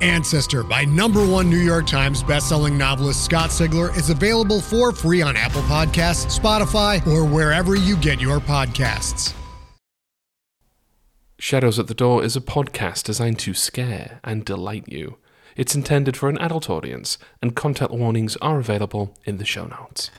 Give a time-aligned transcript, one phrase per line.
[0.00, 5.22] Ancestor by number one New York Times bestselling novelist Scott Sigler is available for free
[5.22, 9.34] on Apple Podcasts, Spotify, or wherever you get your podcasts.
[11.40, 15.18] Shadows at the Door is a podcast designed to scare and delight you.
[15.56, 20.10] It's intended for an adult audience, and content warnings are available in the show notes.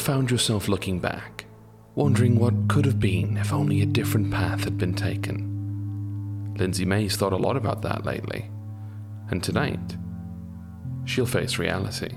[0.00, 1.44] Found yourself looking back,
[1.94, 6.54] wondering what could have been if only a different path had been taken?
[6.58, 8.50] Lindsey May's thought a lot about that lately,
[9.28, 9.96] and tonight,
[11.04, 12.12] she'll face reality.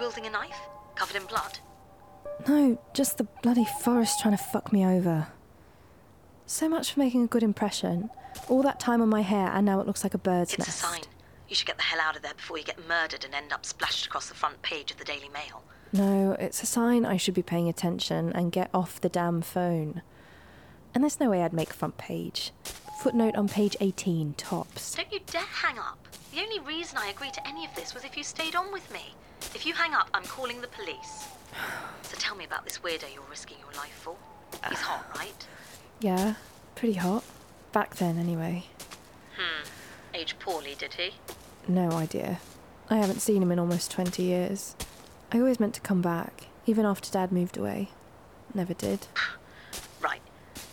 [0.00, 0.58] Wielding a knife?
[0.96, 1.58] Covered in blood?
[2.48, 5.28] No, just the bloody forest trying to fuck me over.
[6.46, 8.10] So much for making a good impression.
[8.48, 10.68] All that time on my hair, and now it looks like a bird's It's a
[10.68, 10.78] nest.
[10.80, 11.00] sign.
[11.48, 13.66] You should get the hell out of there before you get murdered and end up
[13.66, 15.62] splashed across the front page of the Daily Mail.
[15.92, 20.02] No, it's a sign I should be paying attention and get off the damn phone.
[20.94, 22.52] And there's no way I'd make front page.
[23.02, 24.94] Footnote on page 18, tops.
[24.94, 25.98] Don't you dare hang up.
[26.32, 28.90] The only reason I agreed to any of this was if you stayed on with
[28.92, 29.14] me.
[29.54, 31.26] If you hang up, I'm calling the police.
[32.02, 34.16] So tell me about this weirdo you're risking your life for.
[34.68, 35.46] He's hot, right?
[36.00, 36.34] Yeah,
[36.74, 37.24] pretty hot.
[37.72, 38.64] Back then, anyway.
[39.36, 39.66] Hmm.
[40.14, 41.10] Aged poorly, did he?
[41.68, 42.40] No idea.
[42.88, 44.74] I haven't seen him in almost 20 years.
[45.32, 47.90] I always meant to come back, even after Dad moved away.
[48.54, 49.06] Never did.
[50.00, 50.22] Right.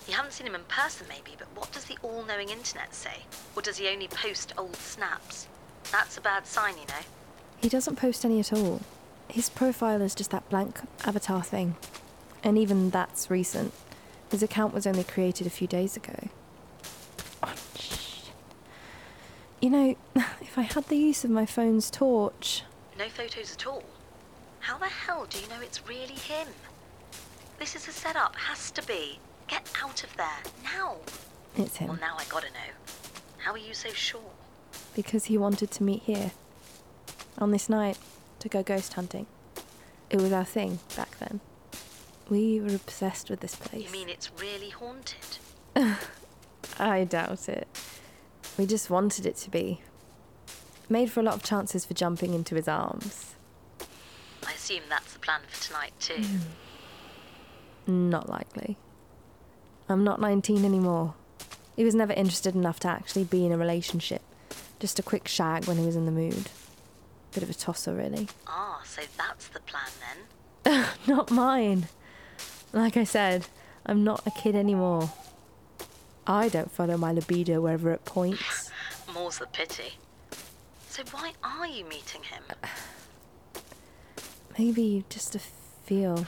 [0.07, 3.23] You haven't seen him in person, maybe, but what does the all knowing internet say?
[3.57, 5.47] Or does he only post old snaps?
[5.91, 7.03] That's a bad sign, you know.
[7.62, 8.81] He doesn't post any at all.
[9.29, 11.75] His profile is just that blank avatar thing.
[12.44, 13.73] And even that's recent.
[14.31, 16.28] His account was only created a few days ago.
[17.44, 18.29] Oh, shh.
[19.62, 19.95] You know,
[20.41, 22.63] if I had the use of my phone's torch.
[22.97, 23.84] No photos at all.
[24.59, 26.47] How the hell do you know it's really him?
[27.59, 29.19] This is a setup, has to be.
[29.47, 30.28] Get out of there,
[30.63, 30.97] now.
[31.56, 31.88] It's him.
[31.88, 32.74] Well, now I gotta know.
[33.38, 34.22] How are you so sure?
[34.95, 36.31] because he wanted to meet here.
[37.38, 37.98] On this night,
[38.40, 39.28] to go ghost hunting.
[40.09, 41.40] It was our thing back then.
[42.30, 43.86] We were obsessed with this place.
[43.86, 45.38] You mean it's really haunted?
[46.80, 47.68] I doubt it.
[48.57, 49.81] We just wanted it to be.
[50.89, 53.36] Made for a lot of chances for jumping into his arms.
[54.45, 56.24] I assume that's the plan for tonight, too.
[57.86, 58.10] Hmm.
[58.10, 58.78] Not likely.
[59.90, 61.13] I'm not 19 anymore.
[61.75, 64.22] He was never interested enough to actually be in a relationship.
[64.80, 66.50] Just a quick shag when he was in the mood.
[67.38, 68.28] Bit of a tosser, really.
[68.48, 69.92] Ah, so that's the plan
[70.63, 70.86] then.
[71.07, 71.88] Not mine.
[72.74, 73.45] Like I said,
[73.86, 75.12] I'm not a kid anymore.
[76.25, 78.72] I don't follow my libido wherever it points.
[79.13, 80.00] More's the pity.
[80.89, 82.42] So why are you meeting him?
[84.57, 86.25] Maybe just to feel.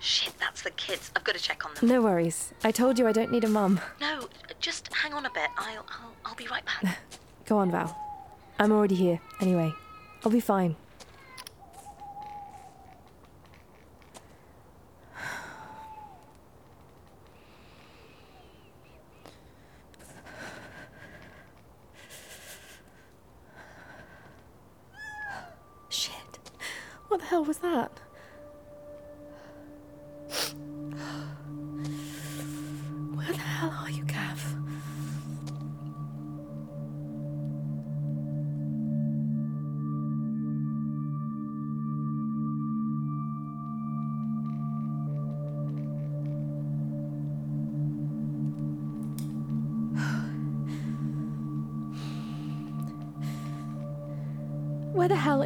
[0.00, 1.12] Shit, that's That's the kids.
[1.14, 1.88] I've got to check on them.
[1.88, 2.52] No worries.
[2.64, 3.78] I told you I don't need a mum.
[4.00, 4.26] No,
[4.58, 5.50] just hang on a bit.
[5.56, 6.98] I'll, I'll, I'll be right back.
[7.46, 8.07] Go on, Val.
[8.60, 9.20] I'm already here.
[9.40, 9.72] Anyway,
[10.24, 10.74] I'll be fine.
[25.88, 26.12] Shit.
[27.06, 28.00] What the hell was that?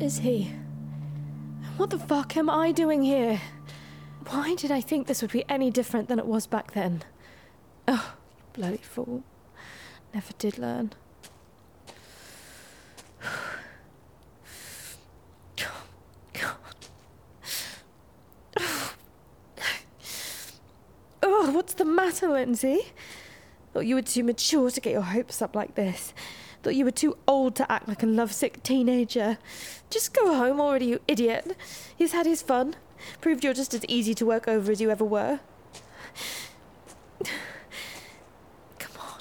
[0.03, 0.51] Is he?
[1.77, 3.41] What the fuck am I doing here?
[4.31, 7.05] Why did I think this would be any different than it was back then?
[7.87, 8.15] Oh,
[8.53, 9.23] bloody fool.
[10.13, 10.93] Never did learn.
[21.25, 22.93] Oh, what's the matter, Lindsey?
[23.73, 26.13] Thought you were too mature to get your hopes up like this.
[26.63, 29.39] Thought you were too old to act like a lovesick teenager.
[29.91, 31.57] Just go home already, you idiot.
[31.97, 32.77] He's had his fun.
[33.21, 35.41] Proved you're just as easy to work over as you ever were.
[38.79, 39.21] Come on.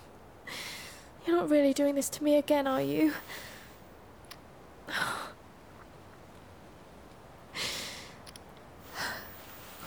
[1.26, 3.14] You're not really doing this to me again, are you?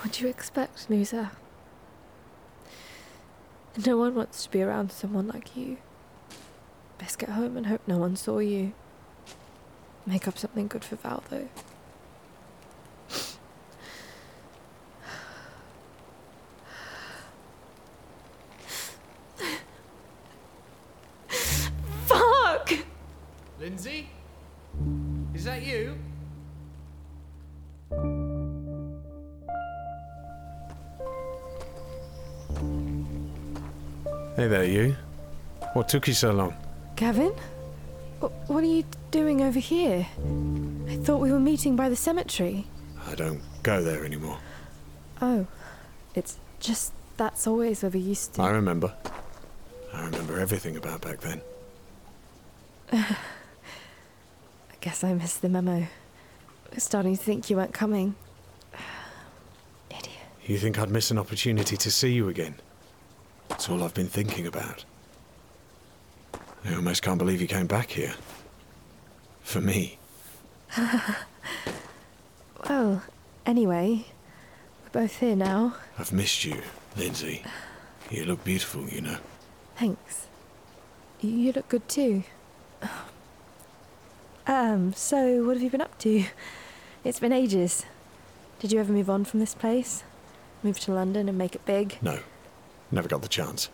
[0.00, 1.30] What do you expect, loser?
[3.86, 5.78] No one wants to be around someone like you.
[7.04, 8.72] Best get home and hope no one saw you.
[10.06, 11.50] Make up something good for Val, though.
[22.06, 22.72] Fuck!
[23.60, 24.08] Lindsey?
[25.34, 25.98] Is that you?
[34.36, 34.96] Hey there, you.
[35.74, 36.54] What took you so long?
[37.04, 37.34] Gavin?
[38.20, 40.06] What are you doing over here?
[40.88, 42.64] I thought we were meeting by the cemetery.
[43.06, 44.38] I don't go there anymore.
[45.20, 45.46] Oh,
[46.14, 48.42] it's just that's always where we used to.
[48.42, 48.94] I remember.
[49.92, 51.42] I remember everything about back then.
[52.90, 53.16] I
[54.80, 55.80] guess I missed the memo.
[55.82, 58.14] I was starting to think you weren't coming.
[59.90, 60.08] Idiot.
[60.46, 62.54] You think I'd miss an opportunity to see you again?
[63.48, 64.86] That's all I've been thinking about.
[66.64, 68.14] I almost can't believe you came back here.
[69.42, 69.98] For me.
[72.68, 73.02] Well,
[73.44, 74.06] anyway,
[74.82, 75.74] we're both here now.
[75.98, 76.62] I've missed you,
[76.96, 77.42] Lindsey.
[78.10, 79.18] You look beautiful, you know.
[79.76, 80.26] Thanks.
[81.20, 82.24] You- You look good too.
[84.46, 86.24] Um, so what have you been up to?
[87.02, 87.86] It's been ages.
[88.60, 90.04] Did you ever move on from this place?
[90.62, 91.96] Move to London and make it big?
[92.02, 92.18] No,
[92.90, 93.70] never got the chance.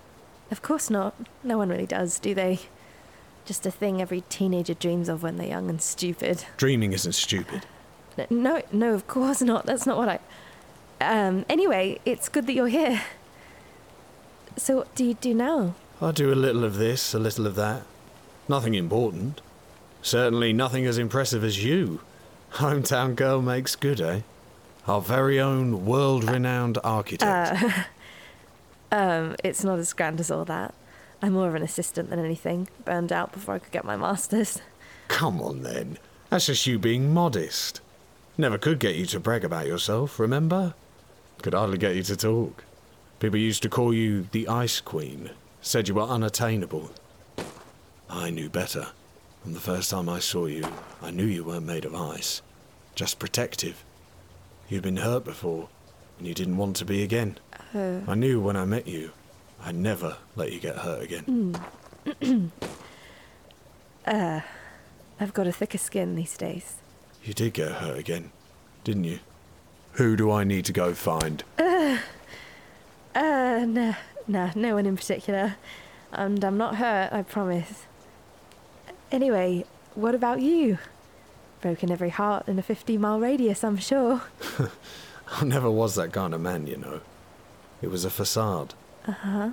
[0.51, 1.15] Of course not.
[1.43, 2.61] No one really does, do they?
[3.45, 6.45] Just a thing every teenager dreams of when they're young and stupid.
[6.57, 7.67] Dreaming isn't stupid.
[8.29, 9.67] No, no, of course not.
[9.67, 10.19] That's not what I.
[11.01, 13.03] Um, anyway, it's good that you're here.
[14.57, 15.75] So, what do you do now?
[16.03, 17.83] I do a little of this, a little of that.
[18.49, 19.41] Nothing important.
[20.03, 22.01] Certainly nothing as impressive as you.
[22.55, 24.21] Hometown girl makes good, eh?
[24.87, 27.63] Our very own world renowned architect.
[28.93, 30.75] Um, it's not as grand as all that.
[31.23, 32.69] I'm more of an assistant than anything.
[32.85, 34.61] Burned out before I could get my master's.
[35.09, 35.99] Come on then.
[36.31, 37.81] That's just you being modest.
[38.39, 40.75] Never could get you to brag about yourself, remember?
[41.43, 42.65] Could hardly get you to talk.
[43.19, 46.91] People used to call you the Ice Queen, said you were unattainable.
[48.09, 48.89] I knew better.
[49.43, 50.65] From the first time I saw you,
[51.03, 52.41] I knew you weren't made of ice.
[52.95, 53.85] Just protective.
[54.69, 55.69] You'd been hurt before,
[56.19, 57.39] and you didn't want to be again.
[57.75, 58.03] Oh.
[58.07, 59.13] I knew when I met you,
[59.63, 61.55] I'd never let you get hurt again.
[62.23, 62.47] Hmm.
[64.07, 64.41] Uh,
[65.21, 66.77] I've got a thicker skin these days.
[67.23, 68.33] You did get hurt again,
[68.83, 69.19] didn't you?
[69.93, 71.45] Who do I need to go find?
[71.59, 71.99] Uh,
[73.15, 73.95] uh, nah,
[74.27, 75.57] nah, no one in particular.
[76.13, 77.85] And I'm not hurt, I promise.
[79.13, 79.65] Anyway,
[79.95, 80.79] what about you?
[81.61, 84.23] Broken every heart in a 50 mile radius, I'm sure.
[85.31, 87.01] I never was that kind of man, you know.
[87.83, 88.75] It was a facade.
[89.07, 89.51] Uh-huh.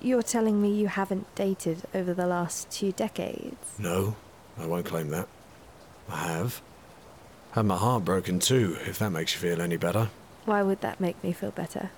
[0.00, 3.74] You're telling me you haven't dated over the last two decades?
[3.78, 4.16] No,
[4.58, 5.28] I won't claim that.
[6.08, 6.62] I have.
[7.52, 10.08] Had my heart broken too, if that makes you feel any better.
[10.44, 11.90] Why would that make me feel better?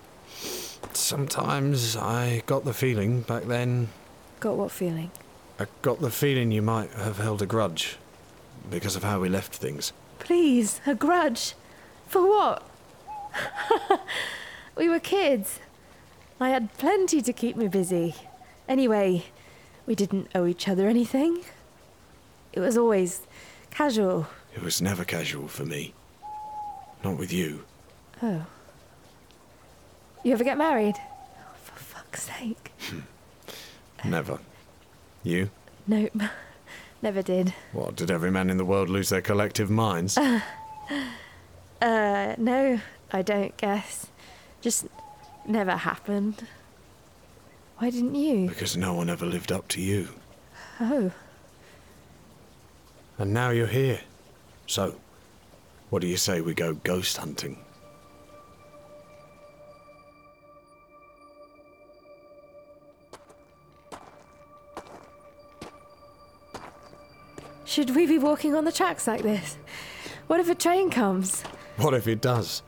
[0.93, 3.89] Sometimes I got the feeling back then.
[4.41, 5.11] Got what feeling?
[5.59, 7.97] I got the feeling you might have held a grudge
[8.71, 9.93] because of how we left things.
[10.19, 11.55] Please, a grudge.
[12.09, 12.69] For what?
[14.77, 15.61] we were kids.
[16.43, 18.15] I had plenty to keep me busy.
[18.69, 19.27] Anyway,
[19.87, 21.45] we didn't owe each other anything.
[22.53, 23.23] It was always
[23.71, 24.27] casual.
[24.55, 25.95] It was never casual for me.
[27.05, 27.65] Not with you.
[28.23, 28.45] Oh.
[30.25, 30.97] You ever get married?
[30.99, 32.73] Oh, for fuck's sake.
[34.05, 34.41] Never.
[35.23, 35.49] You?
[35.87, 36.13] Nope.
[37.03, 37.55] Never did.
[37.73, 40.19] What, did every man in the world lose their collective minds?
[41.81, 42.79] Uh, no,
[43.11, 44.07] I don't guess.
[44.61, 44.87] Just
[45.47, 46.47] never happened.
[47.79, 48.49] Why didn't you?
[48.49, 50.09] because no one ever lived up to you.
[50.81, 51.11] Oh,
[53.19, 54.01] And now you're here.
[54.67, 54.97] So,
[55.91, 57.59] what do you say we go ghost hunting?
[67.73, 69.57] should we be walking on the tracks like this?
[70.27, 71.43] What if a train comes?
[71.79, 72.63] What if it does?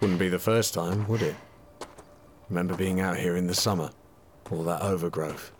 [0.00, 1.36] Wouldn't be the first time, would it?
[2.50, 3.90] Remember being out here in the summer?
[4.50, 5.52] All that overgrowth.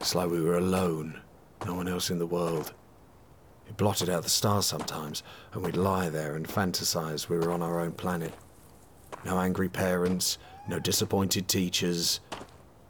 [0.00, 1.20] It's like we were alone,
[1.66, 2.72] no one else in the world.
[3.68, 7.60] It blotted out the stars sometimes, and we'd lie there and fantasize we were on
[7.60, 8.32] our own planet.
[9.26, 12.20] No angry parents, no disappointed teachers,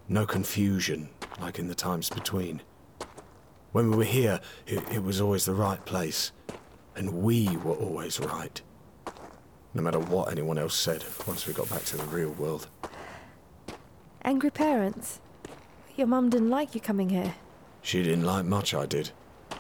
[0.09, 1.09] no confusion
[1.41, 2.63] like in the times between.
[3.73, 4.39] When we were here,
[4.69, 6.31] it, it was always the right place,
[6.95, 8.63] and we were always right.
[9.75, 12.69] No matter what anyone else said once we got back to the real world.
[14.25, 15.21] Angry parents.
[15.97, 17.35] Your mum didn't like you coming here.
[17.83, 19.11] She didn't like much I did.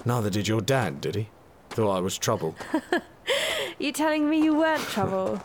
[0.06, 1.28] Neither did your dad, did he?
[1.71, 2.56] Thought I was trouble.
[3.78, 5.42] You're telling me you weren't trouble?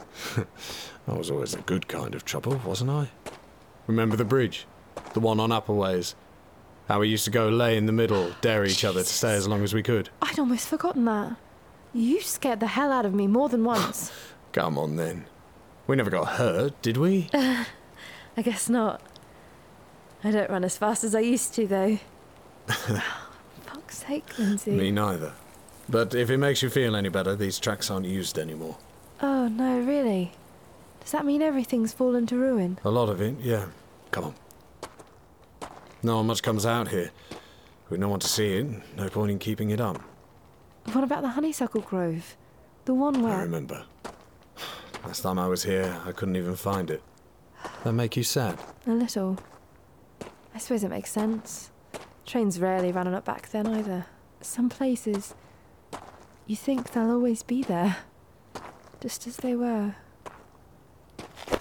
[1.07, 3.09] I was always the good kind of trouble, wasn't I?
[3.87, 4.65] Remember the bridge?
[5.13, 6.13] The one on Upperways?
[6.87, 9.47] How we used to go lay in the middle, dare each other to stay as
[9.47, 10.09] long as we could.
[10.21, 11.35] I'd almost forgotten that.
[11.93, 14.11] You scared the hell out of me more than once.
[14.53, 15.25] Come on then.
[15.87, 17.29] We never got hurt, did we?
[17.33, 19.01] I guess not.
[20.23, 21.99] I don't run as fast as I used to, though.
[22.67, 24.71] Fuck's sake, Lindsey.
[24.71, 25.33] Me neither.
[25.87, 28.77] But if it makes you feel any better, these tracks aren't used anymore.
[29.21, 30.31] Oh, no, really?
[31.01, 32.77] Does that mean everything's fallen to ruin?
[32.83, 33.67] A lot of it, yeah.
[34.11, 34.35] Come on.
[36.03, 37.11] Not much comes out here.
[37.89, 40.01] With no one to see it, no point in keeping it up.
[40.91, 42.35] What about the honeysuckle grove?
[42.85, 43.33] The one where.
[43.33, 43.83] I remember.
[45.05, 47.01] Last time I was here, I couldn't even find it.
[47.83, 48.59] That make you sad?
[48.85, 49.37] A little.
[50.59, 51.71] I suppose it makes sense.
[52.25, 54.07] Trains rarely ran on it back then either.
[54.41, 55.33] Some places.
[56.47, 57.95] You think they'll always be there.
[58.99, 59.95] Just as they were.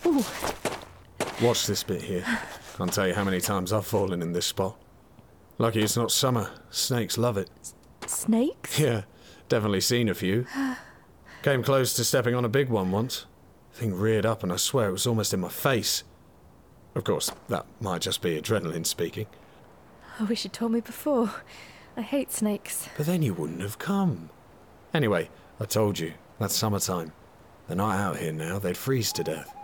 [0.04, 0.24] Ooh,
[1.40, 2.24] Watch this bit here.
[2.76, 4.76] Can't tell you how many times I've fallen in this spot.
[5.58, 6.50] Lucky it's not summer.
[6.70, 7.50] Snakes love it.
[8.04, 8.80] snakes?
[8.80, 9.02] Yeah,
[9.48, 10.44] definitely seen a few.
[11.44, 13.26] Came close to stepping on a big one once.
[13.72, 16.02] Thing reared up and I swear it was almost in my face.
[16.98, 19.28] Of course, that might just be adrenaline speaking.
[20.18, 21.30] I wish you'd told me before.
[21.96, 22.88] I hate snakes.
[22.96, 24.30] But then you wouldn't have come.
[24.92, 27.12] Anyway, I told you, that's summertime.
[27.68, 29.54] They're not out here now, they'd freeze to death.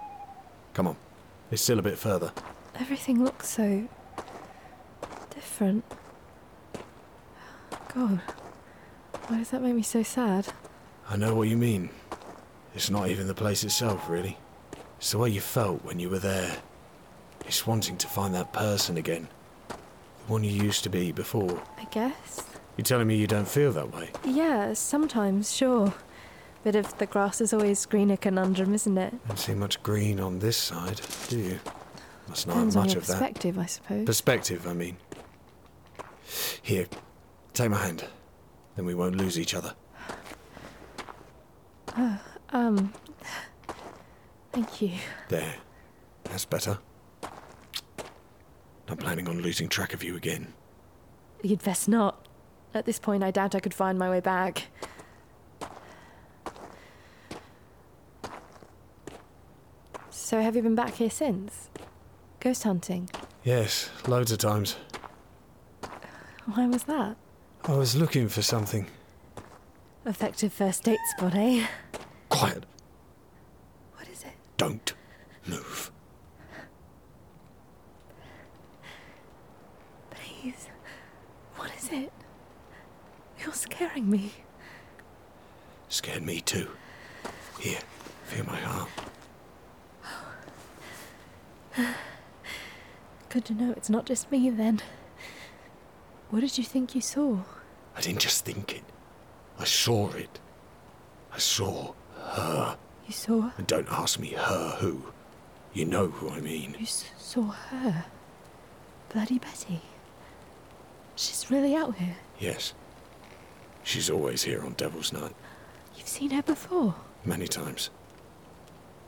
[0.74, 0.96] Come on,
[1.50, 2.32] it's still a bit further.
[2.76, 3.88] Everything looks so.
[5.34, 5.84] different.
[7.92, 8.20] God.
[9.26, 10.52] Why does that make me so sad?
[11.10, 11.90] I know what you mean.
[12.76, 14.38] It's not even the place itself, really.
[14.98, 16.58] It's the way you felt when you were there.
[17.46, 19.28] It's wanting to find that person again.
[19.68, 19.76] The
[20.32, 21.62] one you used to be before.
[21.78, 22.42] I guess.
[22.76, 24.10] You're telling me you don't feel that way?
[24.24, 25.92] Yeah, sometimes, sure.
[26.64, 29.14] Bit of the grass is always greener conundrum, isn't it?
[29.28, 31.60] Don't see much green on this side, do you?
[32.28, 33.12] Must not have much your of that.
[33.12, 34.06] perspective, I suppose.
[34.06, 34.96] Perspective, I mean.
[36.62, 36.86] Here,
[37.52, 38.06] take my hand.
[38.76, 39.74] Then we won't lose each other.
[42.52, 42.92] um.
[44.52, 44.92] Thank you.
[45.28, 45.54] There.
[46.24, 46.78] That's better.
[48.88, 50.52] Not planning on losing track of you again.
[51.42, 52.26] You'd best not.
[52.74, 54.64] At this point, I doubt I could find my way back.
[60.10, 61.68] So, have you been back here since?
[62.40, 63.08] Ghost hunting?
[63.44, 64.76] Yes, loads of times.
[66.46, 67.16] Why was that?
[67.64, 68.86] I was looking for something.
[70.06, 71.66] Effective first date spot, eh?
[72.28, 72.64] Quiet.
[73.96, 74.34] What is it?
[74.56, 74.92] Don't
[75.46, 75.90] move.
[83.44, 84.32] You're scaring me.
[85.88, 86.68] Scared me too.
[87.60, 87.78] Here,
[88.24, 88.88] feel my arm.
[93.28, 94.80] Good to know it's not just me then.
[96.30, 97.38] What did you think you saw?
[97.96, 98.82] I didn't just think it.
[99.58, 100.40] I saw it.
[101.32, 102.76] I saw her.
[103.06, 103.52] You saw her?
[103.58, 105.02] And don't ask me her who.
[105.72, 106.74] You know who I mean.
[106.78, 108.06] You s- saw her?
[109.12, 109.80] Bloody Betty.
[111.16, 112.16] She's really out here.
[112.38, 112.72] Yes.
[113.84, 115.34] She's always here on Devil's Night.
[115.96, 116.94] You've seen her before.
[117.24, 117.90] Many times.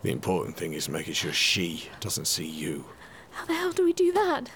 [0.03, 2.85] The important thing is making sure she doesn't see you.
[3.31, 4.51] How the hell do we do that?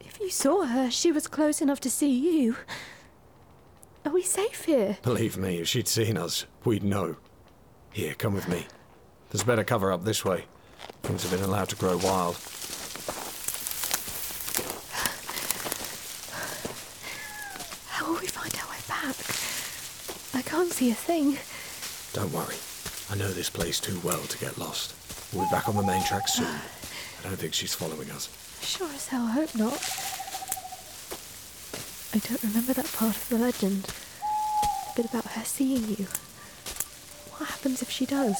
[0.00, 2.56] If you saw her, she was close enough to see you.
[4.04, 4.96] Are we safe here?
[5.02, 7.16] Believe me, if she'd seen us, we'd know.
[7.92, 8.66] Here, come with me.
[9.30, 10.46] There's better cover up this way.
[11.02, 12.36] Things have been allowed to grow wild.
[17.88, 19.14] How will we find our way back?
[20.34, 21.38] I can't see a thing.
[22.12, 22.56] Don't worry.
[23.08, 24.94] I know this place too well to get lost.
[25.32, 26.44] We'll be back on the main track soon.
[26.44, 26.60] Uh,
[27.20, 28.28] I don't think she's following us.
[28.60, 29.80] Sure as hell hope not.
[32.12, 33.84] I don't remember that part of the legend.
[33.84, 36.06] The bit about her seeing you.
[37.38, 38.36] What happens if she does?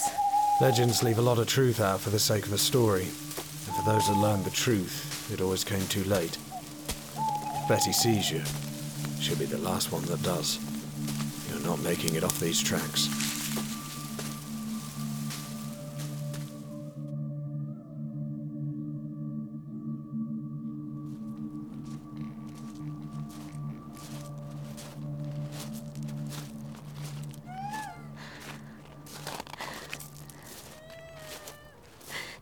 [0.61, 3.05] Legends leave a lot of truth out for the sake of a story.
[3.05, 6.37] And for those that learn the truth, it always came too late.
[7.17, 8.43] If Betty sees you,
[9.21, 10.59] she'll be the last one that does.
[11.71, 13.09] Not making it off these tracks.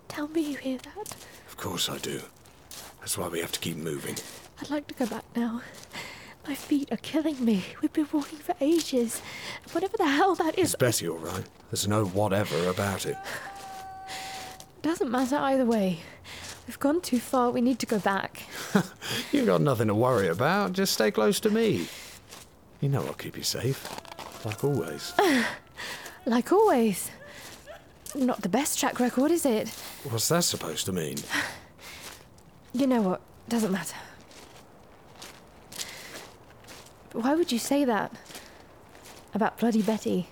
[0.08, 0.96] Tell me you hear that.
[1.46, 2.22] Of course I do.
[3.00, 4.16] That's why we have to keep moving.
[4.62, 5.60] I'd like to go back now.
[6.88, 7.64] Feet are killing me.
[7.82, 9.20] We've been walking for ages.
[9.72, 11.44] Whatever the hell that Is is, Betty all right?
[11.70, 13.16] There's no whatever about it.
[14.82, 15.98] doesn't matter either way.
[16.66, 17.50] We've gone too far.
[17.50, 18.42] We need to go back.
[19.32, 20.72] You've got nothing to worry about.
[20.72, 21.88] Just stay close to me.
[22.80, 23.88] You know I'll keep you safe.
[24.44, 25.12] Like always.
[26.26, 27.10] Like always.
[28.14, 29.70] Not the best track record, is it?
[30.04, 31.16] What's that supposed to mean?
[32.74, 33.22] You know what?
[33.48, 33.96] Doesn't matter.
[37.10, 38.12] But why would you say that?
[39.34, 40.28] About bloody Betty?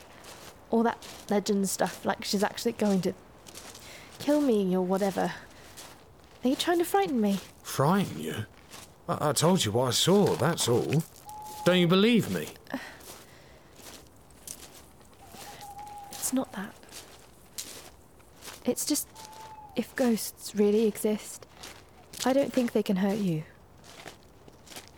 [0.70, 3.14] All that legend stuff, like she's actually going to
[4.18, 5.32] kill me or whatever.
[6.44, 7.38] Are you trying to frighten me?
[7.62, 8.46] Frighten you?
[9.08, 11.02] I, I told you what I saw, that's all.
[11.64, 12.48] Don't you believe me?
[16.10, 16.74] It's not that.
[18.64, 19.06] It's just
[19.76, 21.46] if ghosts really exist,
[22.24, 23.44] I don't think they can hurt you.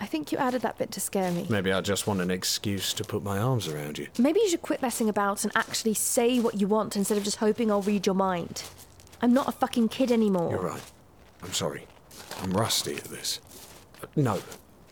[0.01, 1.47] I think you added that bit to scare me.
[1.49, 4.07] Maybe I just want an excuse to put my arms around you.
[4.19, 7.39] Maybe you should quit messing about and actually say what you want instead of just
[7.39, 8.63] hoping I'll read your mind.
[9.21, 10.51] I'm not a fucking kid anymore.
[10.51, 10.83] You're right.
[11.43, 11.87] I'm sorry.
[12.43, 13.41] I'm rusty at this.
[14.15, 14.41] No,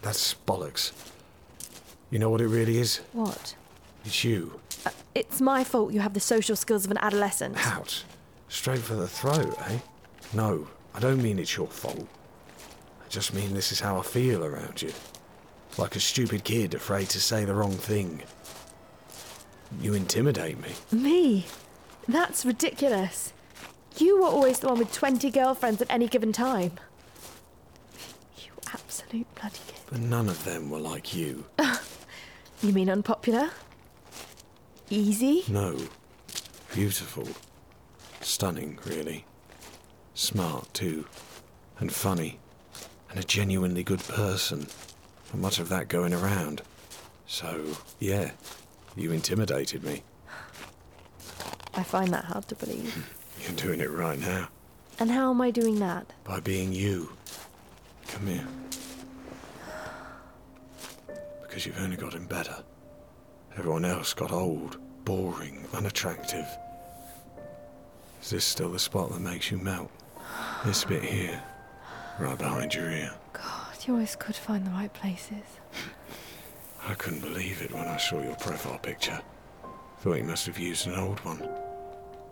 [0.02, 0.92] that's bollocks.
[2.10, 2.98] You know what it really is?
[3.12, 3.54] What?
[4.04, 4.60] It's you.
[4.84, 7.56] Uh, it's my fault you have the social skills of an adolescent.
[7.66, 8.04] Ouch.
[8.48, 9.78] Straight for the throat, eh?
[10.32, 12.06] No, I don't mean it's your fault.
[13.06, 14.92] I just mean this is how I feel around you.
[15.78, 18.22] Like a stupid kid afraid to say the wrong thing.
[19.80, 20.72] You intimidate me.
[20.90, 21.46] Me?
[22.08, 23.32] That's ridiculous.
[23.98, 26.72] You were always the one with 20 girlfriends at any given time.
[28.38, 29.80] You absolute bloody kid.
[29.90, 31.44] But none of them were like you.
[32.62, 33.50] You mean unpopular?
[34.88, 35.44] Easy?
[35.48, 35.76] No.
[36.74, 37.28] Beautiful.
[38.22, 39.26] Stunning, really.
[40.14, 41.06] Smart, too.
[41.78, 42.38] And funny.
[43.10, 44.66] And a genuinely good person.
[45.32, 46.62] Not much of that going around.
[47.26, 47.64] So,
[47.98, 48.32] yeah,
[48.96, 50.02] you intimidated me.
[51.74, 52.92] I find that hard to believe.
[52.94, 54.48] Hmm, you're doing it right now.
[54.98, 56.12] And how am I doing that?
[56.24, 57.12] By being you.
[58.08, 58.46] Come here.
[61.42, 62.56] Because you've only gotten better.
[63.56, 66.46] Everyone else got old, boring, unattractive.
[68.22, 69.90] Is this still the spot that makes you melt?
[70.64, 71.42] This bit here,
[72.18, 73.12] right behind your ear.
[73.32, 75.60] God, you always could find the right places.
[76.88, 79.20] I couldn't believe it when I saw your profile picture.
[80.00, 81.48] Thought you must have used an old one.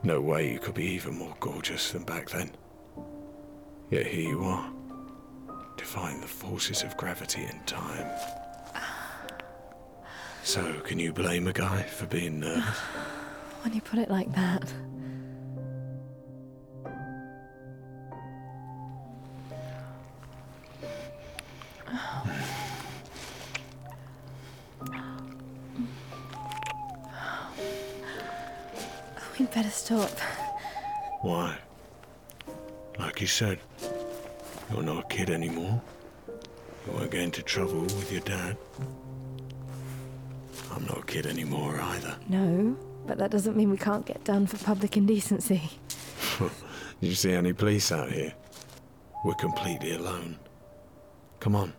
[0.02, 2.50] No way you could be even more gorgeous than back then.
[3.90, 4.70] Yet here you are,
[5.76, 8.06] defying the forces of gravity and time.
[10.42, 12.78] So, can you blame a guy for being nervous?
[13.62, 14.70] When you put it like that.
[29.38, 30.11] We'd better stop.
[31.22, 31.57] Why?
[32.98, 33.59] Like you said,
[34.70, 35.83] You're not a kid anymore.
[36.87, 38.57] You won't get into trouble with your dad.
[40.72, 42.16] I'm not a kid anymore either.
[42.28, 42.76] No,
[43.07, 45.62] but that doesn't mean we can't get done for public indecency.
[46.38, 46.50] Did
[47.00, 48.35] you see any police out here?
[49.24, 50.38] We're completely alone.
[51.40, 51.72] Come on,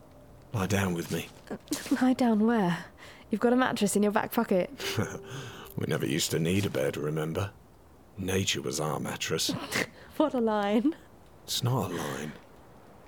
[0.56, 1.28] lie down with me.
[2.02, 2.86] Lie down where?
[3.30, 4.72] You've got a mattress in your back pocket.
[5.78, 7.52] We never used to need a bed, remember?
[8.18, 9.52] Nature was our mattress.
[10.18, 10.96] What a line.
[11.44, 12.32] It's not a line.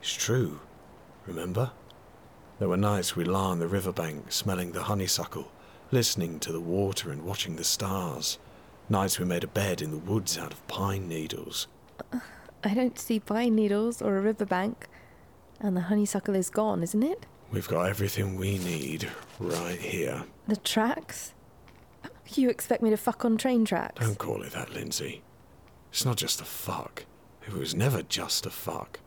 [0.02, 0.60] It's true.
[1.26, 1.72] Remember?
[2.60, 5.50] There were nights we lie on the riverbank, smelling the honeysuckle,
[5.92, 8.38] listening to the water and watching the stars.
[8.90, 11.68] Nights we made a bed in the woods out of pine needles.
[12.66, 14.90] I don't see pine needles or a riverbank.
[15.62, 17.26] And the honeysuckle is gone, isn't it?
[17.52, 20.24] We've got everything we need right here.
[20.48, 21.34] The tracks?
[22.34, 24.06] You expect me to fuck on train tracks?
[24.06, 25.22] Don't call it that, Lindsey.
[25.92, 27.06] It's not just a fuck.
[27.48, 29.00] It was never just a fuck.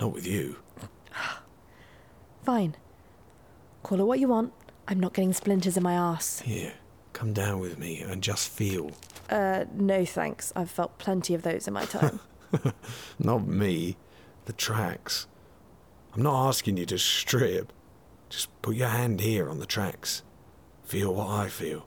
[0.00, 0.56] Not with you.
[2.44, 2.76] Fine.
[3.82, 4.52] Call it what you want.
[4.88, 6.40] I'm not getting splinters in my ass.
[6.40, 6.72] Here,
[7.12, 8.92] come down with me and just feel.
[9.28, 10.52] Uh, no thanks.
[10.56, 12.20] I've felt plenty of those in my time.
[13.18, 13.96] Not me,
[14.46, 15.26] the tracks.
[16.14, 17.72] I'm not asking you to strip.
[18.28, 20.22] Just put your hand here on the tracks.
[20.84, 21.86] Feel what I feel.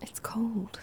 [0.00, 0.78] it's cold.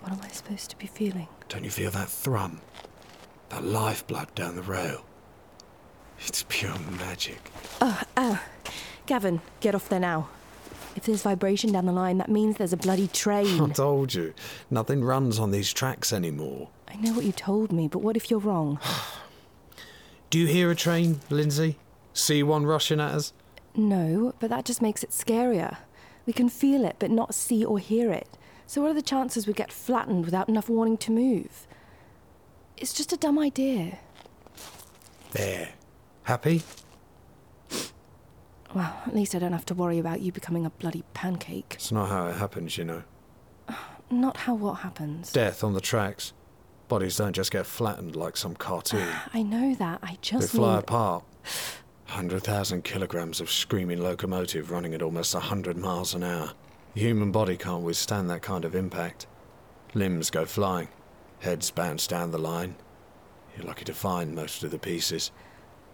[0.00, 1.28] What am I supposed to be feeling?
[1.48, 2.60] Don't you feel that thrum?
[3.50, 5.04] That lifeblood down the rail?
[6.20, 7.40] It's pure magic.
[7.80, 8.36] Uh, uh,
[9.06, 10.28] Gavin, get off there now.
[10.96, 13.60] If there's vibration down the line, that means there's a bloody train.
[13.62, 14.34] I told you,
[14.70, 16.68] nothing runs on these tracks anymore.
[16.90, 18.80] I know what you told me, but what if you're wrong?
[20.30, 21.78] Do you hear a train, Lindsey?
[22.12, 23.32] See one rushing at us?
[23.74, 25.76] No, but that just makes it scarier.
[26.26, 28.28] We can feel it, but not see or hear it.
[28.66, 31.66] So, what are the chances we get flattened without enough warning to move?
[32.76, 33.98] It's just a dumb idea.
[35.32, 35.70] There.
[36.24, 36.62] Happy?
[38.74, 41.72] Well, at least I don't have to worry about you becoming a bloody pancake.
[41.74, 43.02] It's not how it happens, you know.
[44.12, 45.30] Not how what happens.
[45.30, 46.32] Death on the tracks.
[46.90, 49.06] Bodies don't just get flattened like some cartoon.
[49.32, 50.00] I know that.
[50.02, 50.50] I just.
[50.52, 50.78] They fly mean.
[50.80, 51.24] apart.
[52.06, 56.50] 100,000 kilograms of screaming locomotive running at almost 100 miles an hour.
[56.94, 59.28] The human body can't withstand that kind of impact.
[59.94, 60.88] Limbs go flying.
[61.38, 62.74] Heads bounce down the line.
[63.56, 65.30] You're lucky to find most of the pieces.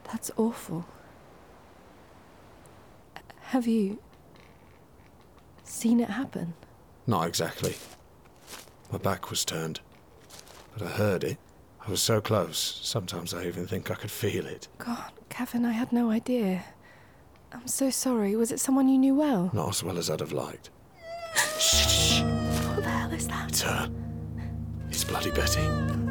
[0.05, 0.87] That's awful.
[3.41, 3.99] Have you
[5.63, 6.55] seen it happen?
[7.07, 7.75] Not exactly.
[8.91, 9.81] My back was turned.
[10.77, 11.39] But I heard it.
[11.87, 14.69] I was so close, sometimes I even think I could feel it.
[14.79, 16.65] God, Gavin, I had no idea.
[17.53, 18.35] I'm so sorry.
[18.37, 19.51] Was it someone you knew well?
[19.55, 20.71] Not as well as I'd have liked.
[21.59, 22.21] Shh!
[22.21, 23.49] What the hell is that?
[23.49, 23.89] It's her.
[24.89, 26.06] It's Bloody Betty.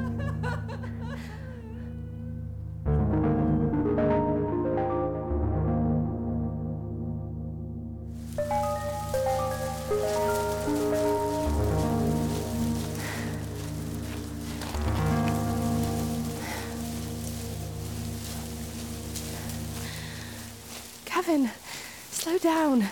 [22.45, 22.85] Down.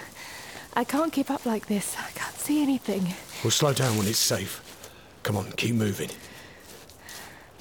[0.74, 1.96] I can't keep up like this.
[2.00, 3.14] I can't see anything.
[3.44, 4.64] We'll slow down when it's safe.
[5.22, 6.10] Come on, keep moving.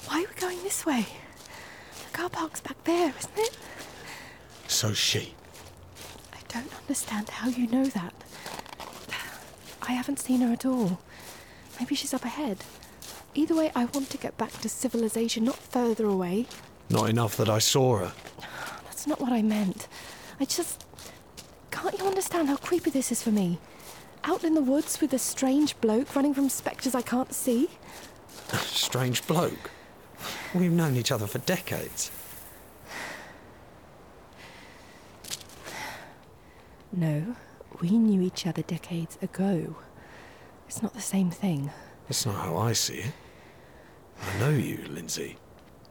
[0.07, 1.05] Why are we going this way?
[2.05, 3.57] The car park's back there, isn't it?
[4.67, 5.35] So she.
[6.33, 8.13] I don't understand how you know that.
[9.83, 10.99] I haven't seen her at all.
[11.79, 12.57] Maybe she's up ahead.
[13.35, 16.47] Either way, I want to get back to civilization, not further away.
[16.89, 18.13] Not enough that I saw her.
[18.85, 19.87] That's not what I meant.
[20.39, 20.83] I just.
[21.73, 23.57] Can't you understand how creepy this is for me?
[24.23, 27.67] Out in the woods with a strange bloke running from spectres I can't see?
[28.59, 29.71] Strange bloke.
[30.53, 32.11] We've known each other for decades.
[36.91, 37.35] No,
[37.81, 39.75] we knew each other decades ago.
[40.67, 41.71] It's not the same thing.
[42.07, 43.13] That's not how I see it.
[44.21, 45.37] I know you, Lindsey.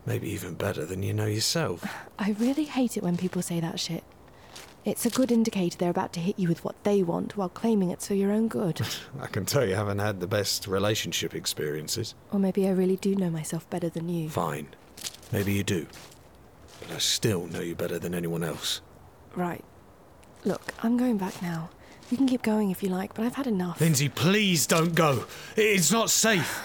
[0.07, 1.85] Maybe even better than you know yourself.
[2.21, 4.05] I really hate it when people say that shit.
[4.85, 7.91] It's a good indicator they're about to hit you with what they want while claiming
[7.91, 8.81] it's for your own good.
[9.21, 12.15] I can tell you haven't had the best relationship experiences.
[12.33, 14.29] or maybe I really do know myself better than you.
[14.29, 14.69] Fine.
[15.31, 15.87] Maybe you do.
[16.81, 18.81] But I still know you better than anyone else.
[19.37, 19.65] Right.
[20.45, 21.71] Look, I'm going back now.
[22.11, 23.81] You can keep going if you like, but I've had enough.
[23.81, 25.25] Lindsey, please don't go.
[25.57, 26.61] It's not safe.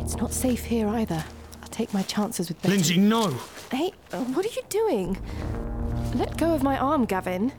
[0.00, 1.24] It's not safe here either.
[1.62, 2.74] I'll take my chances with Betty.
[2.74, 3.32] Lindsey, no.
[3.70, 5.16] Hey, what are you doing?
[6.14, 7.52] Let go of my arm, Gavin.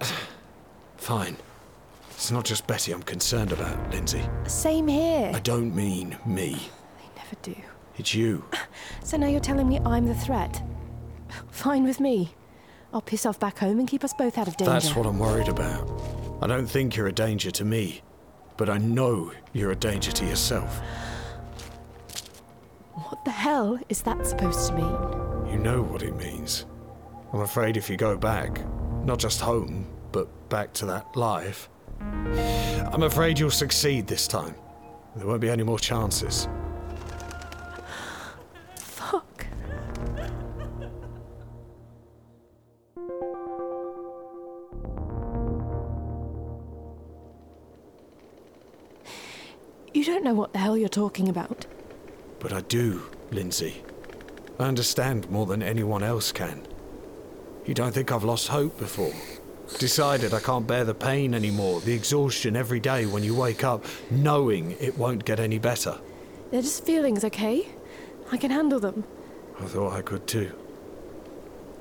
[0.96, 1.36] Fine.
[2.12, 4.22] It's not just Betty I'm concerned about, Lindsey.
[4.46, 5.30] Same here.
[5.34, 6.50] I don't mean me.
[6.98, 7.54] They never do.
[7.96, 8.44] It's you.
[9.04, 10.62] So now you're telling me I'm the threat?
[11.50, 12.34] Fine with me.
[12.92, 14.70] I'll piss off back home and keep us both out of danger.
[14.70, 15.88] That's what I'm worried about.
[16.42, 18.02] I don't think you're a danger to me,
[18.58, 20.80] but I know you're a danger to yourself.
[22.92, 25.52] What the hell is that supposed to mean?
[25.52, 26.66] You know what it means.
[27.32, 28.60] I'm afraid if you go back,
[29.04, 31.68] not just home, but back to that life,
[32.00, 34.54] I'm afraid you'll succeed this time.
[35.14, 36.48] There won't be any more chances.
[38.76, 39.46] Fuck.
[49.92, 51.66] You don't know what the hell you're talking about.
[52.38, 53.82] But I do, Lindsey.
[54.58, 56.66] I understand more than anyone else can.
[57.68, 59.12] You don't think I've lost hope before?
[59.78, 63.84] Decided I can't bear the pain anymore, the exhaustion every day when you wake up
[64.10, 65.98] knowing it won't get any better.
[66.50, 67.68] They're just feelings, okay?
[68.32, 69.04] I can handle them.
[69.60, 70.50] I thought I could too.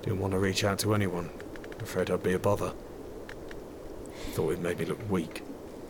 [0.02, 1.30] Didn't want to reach out to anyone.
[1.80, 2.74] Afraid I'd be a bother.
[4.34, 5.42] Thought it made me look weak.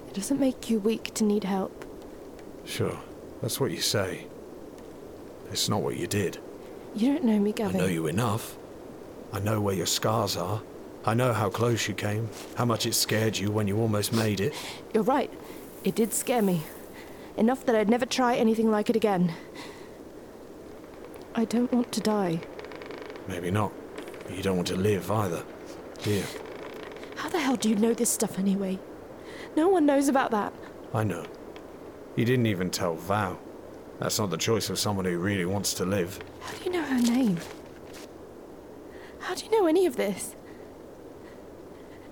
[0.10, 1.86] It doesn't make you weak to need help.
[2.66, 3.00] Sure,
[3.42, 4.28] that's what you say.
[5.50, 6.38] It's not what you did.
[6.94, 7.78] You don't know me, Gavin.
[7.78, 8.60] I know you enough.
[9.34, 10.62] I know where your scars are.
[11.06, 14.40] I know how close you came, how much it scared you when you almost made
[14.42, 14.54] it.
[14.94, 15.32] You're right.
[15.84, 16.64] It did scare me.
[17.38, 19.34] Enough that I'd never try anything like it again.
[21.36, 22.42] I don't want to die.
[23.28, 23.72] Maybe not.
[24.24, 25.44] But you don't want to live either,
[26.04, 26.24] you?
[27.16, 28.80] How the hell do you know this stuff anyway?
[29.56, 30.54] No one knows about that.
[30.94, 31.26] I know.
[32.16, 33.40] You didn't even tell Val.
[34.00, 36.20] That's not the choice of someone who really wants to live.
[36.42, 37.38] How do you know her name?
[39.28, 40.38] How do you know any of this?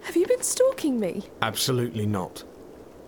[0.01, 1.23] Have you been stalking me?
[1.41, 2.43] Absolutely not.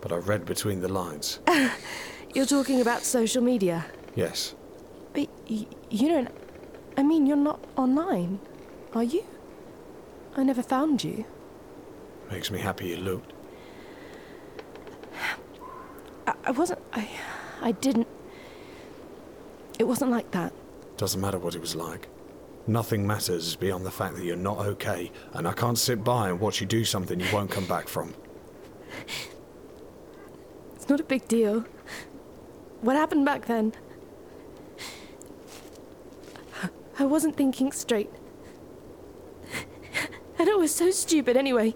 [0.00, 1.40] But I've read between the lines.
[2.34, 3.84] You're talking about social media.
[4.14, 4.54] Yes.
[5.12, 6.30] But y- you don't.
[6.96, 8.40] I mean, you're not online,
[8.94, 9.24] are you?
[10.36, 11.26] I never found you.
[12.30, 13.34] Makes me happy you looked.
[16.26, 16.80] I, I wasn't.
[16.94, 17.10] I.
[17.60, 18.08] I didn't.
[19.78, 20.54] It wasn't like that.
[20.96, 22.08] Doesn't matter what it was like.
[22.68, 26.38] Nothing matters beyond the fact that you're not okay, and I can't sit by and
[26.38, 28.14] watch you do something you won't come back from.
[30.76, 31.64] It's not a big deal.
[32.82, 33.72] What happened back then?
[36.98, 38.10] I wasn't thinking straight.
[40.38, 41.72] And it was so stupid anyway.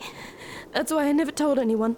[0.73, 1.97] That's why I never told anyone.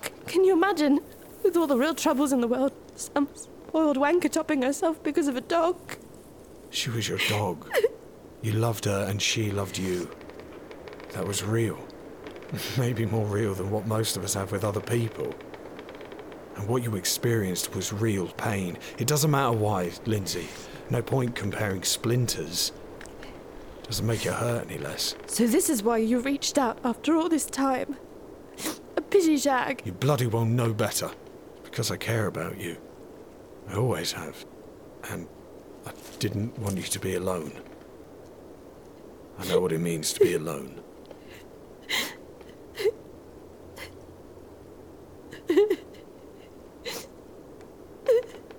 [0.00, 1.00] C- can you imagine?
[1.42, 5.34] With all the real troubles in the world, some spoiled wanker topping herself because of
[5.34, 5.76] a dog.
[6.70, 7.68] She was your dog.
[8.42, 10.10] You loved her and she loved you.
[11.12, 11.78] That was real.
[12.78, 15.34] Maybe more real than what most of us have with other people.
[16.56, 18.78] And what you experienced was real pain.
[18.98, 20.48] It doesn't matter why, Lindsey.
[20.90, 22.72] No point comparing splinters.
[23.84, 25.14] Doesn't make it hurt any less.
[25.26, 27.96] So this is why you reached out after all this time.
[28.96, 29.82] A pity shag.
[29.84, 31.10] You bloody well know better.
[31.62, 32.76] Because I care about you.
[33.68, 34.44] I always have.
[35.10, 35.28] And
[35.86, 37.52] I didn't want you to be alone.
[39.40, 40.80] I know what it means to be alone.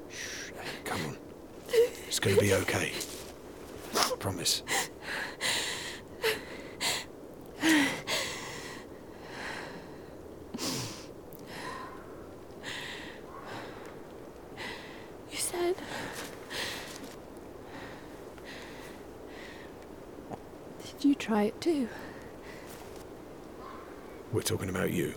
[0.09, 0.51] Shh,
[0.85, 1.17] come on.
[2.07, 2.93] It's gonna be okay.
[3.93, 4.63] I promise.
[15.31, 15.75] You said.
[20.99, 21.87] Did you try it too?
[24.33, 25.13] We're talking about you.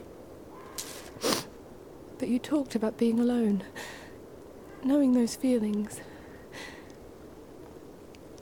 [2.18, 3.64] But you talked about being alone,
[4.84, 6.02] knowing those feelings.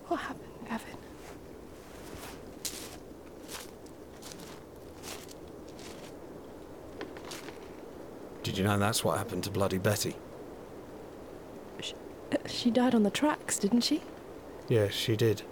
[0.09, 0.97] What happened, Gavin?
[8.43, 10.17] Did you know that's what happened to Bloody Betty?
[12.33, 14.03] Uh, She died on the tracks, didn't she?
[14.69, 15.43] Yes, she did.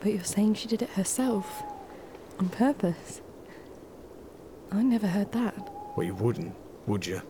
[0.00, 1.62] But you're saying she did it herself,
[2.38, 3.20] on purpose.
[4.70, 5.72] I never heard that.
[5.96, 6.54] Well, you wouldn't,
[6.86, 7.22] would you?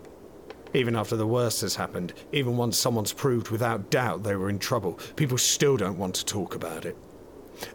[0.74, 4.58] Even after the worst has happened, even once someone's proved without doubt they were in
[4.58, 6.96] trouble, people still don't want to talk about it.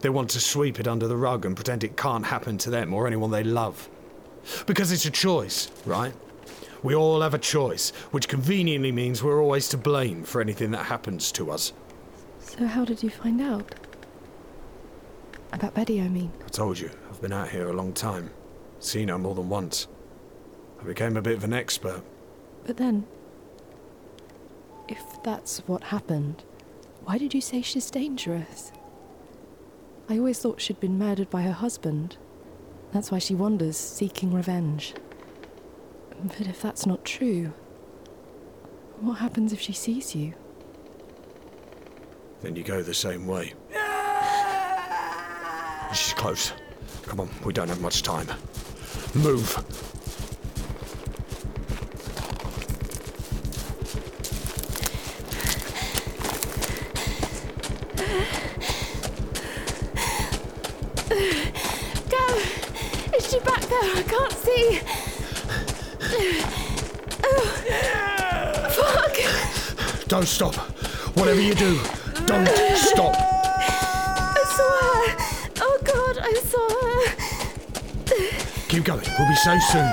[0.01, 2.93] They want to sweep it under the rug and pretend it can't happen to them
[2.93, 3.89] or anyone they love.
[4.65, 6.13] Because it's a choice, right?
[6.83, 10.85] We all have a choice, which conveniently means we're always to blame for anything that
[10.85, 11.73] happens to us.
[12.39, 13.73] So how did you find out?
[15.53, 16.31] About Betty, I mean.
[16.43, 18.31] I told you, I've been out here a long time.
[18.79, 19.87] Seen her more than once.
[20.81, 22.01] I became a bit of an expert.
[22.65, 23.05] But then,
[24.89, 26.43] If that's what happened,
[27.05, 28.71] why did you say she's dangerous?
[30.09, 32.17] I always thought she'd been murdered by her husband.
[32.91, 34.93] That's why she wanders, seeking revenge.
[36.25, 37.53] But if that's not true,
[38.99, 40.33] what happens if she sees you?
[42.41, 43.53] Then you go the same way.
[45.93, 46.51] She's close.
[47.03, 48.27] Come on, we don't have much time.
[49.13, 49.55] Move.
[62.09, 62.25] Go!
[63.15, 63.83] Is she back there?
[63.83, 64.81] I can't see.
[67.23, 67.45] Oh,
[68.71, 70.07] fuck!
[70.07, 70.55] Don't stop.
[71.15, 71.79] Whatever you do,
[72.25, 73.32] don't stop.
[78.83, 79.07] Keep going.
[79.17, 79.89] We'll be safe soon.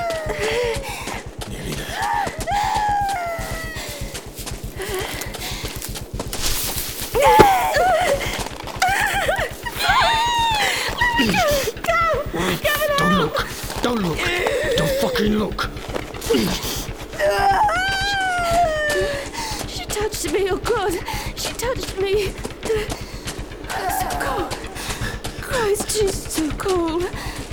[1.48, 1.87] Nearly there.
[12.98, 13.46] Don't look.
[13.83, 14.18] Don't look.
[14.76, 16.69] Don't fucking look.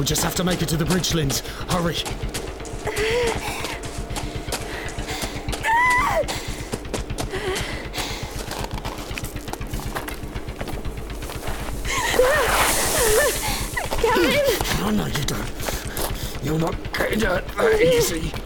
[0.08, 1.42] Just have to make it to the bridge, Linz.
[1.68, 1.96] Hurry.
[14.02, 14.46] Gavin!
[14.80, 15.52] No, no, you don't.
[16.42, 18.37] You're not getting hurt that easy.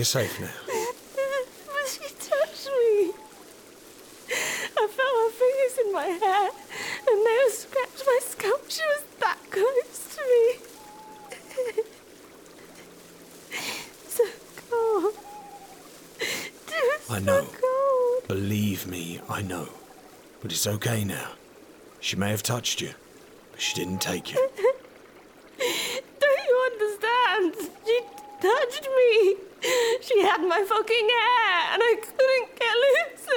[0.00, 0.48] You're safe now.
[0.66, 3.12] But she touched me.
[4.32, 6.48] I felt her fingers in my hair,
[7.06, 8.70] and they scratched my scalp.
[8.70, 10.42] She was that close to me.
[14.08, 14.24] so
[14.70, 15.14] cold.
[17.10, 17.44] I know.
[17.44, 18.26] So cold.
[18.26, 19.68] Believe me, I know.
[20.40, 21.32] But it's okay now.
[22.00, 22.94] She may have touched you,
[23.52, 24.48] but she didn't take you.
[25.58, 27.54] Don't you understand?
[27.84, 28.00] She
[28.40, 29.36] touched me.
[30.00, 33.28] She had my fucking hair, and I couldn't get loose.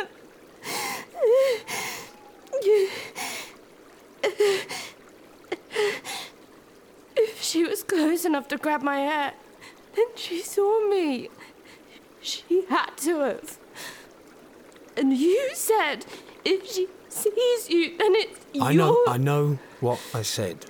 [7.15, 7.83] If she was
[8.23, 9.33] close enough to grab my hair,
[9.95, 11.29] then she saw me.
[12.21, 13.57] She had to have.
[14.95, 16.05] And you said
[16.45, 18.63] if she sees you, then it's you.
[18.63, 18.87] I your.
[18.87, 20.65] know, I know what I said.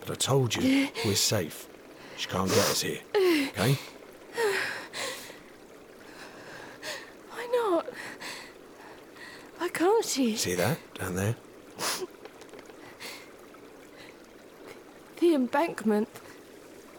[0.00, 1.66] But I told you, we're safe.
[2.16, 3.00] She can't get us here.
[3.16, 3.78] Okay?
[7.30, 7.86] Why not?
[9.58, 10.36] Why can't she?
[10.36, 11.34] See that down there?
[15.18, 16.08] The embankment.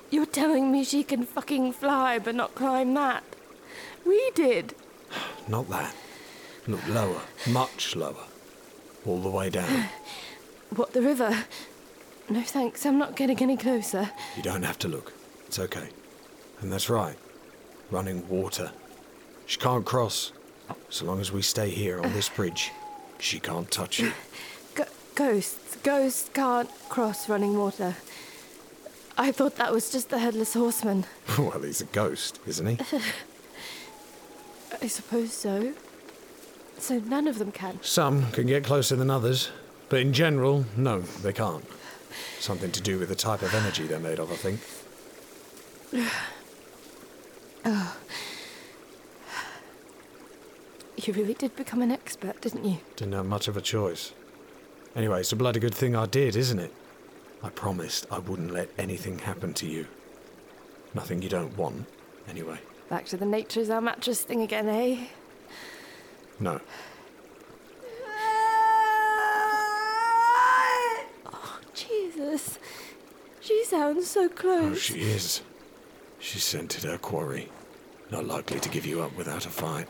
[0.10, 3.24] You're telling me she can fucking fly but not climb that?
[4.06, 4.76] We did.
[5.48, 5.96] Not that.
[6.68, 8.26] Look lower, much lower.
[9.06, 9.86] All the way down.
[10.76, 11.46] What, the river?
[12.28, 14.10] No thanks, I'm not getting any closer.
[14.36, 15.13] You don't have to look.
[15.46, 15.88] It's okay.
[16.60, 17.15] And that's right.
[17.91, 18.72] Running water.
[19.46, 20.32] She can't cross.
[20.89, 22.72] So long as we stay here on this bridge,
[23.20, 24.12] she can't touch you.
[24.76, 25.78] G- ghosts.
[25.84, 27.96] Ghosts can't cross running water.
[29.17, 31.06] I thought that was just the headless horseman.
[31.38, 32.78] well, he's a ghost, isn't he?
[34.82, 35.74] I suppose so.
[36.78, 37.80] So none of them can.
[37.82, 39.51] Some can get closer than others,
[39.89, 41.63] but in general, no, they can't.
[42.39, 44.59] Something to do with the type of energy they're made of, I think.
[47.66, 47.97] oh.
[50.97, 52.80] You really did become an expert, didn't you?
[52.95, 54.11] Didn't have much of a choice.
[54.95, 56.74] Anyway, it's a bloody good thing I did, isn't it?
[57.46, 59.86] I promised I wouldn't let anything happen to you.
[60.96, 61.86] Nothing you don't want,
[62.28, 62.58] anyway.
[62.89, 65.06] Back to the nature is our mattress thing again, eh?
[66.39, 66.60] No.
[71.32, 72.58] Oh, Jesus.
[73.41, 74.72] She sounds so close.
[74.72, 75.41] Oh, she is.
[76.18, 77.50] She scented her quarry.
[78.10, 79.88] Not likely to give you up without a fight.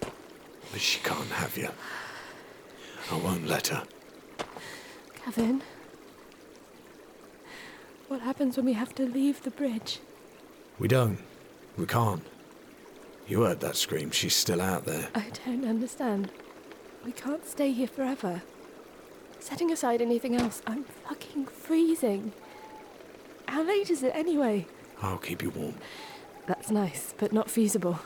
[0.00, 1.68] But she can't have you.
[3.12, 3.84] I won't let her.
[5.24, 5.62] Gavin.
[8.10, 10.00] What happens when we have to leave the bridge?
[10.80, 11.20] We don't.
[11.78, 12.24] We can't.
[13.28, 14.10] You heard that scream.
[14.10, 15.06] She's still out there.
[15.14, 16.32] I don't understand.
[17.04, 18.42] We can't stay here forever.
[19.38, 22.32] Setting aside anything else, I'm fucking freezing.
[23.46, 24.66] How late is it anyway?
[25.00, 25.74] I'll keep you warm.
[26.46, 28.00] That's nice, but not feasible.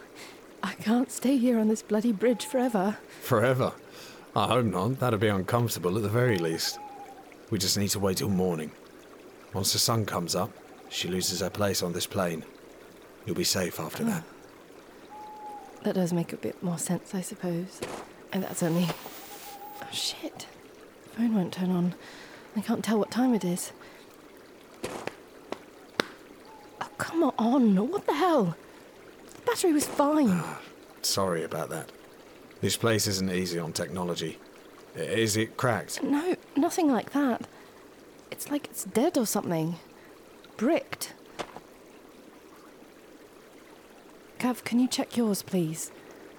[0.62, 2.98] I can't stay here on this bloody bridge forever.
[3.22, 3.72] Forever.
[4.36, 5.00] I hope not.
[5.00, 6.78] That'd be uncomfortable at the very least.
[7.48, 8.70] We just need to wait till morning.
[9.54, 10.50] Once the sun comes up,
[10.90, 12.44] she loses her place on this plane.
[13.24, 14.22] You'll be safe after that.
[14.22, 15.80] Oh.
[15.84, 17.80] That does make a bit more sense, I suppose.
[18.32, 18.88] And that's only.
[19.80, 20.46] Oh shit.
[21.16, 21.94] Phone won't turn on.
[22.56, 23.72] I can't tell what time it is.
[26.80, 27.88] Oh, come on.
[27.88, 28.56] What the hell?
[29.26, 30.30] The battery was fine.
[30.30, 30.60] Ah,
[31.02, 31.90] sorry about that.
[32.60, 34.38] This place isn't easy on technology.
[34.96, 36.02] Is it cracked?
[36.02, 37.46] No, nothing like that.
[38.34, 39.76] It's like it's dead or something.
[40.56, 41.14] Bricked.
[44.40, 45.92] Gav, can you check yours, please?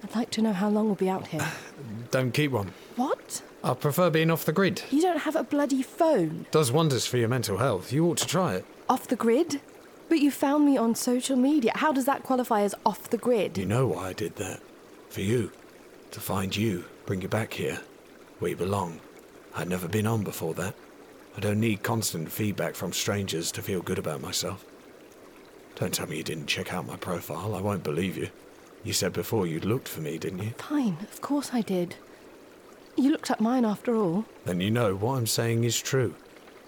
[0.04, 1.48] I'd like to know how long we'll be out here.
[2.10, 2.72] Don't keep one.
[2.96, 3.40] what?
[3.64, 4.82] I prefer being off the grid.
[4.90, 6.44] You don't have a bloody phone?
[6.50, 7.90] Does wonders for your mental health.
[7.94, 8.66] You ought to try it.
[8.90, 9.62] Off the grid?
[10.10, 11.72] But you found me on social media.
[11.76, 13.56] How does that qualify as off the grid?
[13.56, 14.60] You know why I did that.
[15.08, 15.50] For you.
[16.10, 17.80] To find you, bring you back here,
[18.38, 19.00] where you belong.
[19.54, 20.74] I'd never been on before that.
[21.36, 24.64] I don't need constant feedback from strangers to feel good about myself.
[25.74, 27.54] Don't tell me you didn't check out my profile.
[27.54, 28.30] I won't believe you.
[28.82, 30.50] You said before you'd looked for me, didn't you?
[30.56, 31.96] Fine, of course I did.
[32.96, 34.24] You looked up mine after all.
[34.46, 36.14] Then you know what I'm saying is true.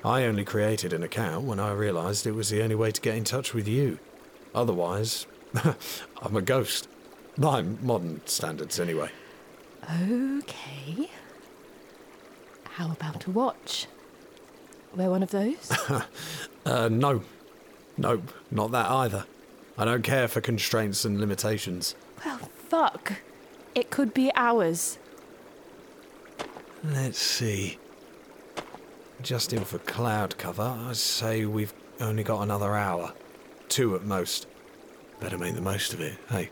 [0.05, 3.17] I only created an account when I realised it was the only way to get
[3.17, 3.99] in touch with you.
[4.55, 5.27] Otherwise,
[6.23, 6.89] I'm a ghost.
[7.39, 9.11] By modern standards, anyway.
[10.03, 11.09] Okay.
[12.65, 13.87] How about a watch?
[14.95, 15.73] Wear one of those?
[16.67, 17.23] Uh, no.
[17.97, 19.25] Nope, not that either.
[19.79, 21.95] I don't care for constraints and limitations.
[22.27, 23.15] well, fuck.
[23.75, 24.99] It could be ours.
[26.85, 27.79] Let's see.
[29.23, 33.15] Just in for cloud cover, I'd say we've only got another hour.
[33.71, 34.47] Two at most.
[35.21, 36.51] Better make the most of it, hey?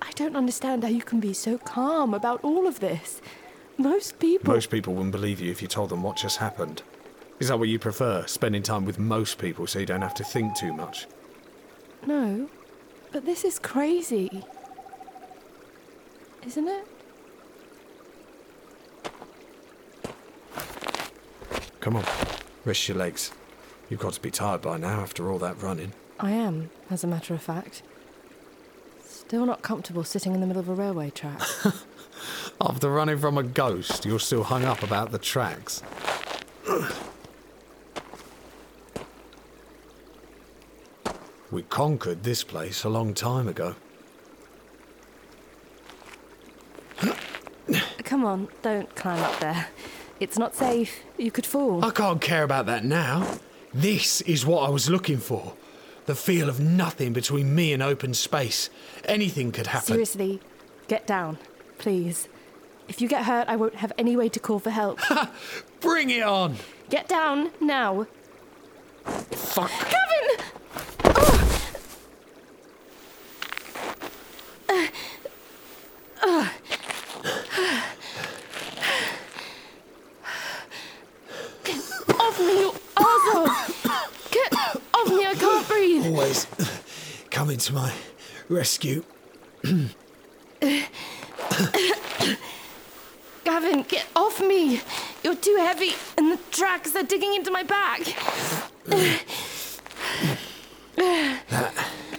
[0.00, 3.20] I don't understand how you can be so calm about all of this.
[3.76, 4.54] Most people.
[4.54, 6.82] Most people wouldn't believe you if you told them what just happened.
[7.40, 8.24] Is that what you prefer?
[8.26, 11.06] Spending time with most people so you don't have to think too much?
[12.06, 12.48] No,
[13.12, 14.44] but this is crazy.
[16.46, 16.86] Isn't it?
[21.80, 22.04] Come on,
[22.64, 23.32] rest your legs.
[23.88, 25.92] You've got to be tired by now after all that running.
[26.20, 27.82] I am, as a matter of fact.
[29.02, 31.40] Still not comfortable sitting in the middle of a railway track.
[32.60, 35.82] After running from a ghost, you're still hung up about the tracks.
[41.50, 43.74] We conquered this place a long time ago.
[48.04, 49.68] Come on, don't climb up there.
[50.18, 51.00] It's not safe.
[51.16, 51.84] You could fall.
[51.84, 53.38] I can't care about that now.
[53.72, 55.54] This is what I was looking for.
[56.06, 58.68] The feel of nothing between me and open space.
[59.04, 59.86] Anything could happen.
[59.86, 60.40] Seriously,
[60.88, 61.38] get down,
[61.78, 62.28] please.
[62.88, 64.98] If you get hurt, I won't have any way to call for help.
[65.80, 66.56] Bring it on!
[66.90, 68.06] get down now.
[69.04, 69.70] Fuck.
[69.70, 70.44] Gavin!
[81.64, 81.80] Get
[82.18, 82.72] off me, you!
[84.30, 84.52] Get
[84.94, 86.06] off me, I can't breathe!
[86.06, 86.46] Always
[87.30, 87.92] coming to my
[88.48, 89.04] rescue.
[93.44, 94.80] Gavin, get off me!
[95.22, 98.00] You're too heavy, and the tracks are digging into my back.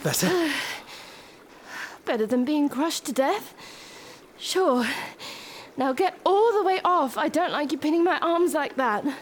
[0.04, 0.49] Better?
[2.06, 3.54] Better than being crushed to death?
[4.38, 4.86] Sure.
[5.78, 7.18] Now get all the way off.
[7.18, 9.06] I don't like you pinning my arms like that.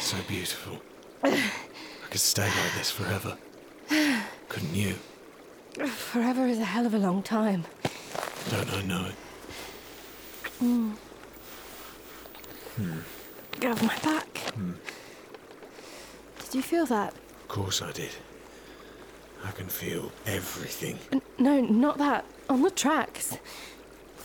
[0.00, 0.82] So beautiful.
[1.22, 1.50] I
[2.10, 3.38] could stay like this forever.
[4.50, 4.96] Couldn't you?
[5.86, 7.64] Forever is a hell of a long time.
[8.50, 9.14] Don't I know it?
[13.60, 14.38] Get off my back.
[14.54, 14.72] Hmm.
[16.40, 17.14] Did you feel that?
[17.14, 18.10] Of course I did.
[19.46, 20.98] I can feel everything.
[21.12, 22.24] N- No, not that.
[22.48, 23.36] On the tracks.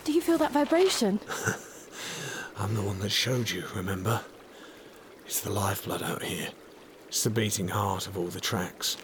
[0.06, 1.20] Do you feel that vibration?
[2.58, 4.22] I'm the one that showed you, remember?
[5.26, 6.50] It's the lifeblood out here.
[7.08, 8.98] It's the beating heart of all the tracks.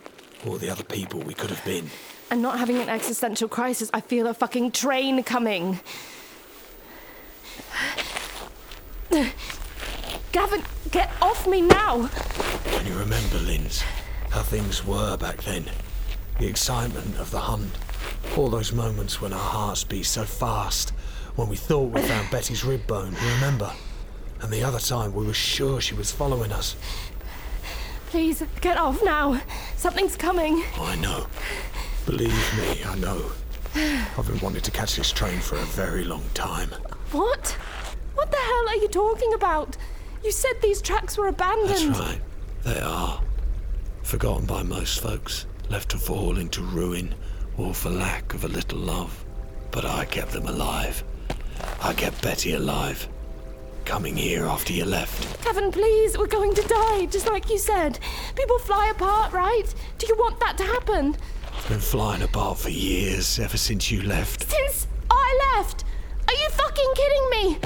[0.45, 1.89] All the other people we could have been.
[2.31, 5.79] And not having an existential crisis, I feel a fucking train coming.
[10.31, 10.61] Gavin,
[10.91, 12.07] get off me now!
[12.65, 13.81] Can you remember, Linz,
[14.31, 15.65] how things were back then?
[16.39, 17.71] The excitement of the hunt.
[18.37, 20.89] All those moments when our hearts beat so fast,
[21.35, 23.71] when we thought we found Betty's rib bone, you remember?
[24.41, 26.75] And the other time we were sure she was following us.
[28.07, 29.41] Please, get off now.
[29.75, 30.63] Something's coming.
[30.79, 31.27] I know.
[32.05, 33.31] Believe me, I know.
[34.17, 36.69] I've been wanting to catch this train for a very long time.
[37.11, 37.57] What?
[38.13, 39.75] What the hell are you talking about?
[40.23, 41.95] You said these tracks were abandoned.
[41.95, 42.21] That's right.
[42.63, 43.21] They are.
[44.03, 47.13] Forgotten by most folks, left to fall into ruin
[47.57, 49.25] or for lack of a little love.
[49.71, 51.03] But I kept them alive.
[51.81, 53.07] I kept Betty alive.
[53.85, 55.43] Coming here after you left.
[55.43, 57.99] Gavin, please, we're going to die, just like you said.
[58.35, 59.73] People fly apart, right?
[59.97, 61.15] Do you want that to happen?
[61.55, 64.49] I've Been flying apart for years, ever since you left.
[64.49, 65.83] Since I left?
[66.27, 67.57] Are you fucking kidding me?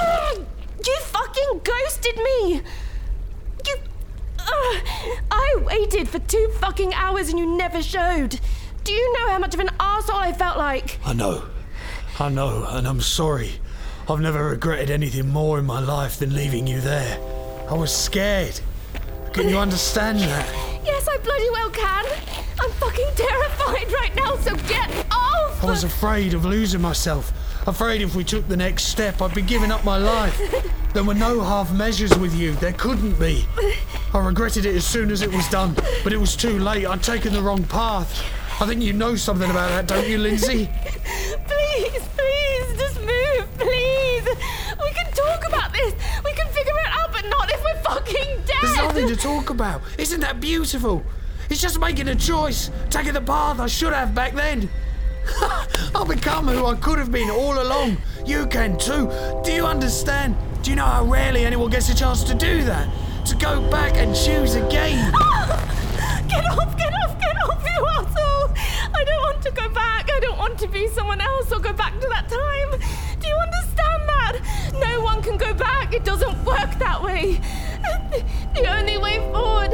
[0.00, 0.46] Ugh,
[0.84, 2.62] you fucking ghosted me!
[3.66, 3.76] You.
[4.46, 8.40] Ugh, I waited for two fucking hours and you never showed.
[8.84, 10.98] Do you know how much of an asshole I felt like?
[11.04, 11.44] I know.
[12.18, 13.52] I know, and I'm sorry.
[14.08, 17.18] I've never regretted anything more in my life than leaving you there.
[17.70, 18.60] I was scared.
[19.32, 20.46] Can you understand that?
[20.84, 22.04] Yes, I bloody well can.
[22.60, 25.62] I'm fucking terrified right now, so get off!
[25.62, 27.32] I was afraid of losing myself.
[27.66, 30.36] Afraid if we took the next step, I'd be giving up my life.
[30.94, 32.52] There were no half measures with you.
[32.54, 33.46] There couldn't be.
[34.12, 36.86] I regretted it as soon as it was done, but it was too late.
[36.86, 38.24] I'd taken the wrong path.
[38.60, 40.68] I think you know something about that, don't you, Lindsey?
[41.46, 44.24] Please, please, just move, please.
[44.82, 45.94] We can talk about this.
[46.24, 48.56] We can figure it out, but not if we're fucking dead.
[48.62, 49.80] There's nothing to talk about.
[49.98, 51.02] Isn't that beautiful?
[51.48, 54.68] It's just making a choice, taking the path I should have back then.
[55.94, 57.96] I'll become who I could have been all along.
[58.24, 59.10] You can too.
[59.44, 60.36] Do you understand?
[60.62, 62.88] Do you know how rarely anyone gets a chance to do that?
[63.26, 65.12] To go back and choose again.
[66.28, 68.54] Get off, get off, get off, you asshole!
[68.94, 70.08] I don't want to go back.
[70.10, 72.80] I don't want to be someone else or go back to that time.
[73.20, 74.40] Do you understand that?
[74.80, 75.92] No one can go back.
[75.92, 77.38] It doesn't work that way.
[78.54, 79.72] The only way forward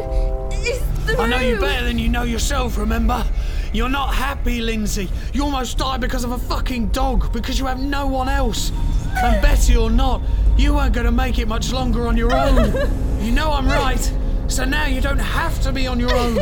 [0.52, 1.18] is through.
[1.18, 3.24] I know you better than you know yourself, remember?
[3.72, 5.08] You're not happy, Lindsey.
[5.32, 8.72] You almost died because of a fucking dog, because you have no one else.
[9.16, 10.22] And Betty or not,
[10.56, 12.72] you weren't going to make it much longer on your own.
[13.18, 14.12] You know I'm right.
[14.46, 16.38] So now you don't have to be on your own.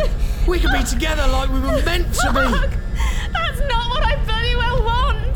[0.46, 2.70] We can be together like we were meant to Fuck!
[2.70, 2.76] be.
[3.32, 5.34] That's not what I bloody well want.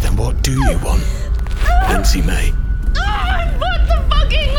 [0.00, 1.04] Then what do you want,
[1.60, 1.88] ah.
[1.92, 2.50] Lindsey May?
[2.96, 4.54] Oh, I want to fucking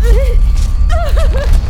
[0.00, 1.58] Well,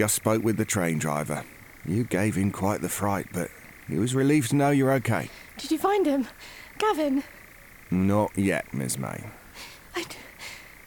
[0.00, 1.44] just spoke with the train driver.
[1.84, 3.50] You gave him quite the fright, but
[3.86, 5.28] he was relieved to know you're okay.
[5.58, 6.26] Did you find him?
[6.78, 7.22] Gavin?
[7.90, 9.22] Not yet, Miss May.
[9.94, 10.16] I, d-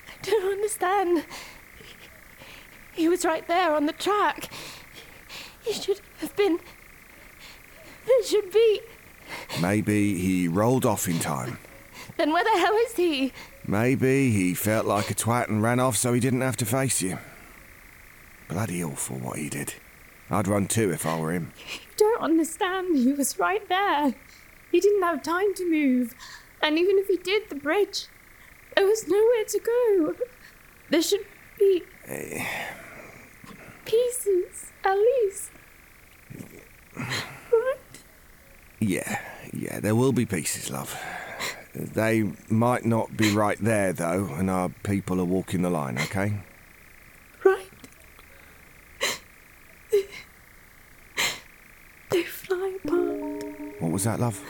[0.08, 1.26] I don't understand.
[2.92, 4.52] He was right there on the track.
[5.62, 6.58] He should have been.
[8.08, 8.82] There should be.
[9.62, 11.60] Maybe he rolled off in time.
[12.18, 13.32] Then where the hell is he?
[13.68, 17.00] Maybe he felt like a twat and ran off so he didn't have to face
[17.04, 17.20] you.
[18.48, 19.76] Bloody awful what he did.
[20.30, 21.52] I'd run too if I were him.
[21.74, 22.98] You don't understand.
[22.98, 24.16] He was right there.
[24.72, 26.16] He didn't have time to move.
[26.62, 28.08] And even if he did, the bridge,
[28.76, 30.16] there was nowhere to go.
[30.90, 31.26] There should
[31.60, 31.84] be
[33.86, 35.52] pieces, at least.
[37.52, 37.78] Right?
[38.80, 39.20] Yeah,
[39.52, 40.98] yeah, there will be pieces, love.
[41.76, 46.34] They might not be right there, though, and our people are walking the line, okay?
[47.44, 47.70] Right.
[52.10, 53.44] They fly apart.
[53.84, 54.42] What was that, love?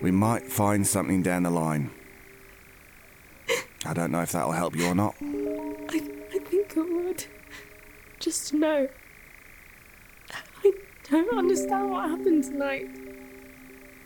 [0.00, 1.90] We might find something down the line.
[3.84, 5.16] I don't know if that'll help you or not.
[5.20, 5.96] I,
[6.32, 7.24] I think it would.
[8.20, 8.88] Just to know.
[10.64, 10.72] I
[11.10, 12.88] don't understand what happened tonight.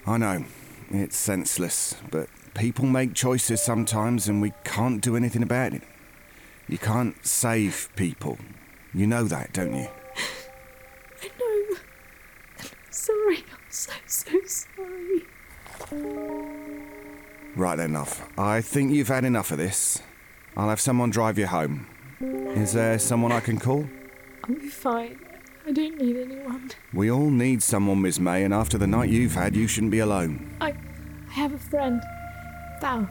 [0.06, 0.46] I know,
[0.90, 5.82] it's senseless, but people make choices sometimes and we can't do anything about it.
[6.66, 8.38] You can't save people.
[8.94, 9.88] You know that, don't you?
[11.22, 11.76] I know.
[12.60, 13.38] I'm sorry.
[13.38, 15.22] I'm so, so sorry.
[17.56, 18.28] Right then, love.
[18.36, 20.02] I think you've had enough of this.
[20.56, 21.86] I'll have someone drive you home.
[22.20, 23.88] Is there someone I can call?
[24.44, 25.18] I'll be fine.
[25.66, 26.70] I don't need anyone.
[26.92, 30.00] We all need someone, Miss May, and after the night you've had, you shouldn't be
[30.00, 30.54] alone.
[30.60, 30.74] I,
[31.30, 32.02] I have a friend,
[32.80, 33.08] Val.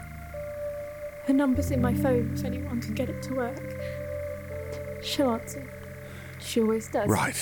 [1.25, 3.59] Her number's in my phone if anyone can get it to work.
[5.01, 5.67] She'll answer.
[6.39, 7.09] She always does.
[7.09, 7.35] Right.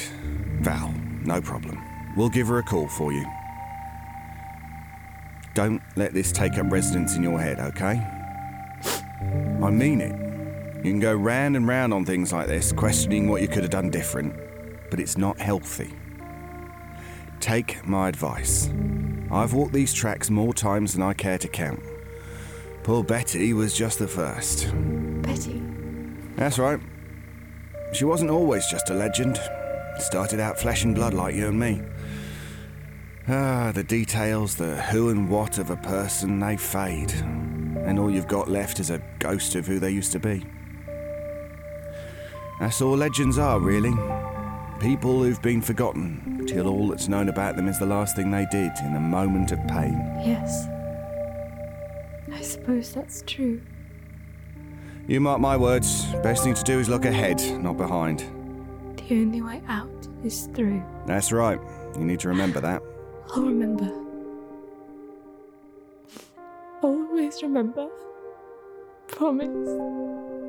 [0.62, 0.94] Val,
[1.24, 1.82] no problem.
[2.16, 3.26] We'll give her a call for you.
[5.54, 8.02] Don't let this take up residence in your head, okay?
[9.62, 10.16] I mean it.
[10.86, 13.72] You can go round and round on things like this, questioning what you could have
[13.72, 14.34] done different,
[14.90, 15.94] but it's not healthy.
[17.42, 18.70] Take my advice.
[19.32, 21.82] I've walked these tracks more times than I care to count.
[22.84, 24.72] Poor Betty was just the first.
[25.22, 25.62] Betty.
[26.36, 26.80] That's right.
[27.92, 29.40] She wasn't always just a legend.
[29.98, 31.82] Started out flesh and blood like you and me.
[33.28, 37.12] Ah, the details, the who and what of a person, they fade.
[37.12, 40.46] And all you've got left is a ghost of who they used to be.
[42.60, 43.94] That's all legends are, really.
[44.80, 48.46] People who've been forgotten till all that's known about them is the last thing they
[48.52, 49.94] did in a moment of pain.
[50.26, 50.68] Yes.
[52.32, 53.62] I suppose that's true.
[55.08, 58.20] You mark my words, best thing to do is look ahead, not behind.
[58.98, 60.84] The only way out is through.
[61.08, 61.60] That's right.
[61.96, 62.84] You need to remember that.
[63.36, 63.92] I'll remember.
[66.84, 67.90] I'll always remember.
[69.08, 70.49] Promise.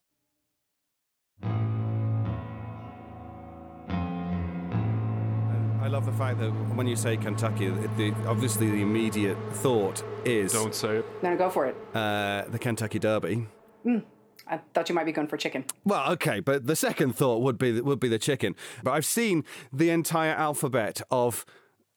[5.81, 10.53] I love the fact that when you say Kentucky, the, obviously the immediate thought is
[10.53, 11.05] Don't say it.
[11.23, 11.75] No, go for it.
[11.95, 13.47] uh, the Kentucky Derby.
[13.83, 14.03] Mm,
[14.47, 15.65] I thought you might be going for chicken.
[15.83, 18.55] Well, okay, but the second thought would be would be the chicken.
[18.83, 21.45] But I've seen the entire alphabet of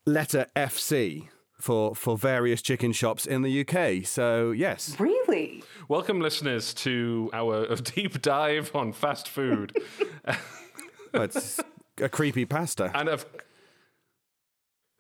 [0.07, 1.29] letter FC
[1.61, 4.07] for for various chicken shops in the UK.
[4.07, 5.63] So yes, Really?
[5.89, 9.77] Welcome, listeners, to our deep dive on fast food.
[11.15, 11.61] it's
[12.01, 12.91] a creepy pasta.
[12.95, 13.27] And of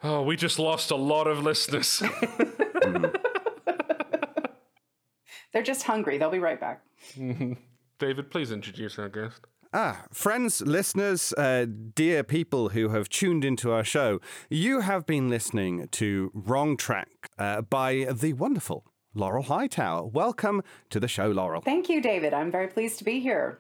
[0.04, 2.02] oh, we just lost a lot of listeners.
[5.52, 6.18] They're just hungry.
[6.18, 6.82] They'll be right back.
[7.98, 9.40] David, please introduce our guest.
[9.72, 15.28] Ah, friends, listeners, uh, dear people who have tuned into our show, you have been
[15.28, 18.84] listening to Wrong Track uh, by the wonderful
[19.14, 20.06] Laurel Hightower.
[20.06, 21.60] Welcome to the show, Laurel.
[21.60, 22.34] Thank you, David.
[22.34, 23.58] I'm very pleased to be here.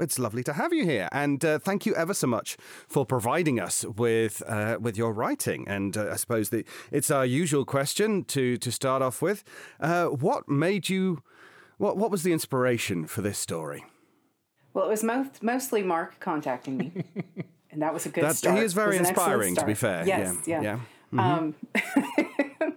[0.00, 2.56] It's lovely to have you here, and uh, thank you ever so much
[2.88, 5.68] for providing us with uh, with your writing.
[5.68, 9.44] And uh, I suppose the, it's our usual question to to start off with.
[9.80, 11.22] Uh, what made you?
[11.76, 13.84] What what was the inspiration for this story?
[14.72, 16.92] Well, it was most, mostly Mark contacting me,
[17.70, 18.56] and that was a good That- start.
[18.56, 20.06] he is very It was an excellent inspiring, to be fair.
[20.06, 20.78] Yes, Yeah, yeah.
[21.12, 21.34] yeah.
[21.36, 21.54] Um,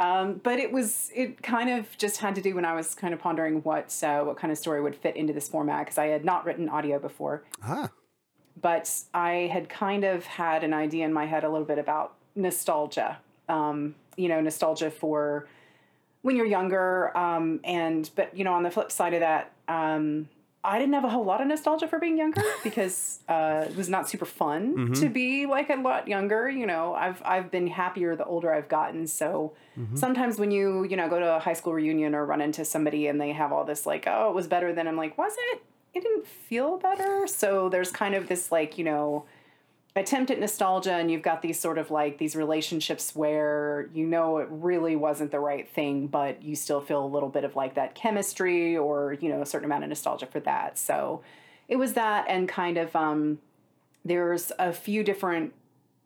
[0.00, 3.12] um, but it was it kind of just had to do when I was kind
[3.12, 6.06] of pondering what uh, what kind of story would fit into this format because I
[6.06, 7.44] had not written audio before.
[7.62, 7.90] Ah.
[8.60, 12.14] but I had kind of had an idea in my head a little bit about
[12.34, 13.18] nostalgia.
[13.48, 15.46] Um, you know, nostalgia for
[16.22, 17.14] when you're younger.
[17.16, 20.30] Um, and but you know, on the flip side of that, um,
[20.62, 23.88] I didn't have a whole lot of nostalgia for being younger because uh, it was
[23.88, 25.00] not super fun Mhm.
[25.00, 26.50] to be like a lot younger.
[26.50, 29.06] You know, I've I've been happier the older I've gotten.
[29.06, 29.96] So Mhm.
[29.96, 33.06] sometimes when you you know go to a high school reunion or run into somebody
[33.06, 35.62] and they have all this like, oh, it was better than I'm like, was it?
[35.94, 37.26] It didn't feel better.
[37.26, 39.24] So there's kind of this like you know
[39.96, 44.38] attempt at nostalgia and you've got these sort of like these relationships where you know
[44.38, 47.74] it really wasn't the right thing but you still feel a little bit of like
[47.74, 50.78] that chemistry or you know a certain amount of nostalgia for that.
[50.78, 51.22] So
[51.66, 53.38] it was that and kind of um
[54.04, 55.52] there's a few different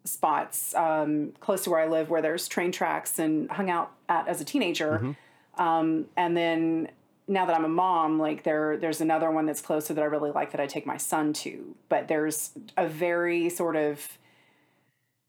[0.04, 4.26] spots um close to where i live where there's train tracks and hung out at
[4.28, 5.14] as a teenager.
[5.56, 6.88] Um, and then
[7.26, 10.30] now that I'm a mom, like there there's another one that's closer that I really
[10.30, 11.74] like that I take my son to.
[11.88, 14.18] But there's a very sort of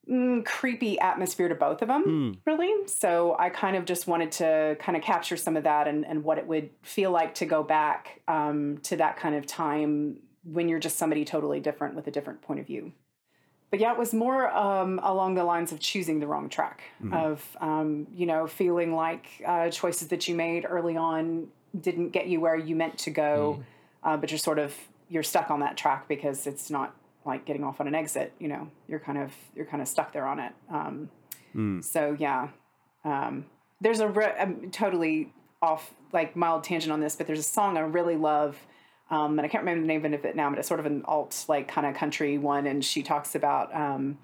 [0.10, 2.88] mm, creepy atmosphere to both of them, really.
[2.88, 6.24] So I kind of just wanted to kind of capture some of that and, and
[6.24, 10.70] what it would feel like to go back um, to that kind of time when
[10.70, 12.92] you're just somebody totally different with a different point of view.
[13.72, 17.14] But yeah, it was more um, along the lines of choosing the wrong track, Mhm.
[17.14, 21.48] of um, you know feeling like uh, choices that you made early on
[21.82, 23.64] didn't get you where you meant to go,
[24.04, 24.74] uh, but you're sort of
[25.10, 26.96] you're stuck on that track because it's not
[27.26, 28.34] like getting off on an exit.
[28.40, 30.54] You know, you're kind of you're kind of stuck there on it.
[30.72, 31.10] Um,
[31.56, 31.82] Mm.
[31.82, 32.50] so yeah,
[33.06, 33.46] um,
[33.80, 37.78] there's a re- I'm totally off like mild tangent on this, but there's a song
[37.78, 38.58] I really love,
[39.10, 41.04] um, and I can't remember the name of it now, but it's sort of an
[41.06, 43.74] alt like kind of country one, and she talks about.
[43.74, 44.18] Um,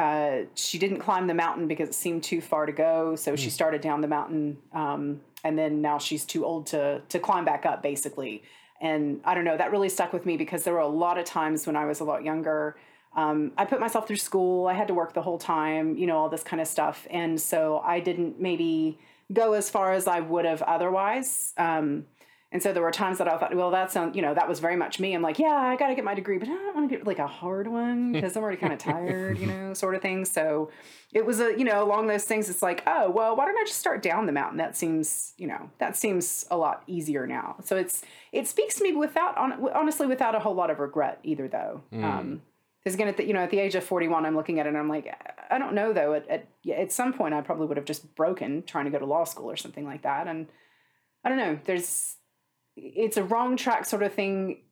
[0.00, 3.48] uh, she didn't climb the mountain because it seemed too far to go, so she
[3.48, 3.52] Mm.
[3.52, 7.66] started down the mountain, um, and then now she's too old to to climb back
[7.66, 8.42] up, basically.
[8.80, 11.26] And I don't know, that really stuck with me because there were a lot of
[11.26, 12.76] times when I was a lot younger.
[13.14, 14.66] Um, I put myself through school.
[14.68, 17.06] I had to work the whole time, you know, all this kind of stuff.
[17.10, 18.98] And so I didn't maybe
[19.32, 21.52] go as far as I would have otherwise.
[21.58, 22.06] Um,
[22.52, 24.58] and so there were times that I thought, well, that sounds, you know, that was
[24.58, 25.14] very much me.
[25.14, 27.06] I'm like, yeah, I got to get my degree, but I don't want to get
[27.06, 30.24] like a hard one because I'm already kind of tired, you know, sort of thing.
[30.24, 30.70] So
[31.12, 32.50] it was a, you know, along those things.
[32.50, 34.58] It's like, oh, well, why don't I just start down the mountain?
[34.58, 37.54] That seems, you know, that seems a lot easier now.
[37.62, 41.46] So it's, it speaks to me without, honestly, without a whole lot of regret either,
[41.46, 41.82] though.
[41.92, 42.04] Mm.
[42.04, 42.42] Um,
[42.82, 44.70] because again, at the, you know, at the age of 41, I'm looking at it
[44.70, 45.14] and I'm like,
[45.50, 46.14] I don't know though.
[46.14, 49.04] At, at, at some point, I probably would have just broken trying to go to
[49.04, 50.26] law school or something like that.
[50.26, 50.46] And
[51.22, 51.58] I don't know.
[51.66, 52.16] There's,
[52.82, 54.62] it's a wrong track sort of thing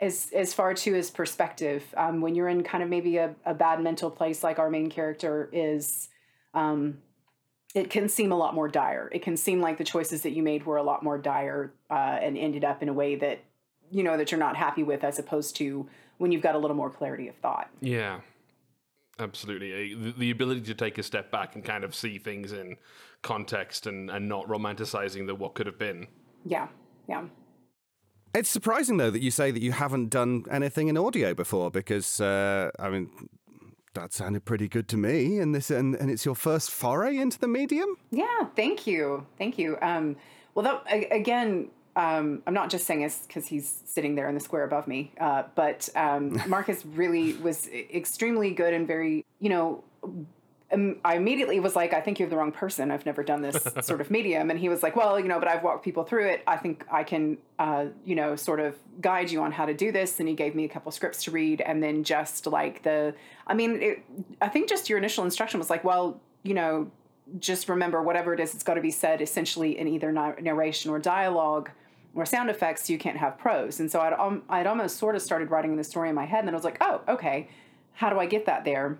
[0.00, 1.82] as as far too as perspective.
[1.96, 4.90] Um, when you're in kind of maybe a, a bad mental place, like our main
[4.90, 6.08] character is,
[6.54, 6.98] um,
[7.74, 9.10] it can seem a lot more dire.
[9.12, 12.18] It can seem like the choices that you made were a lot more dire uh,
[12.20, 13.40] and ended up in a way that
[13.90, 15.88] you know that you're not happy with, as opposed to
[16.18, 17.68] when you've got a little more clarity of thought.
[17.80, 18.20] Yeah,
[19.18, 19.72] absolutely.
[19.72, 22.76] Uh, The, the ability to take a step back and kind of see things in
[23.22, 26.06] context and, and not romanticizing the what could have been.
[26.44, 26.68] Yeah,
[27.08, 27.24] yeah.
[28.34, 32.20] It's surprising though that you say that you haven't done anything in audio before because
[32.20, 33.10] uh, I mean
[33.94, 37.38] that sounded pretty good to me and this and, and it's your first foray into
[37.38, 37.96] the medium.
[38.10, 39.78] Yeah, thank you, thank you.
[39.82, 40.16] Um,
[40.54, 44.40] well, that again, um, I'm not just saying this because he's sitting there in the
[44.40, 49.84] square above me, uh, but um, Marcus really was extremely good and very, you know.
[50.70, 52.90] Um, I immediately was like, I think you have the wrong person.
[52.90, 54.50] I've never done this sort of medium.
[54.50, 56.42] And he was like, Well, you know, but I've walked people through it.
[56.46, 59.92] I think I can, uh, you know, sort of guide you on how to do
[59.92, 60.20] this.
[60.20, 61.62] And he gave me a couple scripts to read.
[61.62, 63.14] And then just like the,
[63.46, 64.04] I mean, it,
[64.42, 66.90] I think just your initial instruction was like, Well, you know,
[67.38, 70.98] just remember whatever it is, it's got to be said essentially in either narration or
[70.98, 71.70] dialogue
[72.14, 72.90] or sound effects.
[72.90, 73.80] You can't have prose.
[73.80, 76.40] And so I'd, um, I'd almost sort of started writing the story in my head.
[76.40, 77.48] And then I was like, Oh, okay.
[77.94, 78.98] How do I get that there?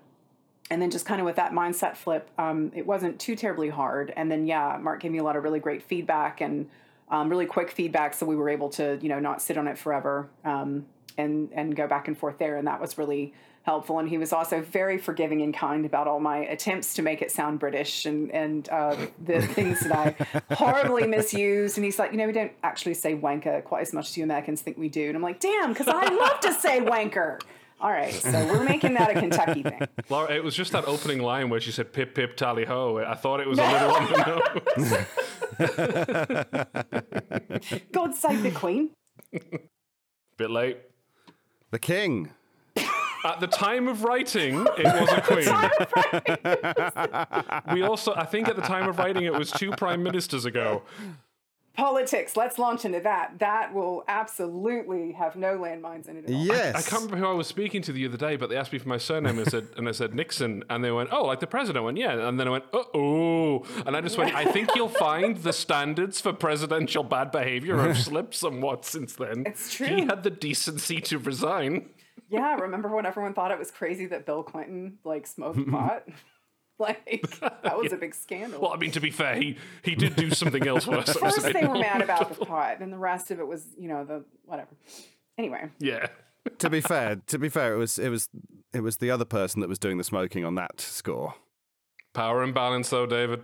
[0.71, 4.13] And then just kind of with that mindset flip, um, it wasn't too terribly hard.
[4.17, 6.69] And then yeah, Mark gave me a lot of really great feedback and
[7.11, 9.79] um, really quick feedback, so we were able to you know not sit on it
[9.79, 13.99] forever um, and and go back and forth there, and that was really helpful.
[13.99, 17.31] And he was also very forgiving and kind about all my attempts to make it
[17.31, 21.79] sound British and and uh, the things that I horribly misused.
[21.79, 24.25] And he's like, you know, we don't actually say wanker quite as much as you
[24.25, 25.09] Americans think we do.
[25.09, 27.41] And I'm like, damn, because I love to say wanker.
[27.81, 29.81] All right, so we're making that a Kentucky thing.
[30.09, 33.15] Laurel, it was just that opening line where she said "pip pip tally ho." I
[33.15, 34.19] thought it was a little on the
[37.69, 37.81] nose.
[37.93, 38.91] God save the Queen.
[40.37, 40.79] Bit late.
[41.71, 42.31] The king.
[43.25, 45.49] At the time of writing, it was a queen.
[47.75, 50.83] we also, I think, at the time of writing, it was two prime ministers ago.
[51.79, 52.37] Politics.
[52.37, 53.39] Let's launch into that.
[53.39, 56.53] That will absolutely have no landmines in it at all.
[56.53, 58.73] I, I can't remember who I was speaking to the other day, but they asked
[58.73, 61.25] me for my surname and I said, and I said Nixon, and they went, "Oh,
[61.25, 64.19] like the president." I went, "Yeah," and then I went, "Uh oh," and I just
[64.19, 69.15] went, "I think you'll find the standards for presidential bad behavior have slipped somewhat since
[69.15, 69.87] then." It's true.
[69.87, 71.91] He had the decency to resign.
[72.29, 76.05] Yeah, remember when everyone thought it was crazy that Bill Clinton like smoked pot?
[76.81, 78.61] like that was a big scandal.
[78.61, 81.07] Well, I mean, to be fair, he he did do something else worse.
[81.13, 83.41] that was a First bit they were mad about the pot, and the rest of
[83.41, 84.71] it was, you know, the whatever.
[85.37, 86.07] Anyway, Yeah.
[86.59, 88.29] to be fair, to be fair, it was it was
[88.73, 91.35] it was the other person that was doing the smoking on that score.
[92.15, 93.43] Power imbalance, though, David.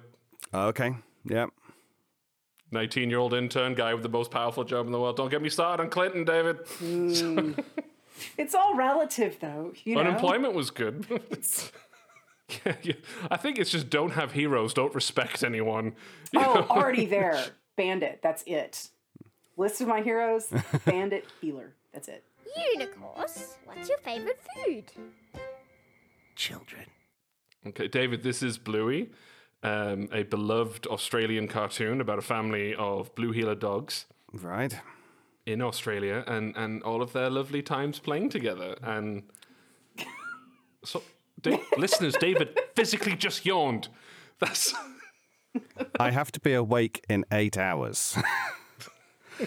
[0.52, 0.94] Okay.
[1.26, 1.50] Yep.
[2.70, 5.16] 19 year old intern, guy with the most powerful job in the world.
[5.16, 6.58] Don't get me started on Clinton, David.
[6.78, 7.52] Hmm.
[8.38, 9.72] it's all relative, though.
[9.84, 11.06] You know, Unemployment was good.
[12.64, 12.94] Yeah, yeah.
[13.30, 15.94] I think it's just don't have heroes, don't respect anyone.
[16.32, 16.66] You Oh, know?
[16.70, 17.42] already there.
[17.76, 18.20] Bandit.
[18.22, 18.88] That's it.
[19.56, 20.48] List of my heroes:
[20.84, 21.74] Bandit, Heeler.
[21.92, 22.24] That's it.
[22.72, 24.84] Unicorns, what's your favorite food?
[26.36, 26.84] Children.
[27.66, 29.10] Okay, David, this is Bluey,
[29.62, 34.06] um, a beloved Australian cartoon about a family of blue heeler dogs.
[34.32, 34.76] Right.
[35.46, 38.76] In Australia, and, and all of their lovely times playing together.
[38.82, 39.24] And
[40.84, 41.02] so,
[41.40, 43.88] Da- listeners, David physically just yawned.
[44.38, 44.74] That's.
[46.00, 48.16] I have to be awake in eight hours.
[49.38, 49.46] So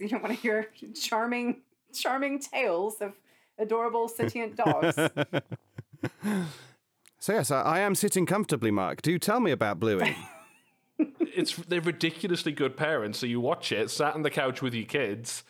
[0.00, 1.62] you don't want to hear charming,
[1.94, 3.14] charming tales of
[3.58, 4.94] adorable sentient dogs.
[7.18, 9.02] so yes, I, I am sitting comfortably, Mark.
[9.02, 10.16] Do tell me about Bluey.
[10.98, 13.18] it's they're ridiculously good parents.
[13.18, 15.44] So you watch it, sat on the couch with your kids,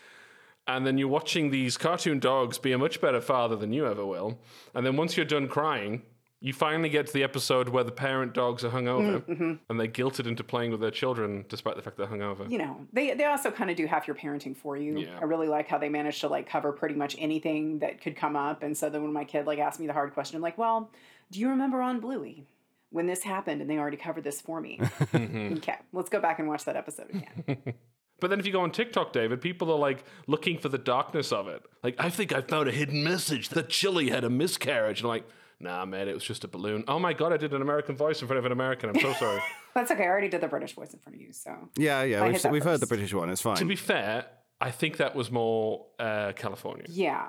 [0.67, 4.05] and then you're watching these cartoon dogs be a much better father than you ever
[4.07, 4.39] will.
[4.75, 6.03] And then once you're done crying,
[6.41, 9.61] you finally get to the episode where the parent dogs are hungover Mhm.
[9.69, 12.51] and they're guilted into playing with their children despite the fact they're hungover.
[12.51, 14.99] you know, they they also kind of do half your parenting for you.
[14.99, 15.19] Yeah.
[15.21, 18.35] I really like how they manage to like cover pretty much anything that could come
[18.35, 18.63] up.
[18.65, 20.91] And so then when my kid like asked me the hard question, I'm like, well,
[21.31, 22.45] do you remember on Bluey
[22.91, 24.81] when this happened and they already covered this for me?
[25.15, 27.75] okay, let's go back and watch that episode again.
[28.23, 31.33] But then if you go on TikTok, David, people are like looking for the darkness
[31.33, 31.61] of it.
[31.83, 35.01] Like, I think I found a hidden message that Chili had a miscarriage.
[35.01, 36.85] And I'm like, nah, man, it was just a balloon.
[36.87, 38.91] Oh my God, I did an American voice in front of an American.
[38.91, 39.43] I'm so sorry.
[39.75, 40.05] That's okay.
[40.05, 42.45] I already did the British voice in front of you, so yeah, yeah, I we've,
[42.45, 42.87] we've heard the.
[42.87, 43.29] British one.
[43.29, 43.57] It's fine.
[43.57, 44.27] to be fair,
[44.61, 46.85] I think that was more uh, California.
[46.89, 47.27] yeah,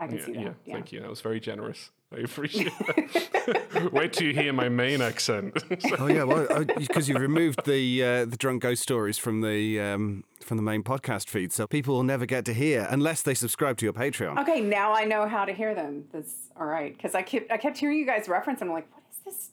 [0.00, 0.42] I can yeah, see that.
[0.42, 1.00] yeah, Yeah, thank you.
[1.00, 1.90] That was very generous.
[2.14, 3.90] I appreciate that.
[3.92, 5.62] Wait till you hear my main accent.
[5.98, 10.24] oh yeah, well, because you've removed the uh, the drunk ghost stories from the um,
[10.40, 13.76] from the main podcast feed, so people will never get to hear unless they subscribe
[13.78, 14.40] to your Patreon.
[14.40, 16.04] Okay, now I know how to hear them.
[16.12, 16.96] That's all right.
[16.96, 18.60] Because I kept I kept hearing you guys reference.
[18.60, 19.50] And I'm like, what is this?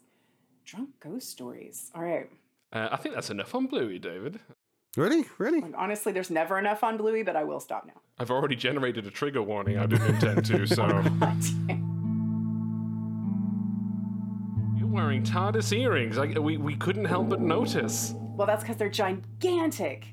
[0.65, 1.89] Drunk ghost stories.
[1.95, 2.29] All right.
[2.71, 4.39] Uh, I think that's enough on Bluey, David.
[4.97, 5.61] Really, really.
[5.61, 7.93] Like, honestly, there's never enough on Bluey, but I will stop now.
[8.19, 9.77] I've already generated a trigger warning.
[9.77, 11.03] I didn't intend to, so.
[14.91, 16.17] wearing TARDIS earrings.
[16.17, 18.13] Like, we, we couldn't help but notice.
[18.17, 20.07] Well, that's because they're gigantic.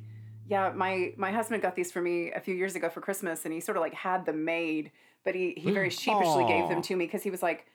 [0.48, 3.52] Yeah, my my husband got these for me a few years ago for Christmas, and
[3.52, 4.90] he sort of like had them made,
[5.24, 6.00] but he he very mm.
[6.00, 7.66] sheepishly gave them to me because he was like,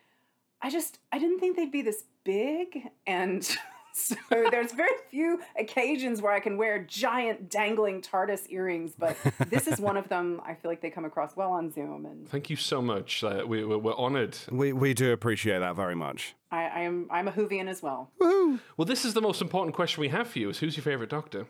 [0.62, 3.48] I just I didn't think they'd be this big, and
[3.96, 9.16] so there's very few occasions where I can wear giant dangling TARDIS earrings, but
[9.50, 10.42] this is one of them.
[10.44, 13.24] I feel like they come across well on Zoom, and Thank you so much.
[13.24, 14.36] Uh, we, we're, we're honored.
[14.52, 16.34] We we do appreciate that very much.
[16.52, 18.10] I, I am I'm a Whovian as well.
[18.20, 21.12] Well, this is the most important question we have for you: is who's your favorite
[21.12, 21.46] Doctor?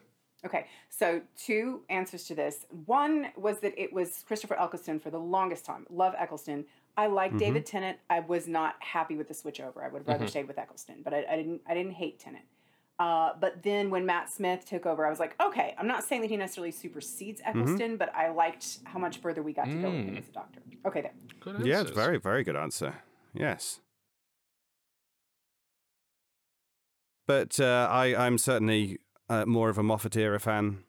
[0.46, 2.66] Okay, so two answers to this.
[2.86, 5.86] One was that it was Christopher Eccleston for the longest time.
[5.90, 6.66] Love Eccleston.
[6.96, 7.40] I like Mhm.
[7.40, 7.98] David Tennant.
[8.10, 9.84] I was not happy with the switch over.
[9.84, 10.30] I would have rather Mhm.
[10.30, 11.62] stayed with Eccleston, but I, I didn't.
[11.68, 12.46] I didn't hate Tennant.
[13.00, 16.22] Uh, but then when Matt Smith took over, I was like, okay, I'm not saying
[16.22, 19.90] that he necessarily supersedes Eccleston, but I liked how much further we got to go
[19.90, 20.20] with him Mm.
[20.20, 20.62] as a doctor.
[20.86, 21.14] Okay, there.
[21.40, 23.02] Good Yeah, it's very very good answer.
[23.34, 23.82] Yes.
[27.26, 30.84] But uh, I I'm certainly uh, more of a Moffat era fan.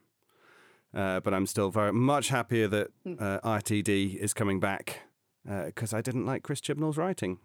[0.93, 2.89] Uh, but I'm still very much happier that
[3.19, 5.01] uh, RTD is coming back
[5.47, 7.39] because I didn't like Chris Chibnall's writing,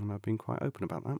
[0.00, 1.18] and I've been quite open about that.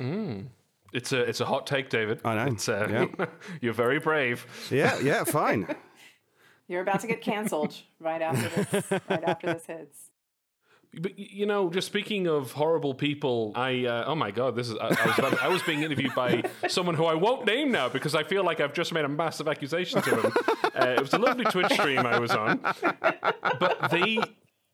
[0.00, 0.46] Mm.
[0.92, 2.20] It's a it's a hot take, David.
[2.24, 2.52] I know.
[2.52, 3.26] It's, uh, Yeah.
[3.60, 4.46] you're very brave.
[4.70, 5.74] Yeah, yeah, fine.
[6.66, 8.90] You're about to get canceled right after this.
[9.08, 9.98] Right after this hits.
[10.94, 14.76] But you know, just speaking of horrible people, I uh, oh my god, this is
[14.76, 17.90] I, I was about, I was being interviewed by someone who I won't name now
[17.90, 20.32] because I feel like I've just made a massive accusation to him.
[20.74, 22.60] Uh, it was a lovely Twitch stream I was on,
[23.60, 24.18] but they.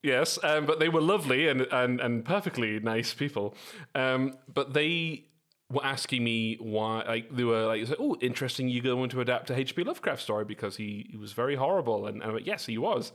[0.05, 3.55] Yes, um, but they were lovely and, and, and perfectly nice people.
[3.95, 5.25] Um, but they
[5.71, 8.69] were asking me why, like they were like, "Oh, interesting!
[8.69, 9.83] You're going to adapt a H.P.
[9.83, 13.13] Lovecraft story because he, he was very horrible." And, and I went, "Yes, he was,"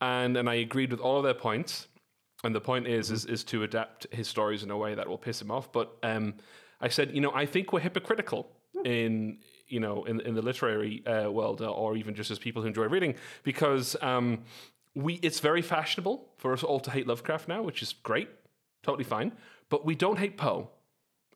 [0.00, 1.88] and and I agreed with all of their points.
[2.44, 5.18] And the point is, is, is to adapt his stories in a way that will
[5.18, 5.72] piss him off.
[5.72, 6.34] But um,
[6.80, 8.52] I said, you know, I think we're hypocritical
[8.84, 12.62] in you know in in the literary uh, world, uh, or even just as people
[12.62, 14.44] who enjoy reading, because um,
[14.98, 18.28] we it's very fashionable for us all to hate Lovecraft now, which is great,
[18.82, 19.32] totally fine.
[19.68, 20.70] But we don't hate Poe,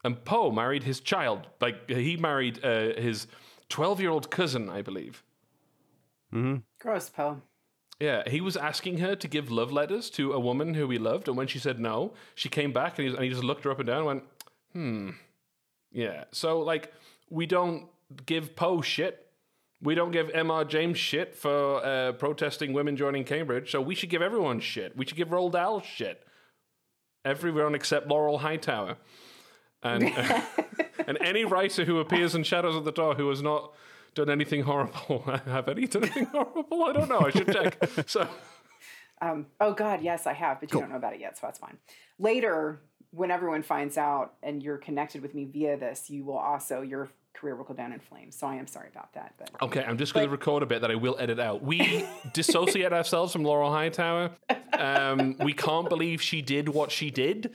[0.03, 1.47] and Poe married his child.
[1.61, 3.29] Like he married uh, his
[3.69, 5.23] twelve year old cousin, I believe.
[6.35, 6.57] Mm-hmm.
[6.81, 7.41] Gross, Poe.
[8.01, 11.29] Yeah, he was asking her to give love letters to a woman who he loved,
[11.29, 13.71] and when she said no, she came back and he, and he just looked her
[13.71, 14.25] up and down and went,
[14.73, 15.11] "Hmm,
[15.93, 16.93] yeah." So like,
[17.31, 17.87] we don't
[18.27, 19.29] give Poe shit.
[19.83, 20.65] We don't give M.R.
[20.65, 23.73] James shit for uh, protesting women joining Cambridge.
[23.73, 24.97] So we should give everyone shit.
[24.97, 26.25] We should give Roald Dahl shit.
[27.25, 28.97] Everyone except Laurel Hightower,
[29.83, 30.05] and
[31.07, 33.73] and any writer who appears in Shadows of the Door who has not
[34.15, 35.23] done anything horrible.
[35.47, 36.85] have any done anything horrible?
[36.85, 37.21] I don't know.
[37.21, 37.79] I should check.
[38.07, 38.29] So.
[39.21, 41.61] Um, oh God, yes, I have, but you don't know about it yet, so that's
[41.61, 41.79] fine.
[42.19, 42.81] Later,
[43.13, 47.09] when everyone finds out and you're connected with me via this, you will also your
[47.35, 48.37] career will go down in flames.
[48.37, 49.35] So I am sorry about that.
[49.39, 51.63] But Okay, I'm just going to record a bit that I will edit out.
[51.63, 54.31] We dissociate ourselves from Laurel Hightower.
[54.73, 57.53] Um, we can't believe she did what she did.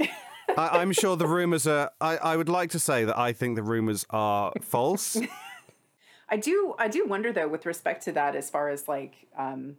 [0.00, 1.90] I, I'm sure the rumors are.
[2.00, 5.16] I, I would like to say that I think the rumors are false.
[6.28, 9.76] I do I do wonder though with respect to that as far as like um,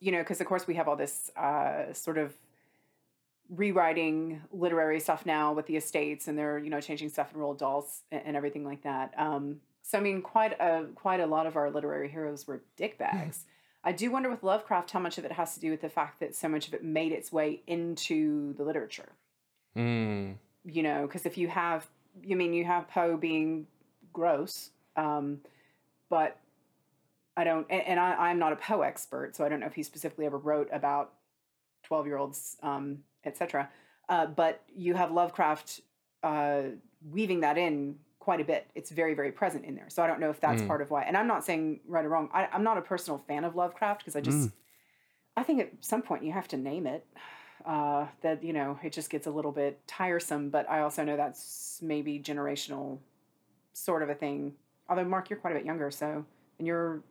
[0.00, 2.34] you know because of course we have all this uh, sort of
[3.50, 7.58] rewriting literary stuff now with the estates and they're you know changing stuff in Roald
[7.58, 9.14] Dahls and, and everything like that.
[9.16, 13.44] Um, so I mean quite a quite a lot of our literary heroes were dickbags.
[13.84, 16.20] I do wonder with Lovecraft how much of it has to do with the fact
[16.20, 19.12] that so much of it made its way into the literature.
[19.76, 20.34] Mm.
[20.64, 21.86] You know, because if you have,
[22.22, 23.66] you mean you have Poe being
[24.12, 25.38] gross, um,
[26.10, 26.38] but
[27.36, 29.74] I don't, and, and I, I'm not a Poe expert, so I don't know if
[29.74, 31.12] he specifically ever wrote about
[31.88, 33.68] 12 year olds, um, etc.
[34.08, 35.80] Uh, but you have Lovecraft
[36.22, 36.62] uh,
[37.10, 38.70] weaving that in quite a bit.
[38.74, 39.86] It's very, very present in there.
[39.88, 40.66] So I don't know if that's Mm.
[40.68, 41.02] part of why.
[41.04, 42.28] And I'm not saying right or wrong.
[42.34, 44.52] I, I'm not a personal fan of Lovecraft because I just, Mm.
[45.38, 47.06] I think at some point you have to name it.
[47.66, 50.48] Uh, that you know it just gets a little bit tiresome.
[50.50, 52.98] But I also know that's maybe generational,
[53.72, 54.54] sort of a thing.
[54.88, 56.24] Although Mark, you're quite a bit younger, so
[56.58, 57.02] and you're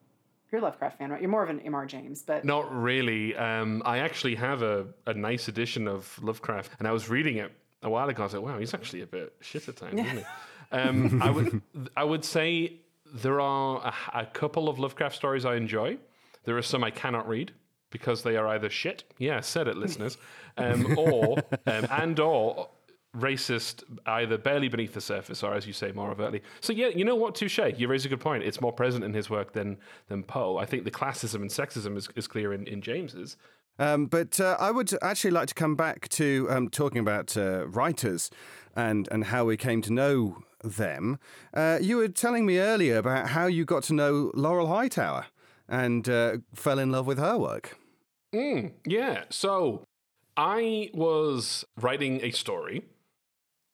[0.52, 1.22] you're a Lovecraft fan, right?
[1.22, 1.86] You're more of an M.R.
[1.86, 3.36] James, but Not really.
[3.36, 7.52] Um, I actually have a, a nice edition of Lovecraft, and I was reading it
[7.84, 8.24] a while ago.
[8.24, 10.24] I was like, wow, he's actually a bit shit at times, isn't he?
[10.70, 11.62] Um, I would
[11.96, 12.74] I would say
[13.14, 15.98] there are a, a couple of Lovecraft stories I enjoy.
[16.44, 17.54] There are some I cannot read
[17.90, 19.06] because they are either shit.
[19.18, 20.18] Yeah, said it, listeners,
[20.58, 22.68] um, or um, and or
[23.18, 26.42] racist, either barely beneath the surface, or as you say, more overtly.
[26.62, 27.60] So yeah, you know what, Touche.
[27.78, 28.44] You raise a good point.
[28.44, 30.58] It's more present in his work than than Poe.
[30.58, 33.38] I think the classism and sexism is, is clear in, in James's.
[33.80, 37.68] Um, but uh, I would actually like to come back to um, talking about uh,
[37.68, 38.30] writers
[38.76, 41.20] and and how we came to know them.
[41.54, 45.28] Uh, you were telling me earlier about how you got to know Laurel Hightower
[45.68, 47.78] and uh, fell in love with her work.
[48.34, 49.24] Mm, yeah.
[49.30, 49.84] So
[50.36, 52.84] I was writing a story,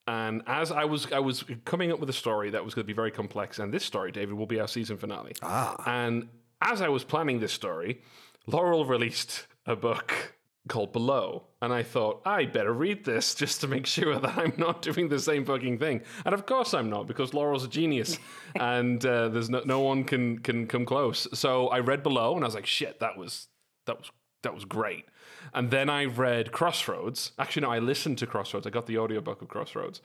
[0.07, 2.87] and as I was I was coming up with a story that was going to
[2.87, 5.33] be very complex, and this story, David, will be our season finale.
[5.41, 5.81] Ah.
[5.85, 6.27] And
[6.61, 8.01] as I was planning this story,
[8.47, 10.35] Laurel released a book
[10.67, 14.53] called Below, and I thought I better read this just to make sure that I'm
[14.57, 16.01] not doing the same fucking thing.
[16.25, 18.19] And of course I'm not, because Laurel's a genius,
[18.55, 21.27] and uh, there's no no one can can come close.
[21.33, 23.47] So I read Below, and I was like, shit, that was
[23.85, 24.11] that was
[24.43, 25.05] that was great.
[25.53, 27.31] And then I read Crossroads.
[27.37, 28.65] Actually, no, I listened to Crossroads.
[28.65, 30.01] I got the audiobook of Crossroads.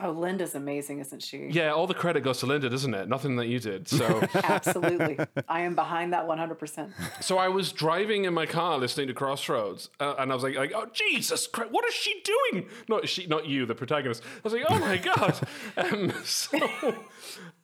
[0.00, 1.48] oh, Linda's amazing, isn't she?
[1.50, 3.08] Yeah, all the credit goes to Linda, doesn't it?
[3.08, 3.86] Nothing that you did.
[3.88, 5.18] So Absolutely.
[5.48, 6.92] I am behind that 100%.
[7.20, 10.56] So I was driving in my car listening to Crossroads, uh, and I was like,
[10.56, 14.22] like, "Oh Jesus Christ, what is she doing?" Not she, not you, the protagonist.
[14.24, 15.38] I was like, "Oh my god!"
[15.76, 16.58] um, so,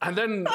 [0.02, 0.46] and then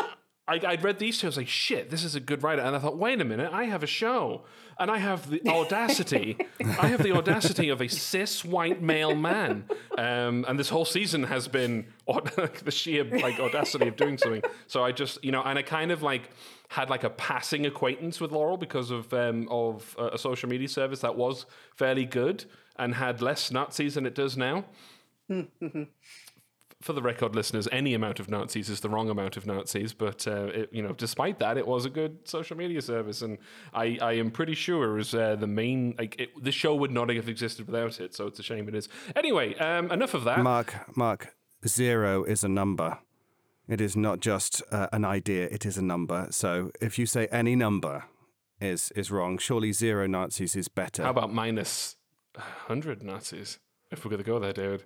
[0.48, 1.28] I, I'd read these two.
[1.28, 3.52] I was like, "Shit, this is a good writer." And I thought, "Wait a minute,
[3.54, 4.44] I have a show,
[4.78, 6.38] and I have the audacity.
[6.60, 9.66] I have the audacity of a cis white male man,
[9.98, 14.84] um, and this whole season has been the sheer like audacity of doing something." So
[14.84, 16.30] I just, you know, and I kind of like
[16.68, 20.68] had like a passing acquaintance with Laurel because of um, of a, a social media
[20.68, 24.66] service that was fairly good and had less Nazis than it does now.
[26.84, 29.94] For the record, listeners, any amount of Nazis is the wrong amount of Nazis.
[29.94, 33.38] But uh, it, you know, despite that, it was a good social media service, and
[33.74, 35.96] I, I am pretty sure it was uh, the main.
[35.98, 38.14] Like, it, the show would not have existed without it.
[38.14, 38.90] So it's a shame it is.
[39.16, 40.40] Anyway, um, enough of that.
[40.40, 41.34] Mark, Mark,
[41.66, 43.00] zero is a number.
[43.68, 46.28] It is not just uh, an idea, it is a number.
[46.32, 48.04] So if you say any number
[48.60, 51.04] is, is wrong, surely zero Nazis is better.
[51.04, 51.96] How about minus
[52.36, 53.60] 100 Nazis?
[53.90, 54.84] If we're going to go there, David.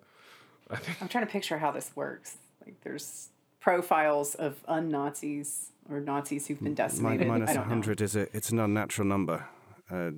[0.70, 2.38] I think I'm trying to picture how this works.
[2.66, 7.28] Like, there's profiles of un-Nazis or Nazis who've been Mi- decimated.
[7.28, 7.60] minus I know.
[7.62, 9.46] 100 is a, it's an unnatural number.
[9.90, 10.12] Uh,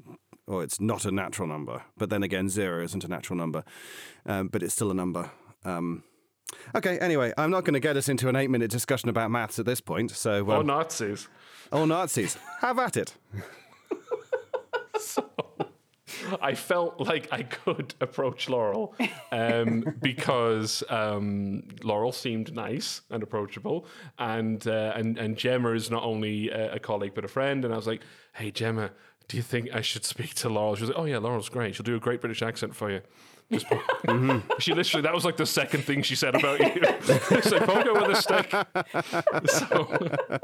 [0.47, 1.83] or it's not a natural number.
[1.97, 3.63] But then again, zero isn't a natural number.
[4.25, 5.29] Um, but it's still a number.
[5.63, 6.03] Um,
[6.73, 9.59] okay, anyway, I'm not going to get us into an eight minute discussion about maths
[9.59, 10.09] at this point.
[10.11, 11.27] So, Or um, Nazis.
[11.71, 12.35] Or Nazis.
[12.61, 13.13] Have at it.
[16.41, 18.95] I felt like I could approach Laurel
[19.31, 23.85] um, because um, Laurel seemed nice and approachable,
[24.17, 27.65] and uh, and and Gemma is not only a, a colleague but a friend.
[27.65, 28.01] And I was like,
[28.33, 28.91] "Hey, Gemma,
[29.27, 31.75] do you think I should speak to Laurel?" She was like, "Oh yeah, Laurel's great.
[31.75, 33.01] She'll do a great British accent for you."
[33.51, 36.81] Just po- She literally that was like the second thing she said about you.
[36.83, 38.53] it's like poke her with a stick.
[39.47, 40.39] So.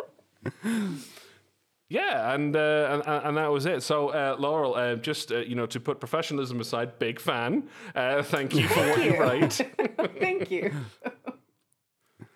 [1.88, 3.84] Yeah, and, uh, and and that was it.
[3.84, 7.70] So, uh, Laurel, uh, just uh, you know, to put professionalism aside, big fan.
[7.94, 9.20] Uh, thank you for what you you.
[9.22, 9.54] write.
[10.20, 10.72] Thank you.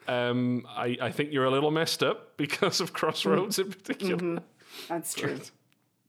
[0.07, 4.17] Um, I, I think you're a little messed up because of Crossroads in particular.
[4.17, 4.43] Mhm.
[4.87, 5.39] That's true.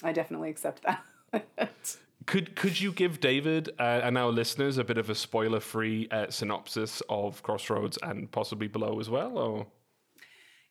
[0.03, 1.71] I definitely accept that.
[2.27, 6.27] Could could you give David uh, and our listeners a bit of a spoiler-free uh,
[6.31, 9.37] synopsis of Crossroads and possibly below as well?
[9.39, 9.67] Or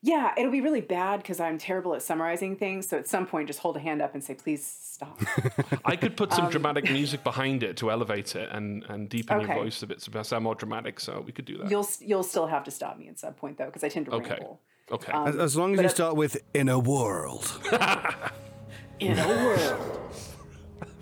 [0.01, 2.87] Yeah, it'll be really bad because I'm terrible at summarizing things.
[2.87, 5.19] So at some point, just hold a hand up and say, "Please stop."
[5.85, 9.41] I could put some Um, dramatic music behind it to elevate it and, and deepen
[9.41, 11.01] your voice a bit to sound more dramatic.
[11.01, 11.69] So we could do that.
[11.69, 14.13] You'll you'll still have to stop me at some point though, because I tend to
[14.13, 14.29] Okay.
[14.35, 14.61] ramble.
[14.89, 15.11] Okay.
[15.11, 17.51] Um, as, as long as you start with in a world.
[18.99, 19.99] in a world.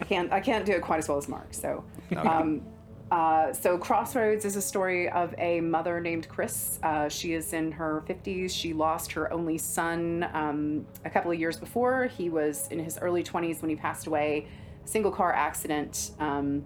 [0.02, 1.54] I can't I can't do it quite as well as Mark.
[1.54, 1.84] So,
[2.16, 2.62] um,
[3.12, 6.78] uh, so Crossroads is a story of a mother named Chris.
[6.84, 8.52] Uh, she is in her 50s.
[8.52, 12.08] She lost her only son um, a couple of years before.
[12.08, 14.48] He was in his early 20s when he passed away.
[14.84, 16.12] Single car accident.
[16.20, 16.66] Um,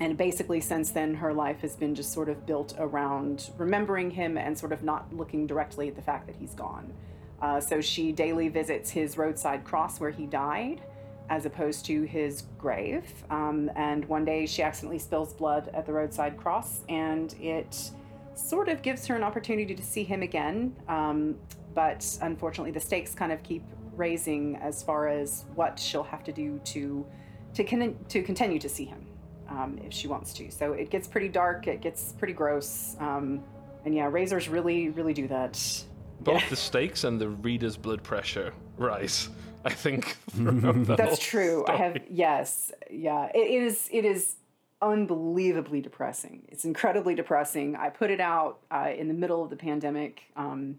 [0.00, 4.36] and basically, since then, her life has been just sort of built around remembering him
[4.36, 6.92] and sort of not looking directly at the fact that he's gone.
[7.40, 10.82] Uh, so she daily visits his roadside cross where he died,
[11.28, 13.04] as opposed to his grave.
[13.30, 17.90] Um, and one day she accidentally spills blood at the roadside cross, and it
[18.34, 20.74] sort of gives her an opportunity to see him again.
[20.88, 21.36] Um,
[21.74, 23.62] but unfortunately, the stakes kind of keep
[23.96, 27.04] raising as far as what she'll have to do to
[27.54, 29.04] to con- to continue to see him
[29.48, 30.50] um, if she wants to.
[30.50, 31.66] So it gets pretty dark.
[31.66, 32.96] It gets pretty gross.
[33.00, 33.42] Um,
[33.84, 35.84] and yeah, razors really, really do that.
[36.20, 39.28] Both the stakes and the reader's blood pressure rise.
[39.64, 40.16] I think.
[40.34, 41.64] That's whole true.
[41.68, 43.30] I have yes, yeah.
[43.34, 43.88] It is.
[43.92, 44.36] It is
[44.80, 46.42] unbelievably depressing.
[46.48, 47.76] It's incredibly depressing.
[47.76, 50.78] I put it out uh, in the middle of the pandemic, um,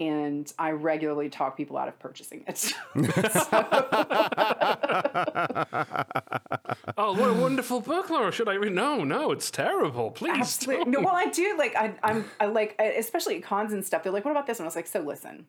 [0.00, 2.72] and I regularly talk people out of purchasing it.
[6.96, 8.30] Oh, what a wonderful book, Laura!
[8.30, 8.72] Should I read?
[8.72, 10.10] No, no, it's terrible.
[10.10, 10.38] Please.
[10.38, 10.92] Absolutely.
[10.92, 14.02] No, well, I do like I, I'm I like especially at cons and stuff.
[14.02, 15.46] They're like, "What about this one?" I was like, "So listen,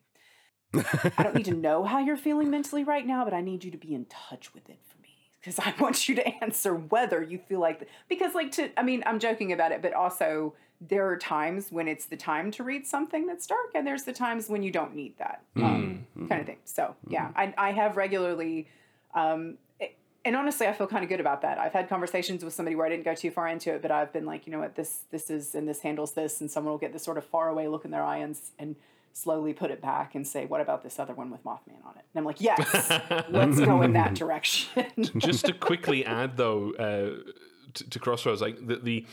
[1.18, 3.72] I don't need to know how you're feeling mentally right now, but I need you
[3.72, 5.10] to be in touch with it for me
[5.40, 9.04] because I want you to answer whether you feel like because like to I mean
[9.06, 12.86] I'm joking about it, but also there are times when it's the time to read
[12.86, 16.46] something that's dark, and there's the times when you don't need that um, kind of
[16.48, 16.58] thing.
[16.66, 18.68] So yeah, I I have regularly.
[19.14, 19.96] Um, it-
[20.26, 21.60] and honestly, I feel kind of good about that.
[21.60, 24.12] I've had conversations with somebody where I didn't go too far into it, but I've
[24.12, 26.80] been like, you know what, this this is and this handles this, and someone will
[26.80, 28.76] get this sort of far away look in their eye and, and
[29.16, 32.04] slowly put it back and say, what about this other one with Mothman on it?
[32.14, 32.60] And I'm like, yes,
[33.30, 34.86] let's go in that direction.
[35.18, 37.32] Just to quickly add, though, uh,
[37.74, 39.06] to, to Crossroads, like the, the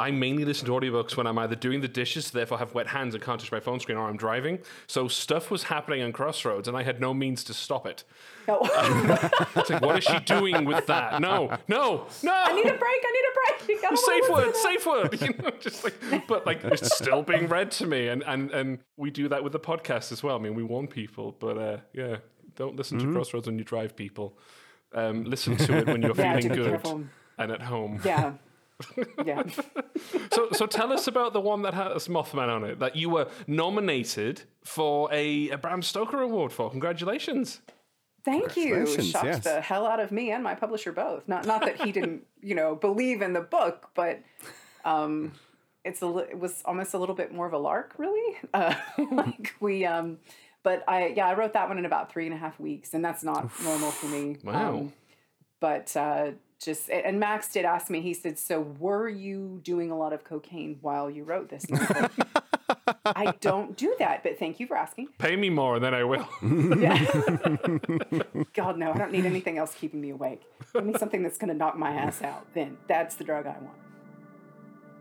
[0.00, 3.14] I mainly listen to audiobooks when I'm either doing the dishes, therefore have wet hands
[3.14, 4.58] and can't touch my phone screen, or I'm driving.
[4.86, 8.04] So stuff was happening on Crossroads, and I had no means to stop it.
[8.48, 11.20] it's like, what is she doing with that?
[11.20, 12.32] No, no, no.
[12.34, 12.82] I need a break.
[12.82, 13.34] I need a
[13.68, 13.84] break.
[13.84, 15.20] I don't safe word, safe word.
[15.20, 15.94] You know, just like,
[16.26, 19.52] but like it's still being read to me, and and and we do that with
[19.52, 20.36] the podcast as well.
[20.36, 22.16] I mean, we warn people, but uh, yeah,
[22.56, 23.08] don't listen Mm-hmm.
[23.08, 24.36] to Crossroads when you drive people.
[24.92, 27.04] Um, listen to it when you're Yeah, feeling good careful.
[27.38, 28.00] and at home.
[28.04, 28.32] Yeah.
[29.24, 29.44] Yeah.
[30.32, 33.28] So, so tell us about the one that has Mothman on it that you were
[33.46, 36.70] nominated for a, a Bram Stoker Award for.
[36.70, 37.60] Congratulations!
[38.24, 38.74] Thank you.
[38.74, 39.44] Congratulations, Shocked yes.
[39.44, 41.26] the hell out of me and my publisher both.
[41.28, 44.22] Not not that he didn't, you know, believe in the book, but
[44.84, 45.32] um,
[45.84, 48.36] it's a it was almost a little bit more of a lark, really.
[48.54, 48.74] Uh,
[49.12, 50.18] like we, um,
[50.62, 53.04] but I yeah, I wrote that one in about three and a half weeks, and
[53.04, 54.36] that's not normal for me.
[54.42, 54.70] Wow.
[54.70, 54.92] Um,
[55.60, 58.00] but uh, just and Max did ask me.
[58.00, 61.78] He said, "So were you doing a lot of cocaine while you wrote this?" And
[61.78, 62.12] I, was like,
[63.04, 65.08] I don't do that, but thank you for asking.
[65.18, 66.28] Pay me more, and then I will.
[68.54, 70.42] God no, I don't need anything else keeping me awake.
[70.72, 72.46] Give me something that's going to knock my ass out.
[72.54, 73.76] Then that's the drug I want.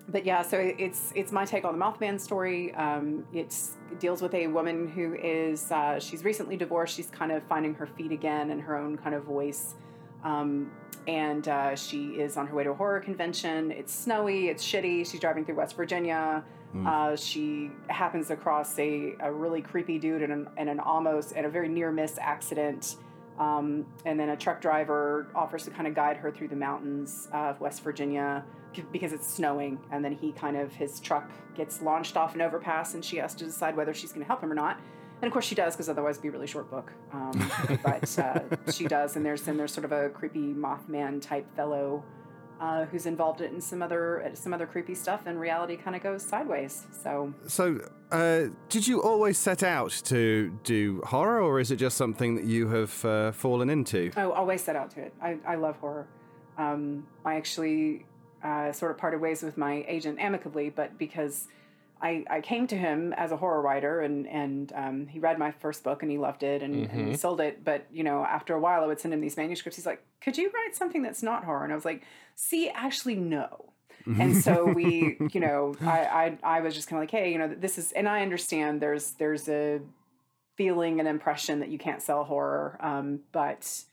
[0.07, 2.73] But yeah, so it's it's my take on the Mothman story.
[2.73, 6.95] Um, it's, it deals with a woman who is uh, she's recently divorced.
[6.95, 9.75] She's kind of finding her feet again and her own kind of voice.
[10.23, 10.71] Um,
[11.07, 13.71] and uh, she is on her way to a horror convention.
[13.71, 14.49] It's snowy.
[14.49, 15.09] It's shitty.
[15.09, 16.43] She's driving through West Virginia.
[16.75, 16.87] Mm.
[16.87, 21.45] Uh, she happens across a, a really creepy dude in an, in an almost and
[21.45, 22.97] a very near miss accident.
[23.39, 27.29] Um, and then a truck driver offers to kind of guide her through the mountains
[27.33, 28.43] of West Virginia
[28.91, 29.79] because it's snowing.
[29.91, 33.33] And then he kind of, his truck gets launched off an overpass and she has
[33.35, 34.79] to decide whether she's going to help him or not.
[35.21, 36.93] And of course she does because otherwise it'd be a really short book.
[37.11, 37.51] Um,
[37.83, 39.15] but uh, she does.
[39.15, 42.03] And there's, and there's sort of a creepy Mothman type fellow
[42.59, 46.23] uh, who's involved in some other, some other creepy stuff and reality kind of goes
[46.23, 46.85] sideways.
[46.91, 47.79] So So,
[48.11, 52.45] uh, did you always set out to do horror, or is it just something that
[52.45, 54.11] you have uh, fallen into?
[54.17, 55.13] Oh, always set out to it.
[55.21, 56.07] I, I love horror.
[56.57, 58.05] Um, I actually
[58.43, 61.47] uh, sort of parted ways with my agent amicably, but because
[62.01, 65.51] I, I came to him as a horror writer and, and um, he read my
[65.51, 67.17] first book and he loved it and, and he Mhm.
[67.17, 67.63] sold it.
[67.63, 69.75] But, you know, after a while I would send him these manuscripts.
[69.75, 71.63] He's like, could you write something that's not horror?
[71.63, 72.03] And I was like,
[72.35, 73.73] see, actually, no.
[74.17, 77.37] and so we, you know, I, I, I was just kind of like, hey, you
[77.37, 79.81] know, this is, and I understand there's, there's a
[80.55, 82.77] feeling and impression that you can't sell horror.
[82.81, 83.83] Um, but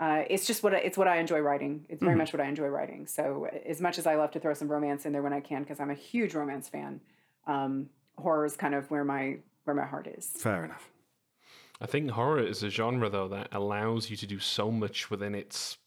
[0.00, 1.84] uh, it's just what I, it's what I enjoy writing.
[1.88, 2.18] It's very Mhm.
[2.18, 3.06] much what I enjoy writing.
[3.06, 5.62] So as much as I love to throw some romance in there when I can,
[5.62, 7.00] because I'm a huge romance fan,
[7.46, 7.88] um,
[8.18, 10.26] horror is kind of where my where my heart is.
[10.26, 10.88] Fair enough.
[11.80, 15.34] I think horror is a genre though that allows you to do so much within
[15.34, 15.78] its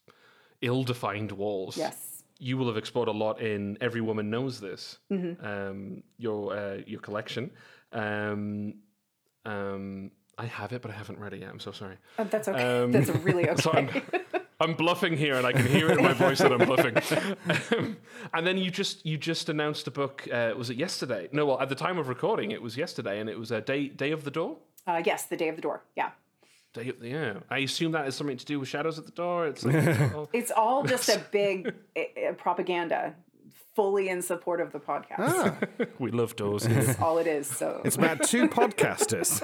[0.62, 1.76] ill-defined walls.
[1.76, 2.22] Yes.
[2.38, 5.42] You will have explored a lot in Every Woman Knows This, Mhm.
[5.44, 7.50] um, your uh, your collection.
[7.92, 8.74] Um,
[9.46, 11.48] um, I have it, but I haven't read it yet.
[11.50, 11.96] I'm so sorry.
[12.18, 12.86] Oh, that's okay.
[12.90, 13.62] That's really okay.
[13.62, 16.66] so I'm, I'm bluffing here, and I can hear it in my voice that I'm
[16.66, 16.96] bluffing.
[17.78, 17.96] Um,
[18.34, 20.26] and then you just you just announced a book.
[20.32, 21.28] Uh, was it yesterday?
[21.32, 23.88] No, well, at the time of recording, it was yesterday, and it was a day
[23.88, 24.56] day of the door.
[24.86, 25.82] Uh, yes, the day of the door.
[25.96, 26.10] Yeah,
[26.72, 27.34] Day of the, yeah.
[27.50, 29.46] I assume that is something to do with shadows at the door.
[29.46, 29.74] It's like,
[30.14, 30.28] oh.
[30.32, 33.14] it's all just a big uh, propaganda,
[33.74, 35.88] fully in support of the podcast.
[35.98, 36.64] we love doors.
[36.64, 37.48] That's all it is.
[37.48, 39.42] So It's about two podcasters.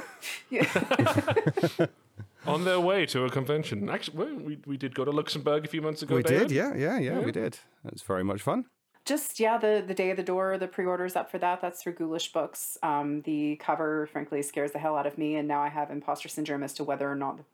[2.47, 3.89] On their way to a convention.
[3.89, 6.17] Actually, well, we we did go to Luxembourg a few months ago.
[6.17, 6.49] we David.
[6.49, 7.59] did, yeah, yeah, yeah, we did.
[7.85, 8.65] That's very much fun.
[9.05, 11.93] just yeah the the day of the door the pre-orders up for that that's through
[11.95, 15.69] ghoulish books um, the cover frankly scares the hell out of me and now i
[15.69, 17.45] have imposter syndrome as to whether or not the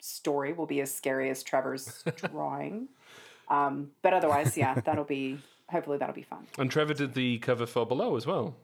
[0.00, 2.02] story will be as scary as trevor's
[2.32, 2.88] drawing
[3.48, 5.38] um, but otherwise yeah that'll be
[5.70, 8.56] hopefully that'll be fun And Trevor did the cover for Below as well.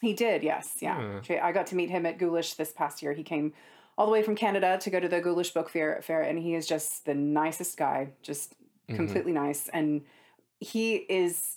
[0.00, 3.24] he did yes yeah i got to meet him at ghoulish this past year he
[3.24, 3.52] came
[3.98, 6.54] all the way from canada to go to the ghoulish book fair, fair and he
[6.54, 8.54] is just the nicest guy just
[8.88, 8.96] Mhm.
[8.96, 10.02] completely nice and
[10.60, 11.56] he is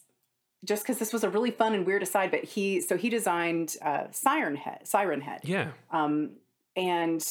[0.64, 3.78] just because this was a really fun and weird aside, but he so he designed
[3.84, 5.72] uh, Siren Head, Siren Head, Yeah.
[5.92, 6.38] um,
[6.76, 7.24] and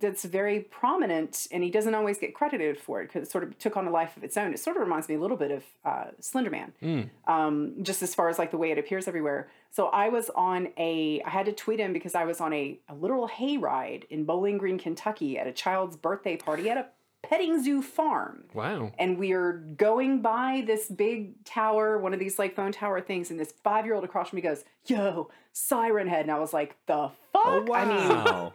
[0.00, 3.58] that's very prominent, and he doesn't always get credited for it because it sort of
[3.58, 4.52] took on a life of its own.
[4.52, 7.10] It sort of reminds me a little bit of uh, Slender Man, Mm.
[7.26, 9.48] um, just as far as like the way it appears everywhere.
[9.70, 12.78] So I was on a, I had to tweet him because I was on a,
[12.88, 16.86] a literal hayride in Bowling Green, Kentucky, at a child's birthday party at a
[17.22, 18.90] petting zoo farm Wow.
[18.98, 23.30] and we are going by this big tower, one of these like phone tower things,
[23.30, 26.52] and this five year old across from me goes, "Yo, Siren Head," and I was
[26.52, 28.52] like, "The fuck!" I mean,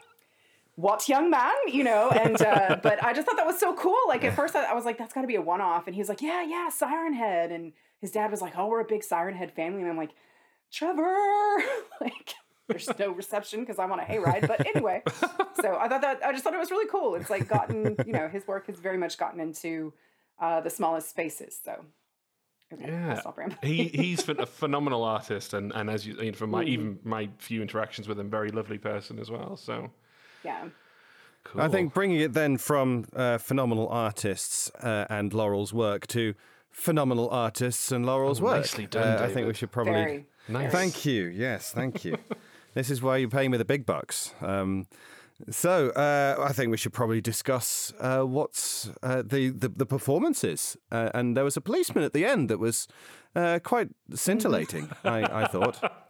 [0.77, 2.11] what young man, you know?
[2.11, 3.97] And uh, but I just thought that was so cool.
[4.07, 5.95] Like at first, I, I was like, "That's got to be a one off," and
[5.95, 8.85] he was like, "Yeah, yeah, Siren Head," and his dad was like, "Oh, we're a
[8.85, 10.11] big Siren Head family," and I'm like,
[10.71, 11.57] "Trevor,"
[12.01, 12.33] like.
[12.69, 15.01] There's no reception because I'm on a hayride, but anyway.
[15.61, 17.15] So I thought that I just thought it was really cool.
[17.15, 19.93] It's like gotten, you know, his work has very much gotten into
[20.37, 21.57] uh, the smallest spaces.
[21.63, 21.85] So
[22.73, 23.21] okay, Yeah,
[23.63, 26.67] he he's a phenomenal artist, and and as you, you know, from my Mhm.
[26.67, 29.55] even my few interactions with him, very lovely person as well.
[29.55, 29.89] So
[30.43, 30.69] yeah.
[31.43, 31.61] cool.
[31.61, 36.33] I think bringing it then from uh, phenomenal artists uh, and Laurel's work to
[36.71, 38.57] phenomenal artists and Laurel's Oh, work.
[38.57, 39.93] nicely done, Uh, I think we should probably.
[39.93, 40.71] Very, Nice.
[40.71, 41.25] Thank you.
[41.25, 42.17] Yes, thank you.
[42.73, 44.33] this is why you pay me the big bucks.
[44.41, 44.87] Um,
[45.49, 50.77] so uh, I think we should probably discuss uh, what's uh, the, the the performances.
[50.91, 52.87] Uh, and there was a policeman at the end that was
[53.35, 54.89] uh, quite scintillating.
[55.03, 55.77] I, I thought.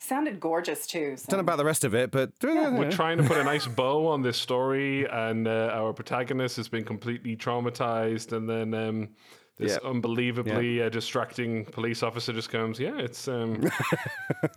[0.00, 1.16] Sounded gorgeous too.
[1.16, 1.26] So.
[1.28, 3.66] Don't know about the rest of it, but uh, We're trying to put a nice
[3.66, 9.08] bow on this story, and uh, our protagonist has been completely traumatized, and then um,
[9.56, 9.88] This Yeah.
[9.90, 13.68] unbelievably uh, distracting police officer just comes, yeah, it's um,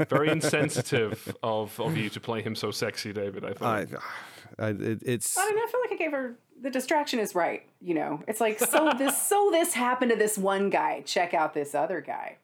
[0.09, 3.43] very insensitive of, of you to play him so sexy, David.
[3.43, 3.99] I I, think.
[4.59, 5.63] I, it, it's I don't know.
[5.63, 7.63] I feel like I gave her the distraction is right.
[7.81, 11.01] You know, it's like so this so this happened to this one guy.
[11.01, 12.38] Check out this other guy.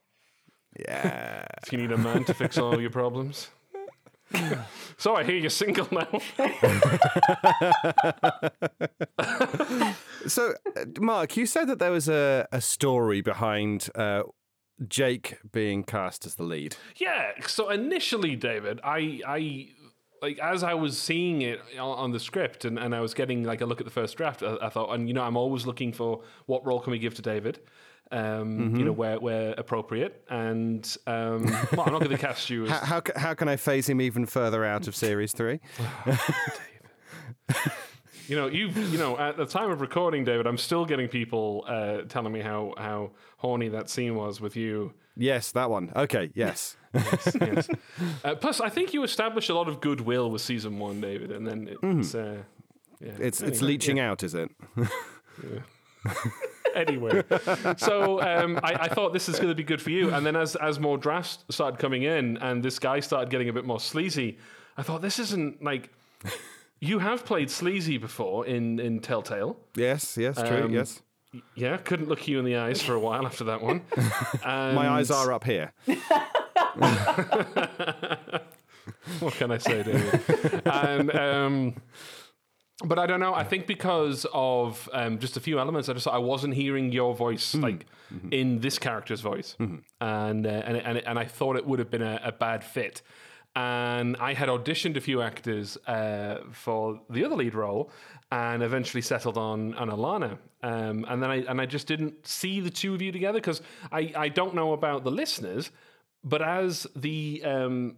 [0.80, 1.46] Yeah.
[1.70, 3.50] Do you need a man to fix all your problems?
[4.98, 6.08] so I hear you're single now.
[10.28, 14.24] So, uh, Mark, you said that there was a, a story behind uh,
[14.88, 16.76] Jake being cast as the lead.
[16.98, 17.32] Yeah.
[17.46, 19.70] So initially, David, I, I,
[20.22, 23.44] like as I was seeing it on, on the script and, and I was getting
[23.44, 25.66] like a look at the first draft, I, I thought, and you know, I'm always
[25.66, 27.60] looking for what role can we give to David.
[28.12, 31.44] Um, You know, where where appropriate, and um,
[31.74, 34.00] well, I'm not going to cast you as How, how, how can I phase him
[34.02, 35.60] even further out of series three?
[38.30, 41.64] You know, you you know, at the time of recording, David, I'm still getting people
[41.66, 44.94] uh, telling me how how horny that scene was with you.
[45.16, 45.94] yes, that one.
[45.96, 46.76] Okay, yes.
[46.94, 47.70] yes, yes.
[48.26, 51.48] Uh, plus, I think you established a lot of goodwill with season one, David, and
[51.48, 52.44] then it's uh,
[53.00, 53.24] yeah, Mm-hmm.
[53.24, 54.12] It's it's Anyway, leaching yeah.
[54.12, 54.50] out, is it?
[56.78, 57.24] Anyway,
[57.78, 60.14] so um, I, I thought this is going to be good for you.
[60.14, 63.54] And then as as more drafts started coming in, and this guy started getting a
[63.54, 64.38] bit more sleazy,
[64.78, 65.90] I thought this isn't like
[66.80, 69.58] you have played sleazy before in in Telltale.
[69.76, 71.02] Yes, yes, true, Um, yes.
[71.56, 73.82] Yeah, couldn't look you in the eyes for a while after that one.
[74.46, 75.74] My eyes are up here.
[79.20, 80.62] what can I say, David?
[80.66, 81.76] and um,
[82.86, 83.34] but I don't know.
[83.34, 87.16] I think because of um, just a few elements, I just I wasn't hearing your
[87.16, 87.86] voice like
[88.32, 92.04] in this character's voice, and, uh, and and and I thought it would have been
[92.04, 93.02] a, a bad fit.
[93.56, 97.90] And I had auditioned a few actors uh, for the other lead role,
[98.32, 100.38] and eventually settled on on Ilana.
[100.62, 103.62] Um, and then I and I just didn't see the two of you together because
[103.92, 105.72] I I don't know about the listeners,
[106.24, 107.96] but as the um,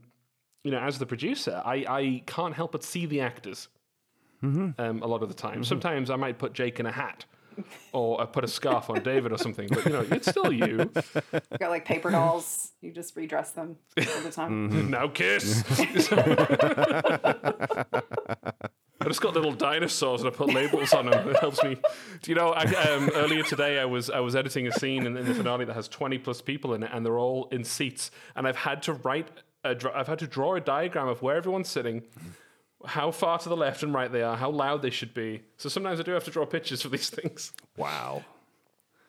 [0.64, 3.68] you know, as the producer, I, I can't help but see the actors
[4.42, 5.64] um, a lot of the time.
[5.64, 7.26] Sometimes I might put Jake in a hat
[7.92, 10.90] or I put a scarf on David or something, but you know, it's still you.
[11.34, 12.72] You got like paper dolls.
[12.82, 14.90] You just redress them all the time.
[14.90, 15.64] now kiss.
[19.02, 21.30] I just got little dinosaurs and I put labels on them.
[21.30, 21.78] It helps me.
[22.22, 22.50] Do you know?
[22.50, 25.66] I, um, earlier today, I was I was editing a scene in, in the finale
[25.66, 28.82] that has twenty plus people in it, and they're all in seats, and I've had
[28.84, 29.30] to write.
[29.66, 32.04] A, dra- I've had to draw a diagram of where everyone's sitting,
[32.86, 35.42] how far to the left and right they are, how loud they should be.
[35.58, 37.52] So sometimes I do have to draw pictures for these things.
[37.78, 38.24] Wow.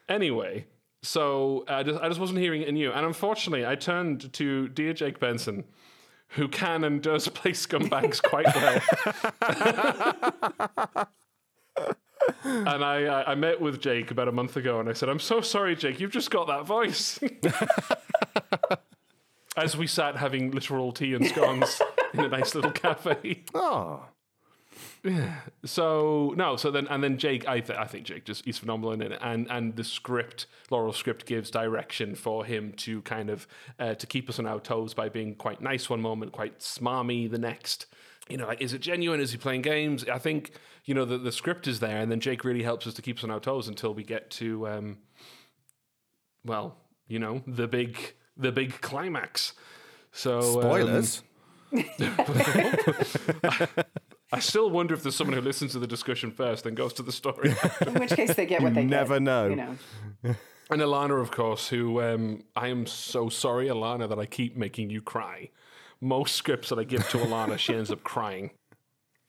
[0.09, 0.67] Anyway,
[1.03, 2.91] so uh, I just, I just wasn't hearing it in you.
[2.93, 5.65] And unfortunately, I turned to dear Jake Benson,
[6.29, 8.81] who can and does play scumbags quite well.
[12.45, 15.21] and I, I, I met with Jake about a month ago and I said, I'm
[15.21, 17.21] so sorry, Jake, you've just got that voice.
[19.61, 21.81] As we sat having literal tea and scones
[22.15, 23.45] in a nice little cafe.
[23.55, 24.07] Oh.
[25.05, 25.41] Yeah.
[25.65, 26.57] So no.
[26.57, 29.19] So then and then Jake, I th- I think Jake just he's phenomenal in it,
[29.21, 33.47] and and the script, Laurel's script gives direction for him to kind of
[33.79, 37.31] uh, to keep us on our toes by being quite nice one moment, quite smarmy
[37.31, 37.87] the next.
[38.29, 39.21] You know, like is it genuine?
[39.21, 40.07] Is he playing games?
[40.07, 40.53] I think
[40.85, 43.19] you know the the script is there, and then Jake really helps us to keep
[43.19, 44.99] us on our toes until we get to, um,
[46.45, 46.77] well,
[47.09, 49.53] you know, the big the big climax.
[50.13, 51.23] So um, Spoilers.
[54.33, 57.03] I still wonder if there's someone who listens to the discussion first and goes to
[57.03, 57.55] the story.
[57.87, 59.23] In which case, they get what they never get.
[59.23, 59.49] know.
[59.49, 59.77] You know.
[60.73, 64.91] And Ilana, of course, who um, I am so sorry, Ilana, that I keep making
[64.91, 65.51] you cry.
[66.01, 68.53] Most scripts that I give to Ilana, she ends up crying,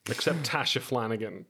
[0.07, 1.47] except Tasha Flanagan.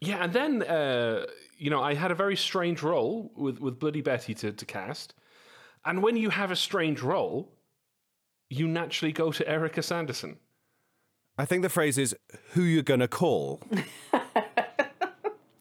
[0.00, 1.26] Yeah, and then uh,
[1.58, 5.14] you know I had a very strange role with with Bloody Betty to, to cast,
[5.84, 7.48] and when you have a strange role,
[8.48, 10.36] you naturally go to Erika Sanderson.
[11.38, 12.14] I think the phrase is
[12.50, 13.60] who you're gonna call.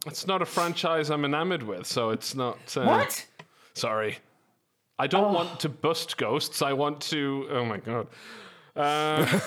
[0.08, 2.76] It's not a franchise I'm enamored with, so it's not.
[2.76, 3.26] Uh, What?
[3.74, 4.18] Sorry.
[4.98, 6.62] I don't want to bust ghosts.
[6.62, 7.48] I want to.
[7.52, 8.08] Oh my god.
[8.76, 9.26] Uh,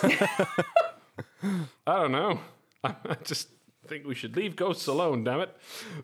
[1.87, 2.41] I don't know.
[2.85, 2.95] I
[3.25, 3.49] just
[3.89, 5.25] think we should leave ghosts alone.
[5.25, 5.57] Damn it.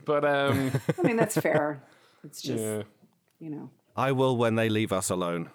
[0.04, 1.82] But um, I mean, that's fair.
[2.24, 2.82] It's just, yeah.
[3.38, 3.70] you know.
[3.96, 5.50] I will when they leave us alone.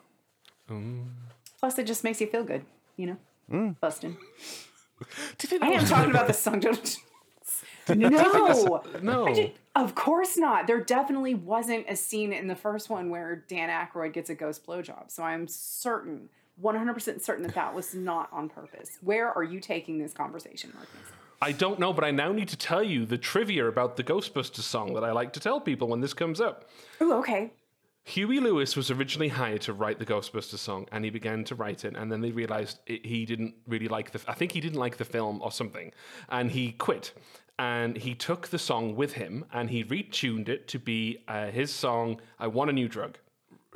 [1.59, 2.65] Plus, it just makes you feel good,
[2.97, 3.17] you know?
[3.51, 3.79] Mm.
[3.79, 4.17] Busting.
[5.61, 6.59] I am was- talking about the song.
[6.59, 6.97] Don't.
[7.87, 8.09] No.
[8.09, 9.27] No, No.
[9.27, 10.65] I ju- of course not.
[10.65, 14.65] There definitely wasn't a scene in the first one where Dan Aykroyd gets a ghost
[14.65, 15.11] blowjob.
[15.11, 16.29] So I'm certain,
[16.63, 18.97] 100% certain that that was not on purpose.
[19.01, 20.95] Where are you taking this conversation, Marcus?
[21.43, 24.61] I don't know, but I now need to tell you the trivia about the Ghostbusters
[24.61, 26.67] song that I like to tell people when this comes up.
[27.01, 27.51] Ooh, okay.
[28.07, 31.83] Huey Lewis was originally hired to write the Ghostbusters song, and he began to write
[31.83, 34.21] it, and then they realized it, he didn't really like the.
[34.27, 35.91] I think he didn't like the film or something,
[36.29, 37.13] and he quit.
[37.57, 41.73] And he took the song with him, and he retuned it to be uh, his
[41.73, 42.21] song.
[42.39, 43.17] I want a new drug.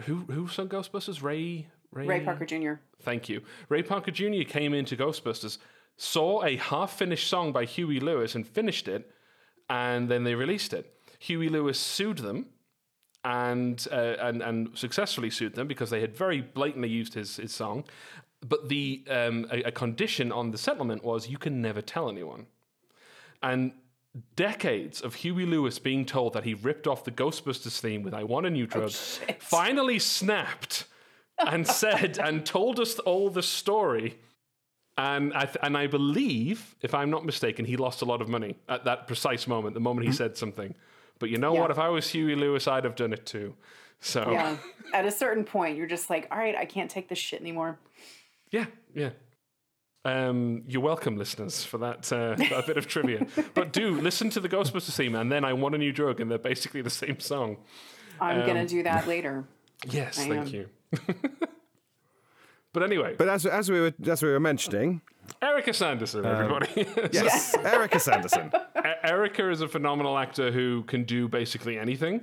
[0.04, 1.24] Who who sung Ghostbusters?
[1.24, 2.74] Ray Ray Parker Jr.
[3.02, 3.42] Thank you.
[3.68, 4.44] Ray Parker Jr.
[4.48, 5.58] came into Ghostbusters,
[5.98, 9.12] saw a half finished song by Huey Lewis and finished it,
[9.72, 10.94] and then they released it.
[11.18, 12.46] Huey Lewis sued them
[13.24, 17.54] and, uh, and, and successfully sued them because they had very blatantly used his, his
[17.54, 17.84] song.
[18.48, 22.48] But the, um, a, a condition on the settlement was you can never tell anyone.
[23.44, 23.74] And
[24.36, 28.24] decades of Huey Lewis being told that he ripped off the Ghostbusters theme with I
[28.24, 28.92] Want a New Drug
[29.40, 30.86] finally snapped
[31.38, 34.18] and said and told us all the story.
[34.98, 38.28] And I, th- and I believe, if I'm not mistaken, he lost a lot of
[38.28, 40.76] money at that precise moment, the moment he said something.
[41.20, 41.60] But you know Yeah.
[41.62, 41.72] what?
[41.72, 43.56] If I was Huey Lewis, I'd have done it too.
[44.00, 44.58] So Yeah.
[44.94, 47.78] At a certain point, you're just like, all right, I can't take this shit anymore.
[48.52, 48.66] Yeah,
[48.96, 49.12] yeah.
[50.06, 53.28] Um, you're welcome, listeners, for that, uh, that bit of trivia.
[53.54, 56.32] But do listen to the Ghostbusters theme, and then I want a new drug, and
[56.32, 57.58] they're basically the same song.
[58.20, 59.46] I'm Um, gonna do that later.
[59.88, 60.54] Yes, I thank am.
[60.54, 60.70] you.
[62.74, 65.02] but anyway, But as as we were as we were mentioning,
[65.42, 66.88] Erika Sanderson, Um, everybody.
[67.12, 68.52] yes, Erika Sanderson.
[69.04, 72.22] Erika is a phenomenal actor who can do basically anything.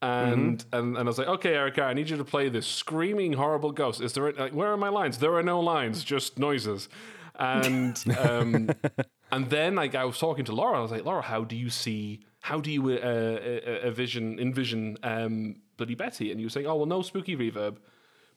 [0.00, 0.76] And, Mm-hmm.
[0.78, 3.72] and and I was like, okay, Erika, I need you to play this screaming, horrible
[3.72, 4.00] ghost.
[4.00, 4.32] Is there?
[4.32, 5.18] Like, where are my lines?
[5.18, 6.88] There are no lines, just noises.
[7.34, 8.70] And um,
[9.32, 10.78] and then like I was talking to Laura.
[10.78, 12.20] I was like, Laura, how do you see?
[12.40, 16.30] How do you uh, uh, uh, vision envision um, Bloody Betty?
[16.30, 17.78] And you were saying, oh well, no spooky reverb,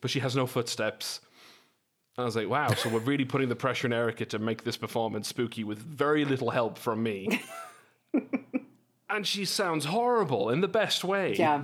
[0.01, 1.19] but she has no footsteps.
[2.17, 4.63] And I was like, wow, so we're really putting the pressure on Erika to make
[4.63, 7.41] this performance spooky with very little help from me.
[9.09, 11.35] and she sounds horrible in the best way.
[11.35, 11.63] Yeah.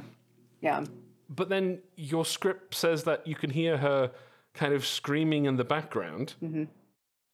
[0.61, 0.85] Yeah.
[1.29, 4.11] But then your script says that you can hear her
[4.53, 6.63] kind of screaming in the background, Mm-hmm.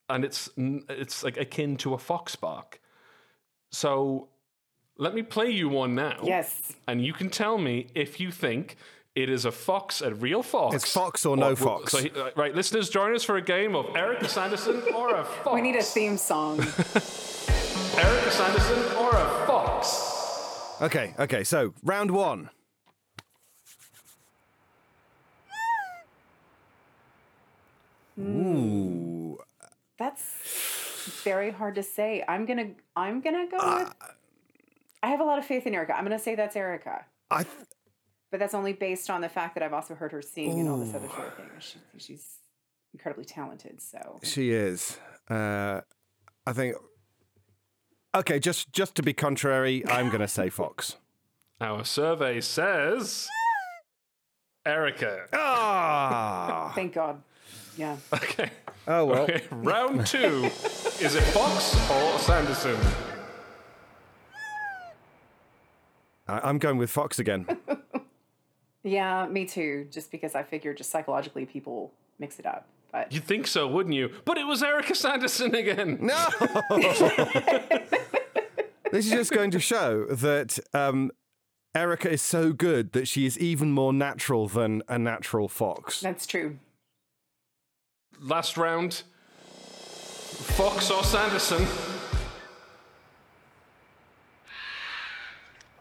[0.09, 2.81] and it's it's like akin to a fox bark.
[3.71, 4.27] So
[4.97, 6.19] let me play you one now.
[6.23, 6.73] Yes.
[6.87, 8.75] And you can tell me if you think
[9.15, 10.75] it is a fox, a real fox.
[10.75, 11.91] It's fox or no fox.
[11.91, 15.53] So, uh, right, listeners, join us for a game of Erika Sanderson or a fox.
[15.53, 16.59] We need a theme song.
[16.59, 20.81] Erika Sanderson or a fox.
[20.81, 21.43] Okay, okay.
[21.43, 22.49] So round one.
[28.19, 29.37] Ooh.
[29.97, 32.23] That's very hard to say.
[32.27, 33.93] I'm gonna I'm gonna go Uh, with
[35.01, 35.95] I have a lot of faith in Erika.
[35.95, 37.05] I'm gonna say that's Erika.
[37.31, 37.45] I
[38.33, 40.77] but that's only based on the fact that I've also heard her sing and all
[40.79, 41.45] this other sort of thing.
[41.59, 42.37] She, she's
[42.91, 43.79] incredibly talented.
[43.79, 44.97] So She is.
[45.29, 45.81] Uh,
[46.47, 46.75] I think.
[48.15, 50.95] Okay, just just to be contrary, I'm going to say Fox.
[51.61, 53.27] Our survey says
[54.65, 55.27] Erika.
[55.31, 56.71] Ah.
[56.73, 57.21] thank God.
[57.77, 57.97] Yeah.
[58.11, 58.49] Okay.
[58.87, 59.23] Oh well.
[59.25, 60.45] Okay, round two.
[60.99, 62.79] Is it Fox or Sanderson?
[66.27, 67.45] I- I'm going with Fox again.
[68.83, 69.87] Yeah, me too.
[69.91, 72.67] Just because I figure just psychologically people mix it up.
[72.91, 74.11] But You'd think so, wouldn't you?
[74.25, 75.97] But it was Erika Sanderson again.
[76.01, 76.27] No.
[78.91, 81.11] this is just going to show that um,
[81.73, 86.01] Erika is so good that she is even more natural than a natural fox.
[86.01, 86.59] that's true.
[88.19, 89.01] Last round.
[90.55, 91.65] Fox or Sanderson?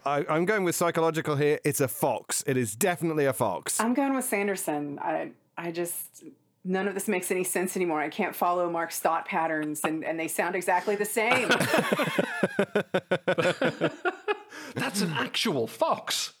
[0.05, 1.59] I, I'm going with psychological here.
[1.63, 2.43] It's a fox.
[2.45, 3.79] It is definitely a fox.
[3.79, 4.99] I'm going with Sanderson.
[4.99, 6.23] I I just
[6.63, 7.99] none of this makes any sense anymore.
[7.99, 11.49] I can't follow Mark's thought patterns and, and they sound exactly the same.
[14.75, 16.33] That's an actual fox.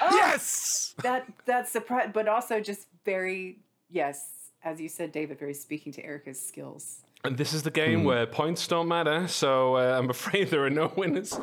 [0.00, 0.94] Oh, yes!
[1.02, 3.58] That that's surprising, but also just very
[3.90, 7.00] yes, as you said, David, very speaking to Erika's skills.
[7.24, 10.70] And this is the game where points don't matter, so uh, I'm afraid there are
[10.70, 11.36] no winners.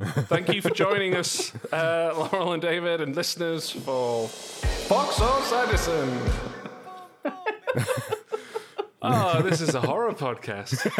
[0.00, 6.18] Thank you for joining us, uh, Laurel and David, and listeners for Fox or Sanderson.
[9.02, 10.90] oh, this is a horror podcast.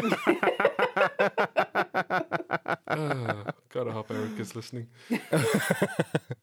[2.89, 4.89] oh, I hope Eric is listening.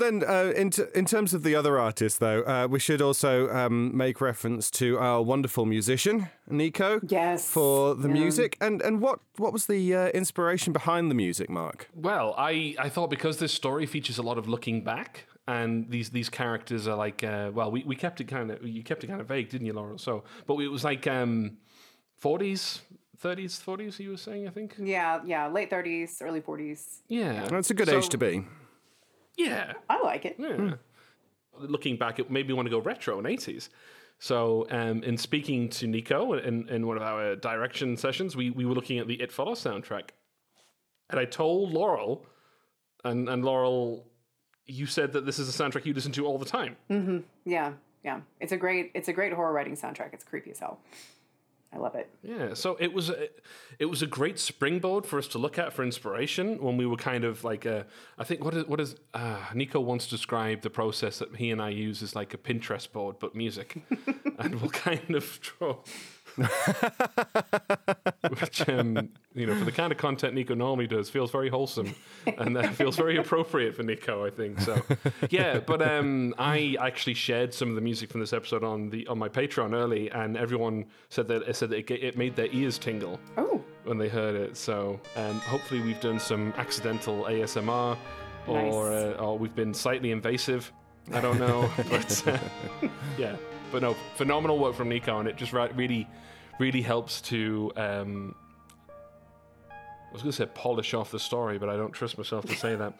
[0.00, 3.02] But then, uh, in, t- in terms of the other artists, though, uh, we should
[3.02, 7.00] also um, make reference to our wonderful musician, Nico.
[7.06, 7.46] Yes.
[7.50, 8.14] For the Yeah.
[8.14, 8.56] music.
[8.62, 11.88] And and what, what was the uh, inspiration behind the music, Mark?
[11.94, 16.08] Well, I, I thought because this story features a lot of looking back and these
[16.10, 19.08] these characters are like, uh, well, we, we kept it kind of you kept it
[19.08, 19.98] kind of vague, didn't you, Laurel?
[19.98, 21.58] So, but it was like um,
[22.22, 22.80] 40s,
[23.22, 23.98] 30s, 40s.
[23.98, 24.76] You were saying, I think.
[24.78, 27.00] Yeah, yeah, late 30s, early 40s.
[27.08, 28.46] Yeah, That's a good So- age to be.
[29.36, 30.36] Yeah, I like it.
[30.38, 30.74] Yeah.
[31.58, 33.68] Looking back, it made me want to go retro in 80s.
[34.18, 38.66] So, um, in speaking to Nico in, in one of our direction sessions, we, we
[38.66, 40.10] were looking at the It Follows soundtrack.
[41.08, 42.26] And I told Laurel,
[43.02, 44.06] and, and Laurel,
[44.66, 46.76] you said that this is a soundtrack you listen to all the time.
[46.90, 47.18] Mm-hmm.
[47.46, 47.72] Yeah,
[48.04, 48.20] yeah.
[48.40, 50.12] It's a great, it's a great horror writing soundtrack.
[50.12, 50.80] It's creepy as hell.
[51.72, 52.10] I love it.
[52.22, 53.28] Yeah, so it was a,
[53.78, 56.96] it was a great springboard for us to look at for inspiration when we were
[56.96, 57.84] kind of like uh,
[58.18, 61.62] I think what is what is uh, Nico once described the process that he and
[61.62, 63.82] I use is like a Pinterest board but music,
[64.38, 65.76] and we'll kind of draw.
[68.40, 71.94] Which, um, you know, for the kind of content Nico normally does, feels very wholesome
[72.38, 74.60] and uh, feels very appropriate for Nico, I think.
[74.60, 74.82] So,
[75.30, 75.58] yeah.
[75.58, 79.18] But um, I actually shared some of the music from this episode on the on
[79.18, 82.78] my Patreon early, and everyone said that it said that it, it made their ears
[82.78, 83.62] tingle oh.
[83.84, 84.56] when they heard it.
[84.56, 87.96] So, um, hopefully, we've done some accidental ASMR,
[88.46, 88.74] or Nice.
[88.74, 90.72] uh, or we've been slightly invasive.
[91.12, 92.38] I don't know, but uh,
[93.18, 93.36] yeah.
[93.70, 96.08] But no, phenomenal work from Nico, and it just really,
[96.58, 97.72] really helps to.
[97.76, 98.34] Um,
[99.70, 102.56] I was going to say polish off the story, but I don't trust myself to
[102.56, 102.94] say that.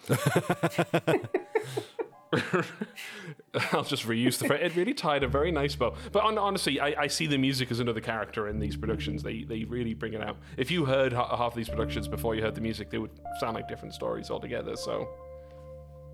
[3.73, 4.61] I'll just reuse the phrase.
[4.63, 5.95] It really tied a very nice bow.
[6.13, 9.25] But hon- honestly, I, I see the music as another character in these productions.
[9.25, 10.37] They they really bring it out.
[10.57, 13.11] If you heard ha- half these productions before you heard the music, they would
[13.41, 14.77] sound like different stories altogether.
[14.77, 15.09] So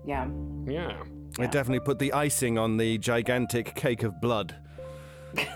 [0.07, 0.27] Yeah.
[0.65, 1.03] yeah,
[1.37, 4.55] It definitely put the icing on the gigantic cake of blood.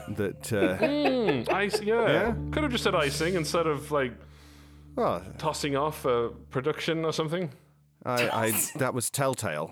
[0.09, 2.05] that uh, Mm, ice, yeah.
[2.05, 2.35] Yeah?
[2.51, 4.11] Could have just said icing instead of like
[4.95, 7.49] well, tossing off a production or something.
[8.05, 9.71] I, I that was telltale.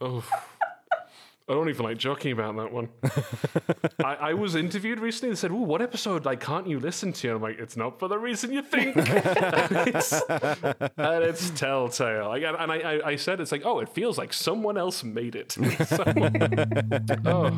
[0.00, 0.24] Oh,
[1.46, 2.88] I don't even like joking about that one.
[4.04, 7.28] I, I was interviewed recently and said, "Oh, what episode like can't you listen to?"
[7.28, 12.28] And I'm like, "It's not for the reason you think." and, it's, and it's telltale.
[12.28, 15.04] Like, and and I, I, I said, "It's like, oh, it feels like someone else
[15.04, 15.52] made it."
[15.86, 17.50] Someone- oh.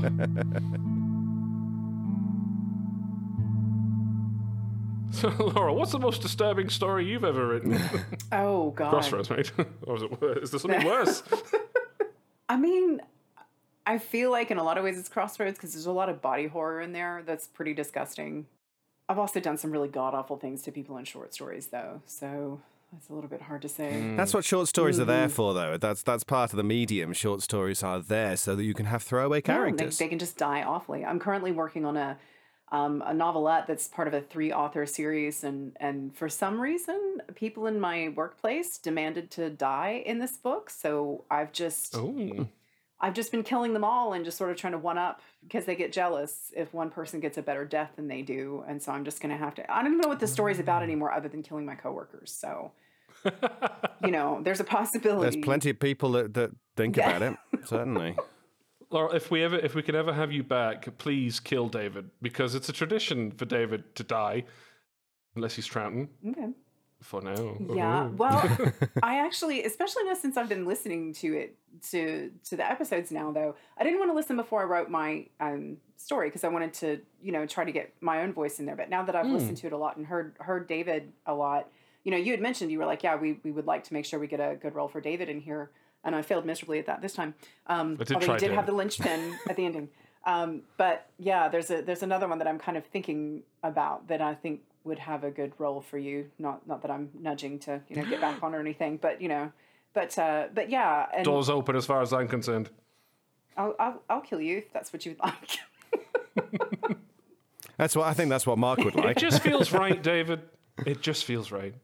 [5.12, 7.80] So, Laura, what's the most disturbing story you've ever written?
[8.32, 8.90] Oh God.
[8.90, 9.52] Crossroads, mate.
[9.82, 10.38] or is, it, worse?
[10.42, 11.22] is there something worse?
[12.48, 13.00] I mean,
[13.86, 16.20] I feel like in a lot of ways it's Crossroads because there's a lot of
[16.20, 18.46] body horror in there that's pretty disgusting.
[19.08, 22.60] I've also done some really god awful things to people in short stories, though, so
[22.92, 24.14] that's a little bit hard to say.
[24.16, 25.32] That's what short stories are there Mhm.
[25.32, 25.76] for, though.
[25.76, 27.12] That's that's part of the medium.
[27.12, 29.98] Short stories are there so that you can have throwaway Yeah, they, characters.
[29.98, 31.04] they can just die awfully.
[31.04, 32.18] I'm currently working on a
[32.72, 37.22] um, a novelette that's part of a three author series, and and for some reason,
[37.36, 40.68] people in my workplace demanded to die in this book.
[40.70, 42.48] So I've just Oh.
[43.00, 45.66] I've just been killing them all and just sort of trying to one up because
[45.66, 48.92] they get jealous if one person gets a better death than they do, and so
[48.92, 49.70] I'm just gonna have to.
[49.70, 50.84] I don't even know what the story's about mm.
[50.84, 52.32] anymore, other than killing my coworkers.
[52.32, 52.72] So.
[54.04, 55.30] you know, there's a possibility.
[55.30, 57.16] There's plenty of people that, that think Yeah.
[57.16, 57.38] about it.
[57.66, 58.16] Certainly.
[58.90, 62.54] Laura, if we ever, if we could ever have you back, please kill David because
[62.54, 64.44] it's a tradition for David to die,
[65.34, 66.08] unless he's Troughton.
[66.28, 66.50] Okay.
[67.06, 67.56] For now.
[67.72, 68.06] Yeah.
[68.08, 68.16] Ooh.
[68.16, 68.58] Well,
[69.02, 71.56] I actually, especially now since I've been listening to it
[71.90, 75.26] to to the episodes now, though, I didn't want to listen before I wrote my
[75.38, 78.66] um, story because I wanted to, you know, try to get my own voice in
[78.66, 78.74] there.
[78.74, 79.34] But now that I've Hmm.
[79.34, 81.68] listened to it a lot and heard heard David a lot,
[82.02, 84.04] you know, you had mentioned you were like, yeah, we we would like to make
[84.04, 85.70] sure we get a good role for David in here,
[86.02, 87.34] and I failed miserably at that this time.
[87.68, 89.88] Um, I did although you did have the linchpin at the ending.
[90.24, 94.20] Um, but yeah, there's a there's another one that I'm kind of thinking about that
[94.20, 96.30] I think would have a good role for you.
[96.38, 99.28] Not not that I'm nudging to you know get back on or anything, but you
[99.28, 99.52] know,
[99.92, 102.70] but uh, but yeah, and Doors open as far as I'm concerned.
[103.56, 105.58] I'll, I'll I'll kill you if that's what you would like.
[107.78, 108.30] That's what I think.
[108.30, 109.18] That's what Mark would like.
[109.18, 110.40] It just feels right, David.
[110.86, 111.74] It just feels right.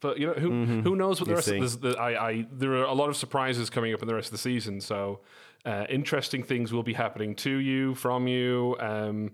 [0.00, 1.58] But you know who who knows what the You rest see.
[1.58, 4.28] of the, I, I there are a lot of surprises coming up in the rest
[4.28, 4.80] of the season.
[4.80, 5.20] So
[5.64, 9.32] uh, interesting things will be happening to you, from you, um,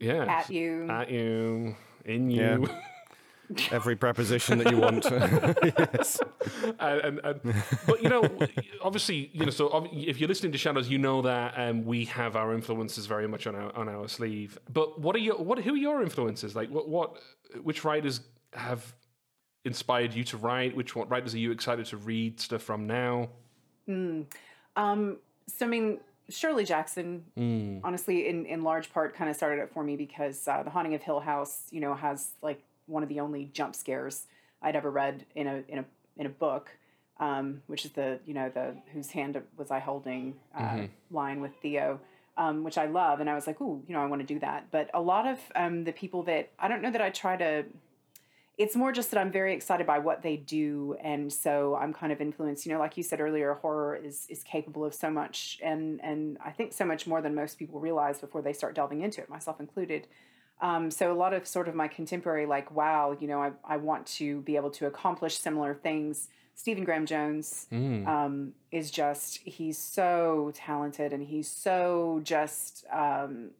[0.00, 0.88] yeah, At you.
[0.90, 2.66] at you, in you.
[2.66, 2.80] Yeah.
[3.72, 5.04] Every preposition that you want.
[5.10, 6.20] yes.
[6.78, 7.54] and, and, and
[7.84, 8.22] but you know,
[8.80, 12.36] obviously, you know, so if you're listening to Shadows, you know that um, we have
[12.36, 14.56] our influences very much on our on our sleeve.
[14.72, 16.54] But what are your what who are your influences?
[16.54, 17.18] Like what what
[17.62, 18.20] which writers
[18.52, 18.94] have
[19.64, 20.76] inspired you to write?
[20.76, 23.30] Which what writers are you excited to read stuff from now?
[23.86, 24.22] Hmm.
[24.76, 25.16] Um,
[25.48, 25.98] so I mean,
[26.30, 27.80] Shirley Jackson, Mm.
[27.84, 30.94] honestly, in in large part, kind of started it for me because uh, The Haunting
[30.94, 34.26] of Hill House, you know, has like one of the only jump scares
[34.62, 35.84] I'd ever read in a in a
[36.16, 36.70] in a book.
[37.18, 40.88] um, which is the you know the whose hand was I holding uh, Mhm.
[41.10, 42.00] line with Theo,
[42.38, 44.38] um, which I love, and I was like, ooh, you know, I want to do
[44.40, 44.70] that.
[44.70, 47.64] But a lot of um, the people that I don't know that I try to.
[48.58, 52.12] It's more just that I'm very excited by what they do, and so I'm kind
[52.12, 52.66] of influenced.
[52.66, 56.36] You know, like you said earlier, horror is is capable of so much, and and
[56.44, 59.30] I think so much more than most people realize before they start delving into it,
[59.30, 60.06] myself included.
[60.62, 63.78] Um, so a lot of sort of my contemporary, like, wow, you know, I, I
[63.78, 66.28] want to be able to accomplish similar things.
[66.54, 68.06] Stephen Graham Jones Mm.
[68.06, 73.52] um, is just, he's so talented and he's so just, um,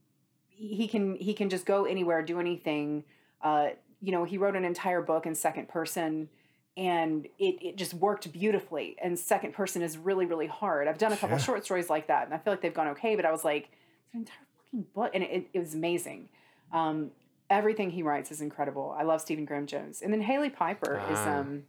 [0.51, 3.05] he can, he can just go anywhere, do anything.
[3.41, 3.69] Uh,
[4.01, 6.29] you know, he wrote an entire book in second person
[6.77, 8.97] and it, it just worked beautifully.
[9.03, 10.89] And second person is really, really hard.
[10.89, 11.43] I've done a couple Yeah.
[11.45, 13.71] short stories like that and I feel like they've gone okay, but I was like,
[14.07, 15.11] it's an entire fucking book.
[15.15, 16.29] And it, it was amazing.
[16.73, 17.11] Um,
[17.51, 18.95] everything he writes is incredible.
[18.99, 20.03] I love Stephen Graham Jones.
[20.03, 21.41] And then Hailey Piper is Ah.
[21.41, 21.65] um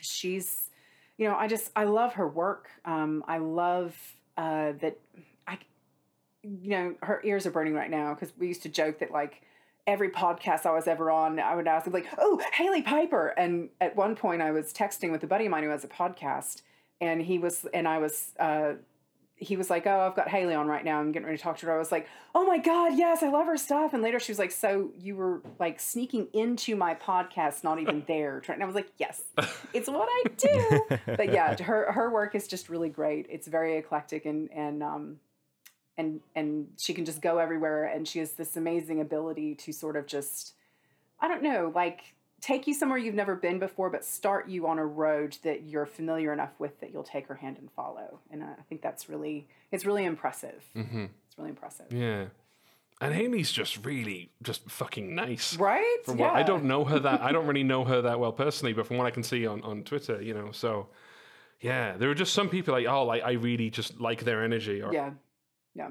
[0.00, 0.68] she's
[1.18, 2.68] you know, I just I love her work.
[2.84, 3.94] Um I love
[4.38, 4.96] uh that
[5.46, 5.58] I
[6.42, 9.42] you know, her ears are burning right now because we used to joke that like
[9.90, 13.96] every podcast I was ever on, I would ask like, "Oh, Hailey Piper." And at
[13.96, 16.62] one point I was texting with a buddy of mine who has a podcast
[17.00, 18.74] and he was and I was uh
[19.42, 21.00] he was like, "Oh, I've got Hailey on right now.
[21.00, 23.30] I'm getting ready to talk to her." I was like, "Oh my god, yes, I
[23.30, 26.94] love her stuff." And later she was like, "So you were like sneaking into my
[26.94, 29.22] podcast, not even there?" And I was like, "Yes,
[29.72, 30.80] it's what I do."
[31.16, 33.26] but yeah, her her work is just really great.
[33.30, 35.16] It's very eclectic and and um
[36.00, 37.84] and and she can just go everywhere.
[37.84, 40.54] And she has this amazing ability to sort of just
[41.20, 44.78] I don't know, like take you somewhere you've never been before, but start you on
[44.78, 48.18] a road that you're familiar enough with that you'll take her hand and follow.
[48.30, 50.64] And I think that's really, it's really impressive.
[50.72, 51.86] hmm It's really impressive.
[51.90, 52.26] Yeah.
[53.02, 55.56] And Hailey's just really just fucking nice.
[55.56, 55.98] Right?
[56.04, 58.72] From what I don't know her that I don't really know her that well personally,
[58.72, 60.88] but from what I can see on, on Twitter, you know, so
[61.60, 64.80] yeah, there are just some people like, oh, like I really just like their energy
[64.82, 65.10] or Yeah.
[65.74, 65.90] Yeah.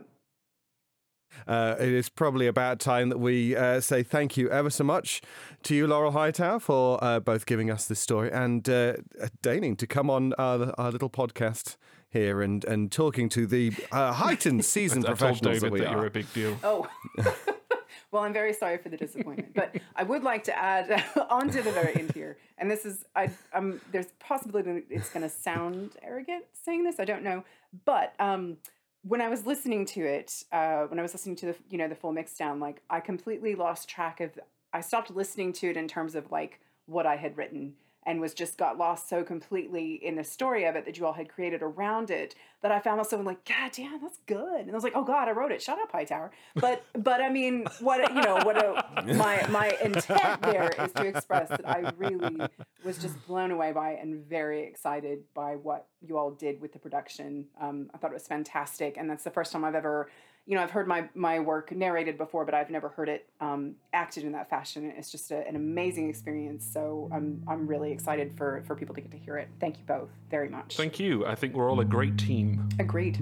[1.48, 5.22] Uh, it is probably about time that we uh, say thank you ever so much
[5.64, 8.94] to you, Laurel Hightower, for uh, both giving us this story and uh,
[9.42, 11.78] deigning to come on our, our little podcast
[12.10, 15.90] here and, and talking to the uh, heightened seasoned I told professionals that we that
[15.90, 15.98] are.
[15.98, 16.58] you're a big deal.
[16.64, 16.88] Oh.
[18.12, 21.72] well, I'm very sorry for the disappointment, but I would like to add onto the
[21.72, 25.92] very end here, and this is, I, um, there's possibility that it's going to sound
[26.02, 27.00] arrogant saying this.
[27.00, 27.44] I don't know,
[27.86, 28.58] but um,
[29.04, 31.88] when I was listening to it, uh, when I was listening to the, you know,
[31.88, 34.40] the full mix down, like I completely lost track of.
[34.72, 37.74] I stopped listening to it in terms of like what I had written
[38.06, 41.14] and was just got lost so completely in the story of it that you all
[41.14, 44.62] had created around it that I found myself like, God damn, that's good.
[44.62, 45.62] And I was like, oh God, I wrote it.
[45.62, 46.32] Shut up, Hightower.
[46.56, 51.06] But but I mean, what you know, what a, my my intent there is to
[51.06, 52.48] express that I really
[52.84, 56.80] was just blown away by and very excited by what you all did with the
[56.80, 57.48] production.
[57.60, 60.10] Um, I thought it was fantastic, and that's the first time I've ever,
[60.50, 63.76] you know, I've heard my my work narrated before, but I've never heard it um,
[63.94, 64.92] acted in that fashion.
[64.98, 66.68] It's just a, an amazing experience.
[66.74, 69.48] So I'm I'm really excited for for people to get to hear it.
[69.60, 70.76] Thank you both very much.
[70.76, 71.24] Thank you.
[71.24, 72.68] I think we're all a great team.
[72.80, 73.20] Agreed.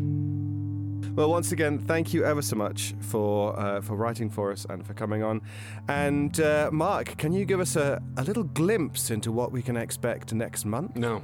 [1.18, 4.88] Well, once again, thank you ever so much for uh, for writing for us and
[4.88, 5.42] for coming on.
[5.90, 9.76] And uh, Mark, can you give us a, a little glimpse into what we can
[9.76, 10.96] expect next month?
[10.96, 11.22] No.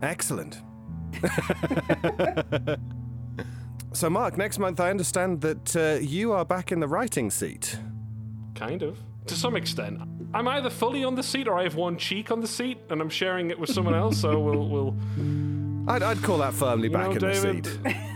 [0.00, 0.62] Excellent.
[3.96, 7.78] so, Mark, next month I understand that uh, you are back in the writing seat.
[8.54, 8.98] Kind of.
[9.26, 10.00] To some extent.
[10.34, 13.00] I'm either fully on the seat or I have one cheek on the seat and
[13.00, 14.96] I'm sharing it with someone else, so we'll we'll
[15.88, 17.96] I'd, I'd call that firmly back know, in David, the seat.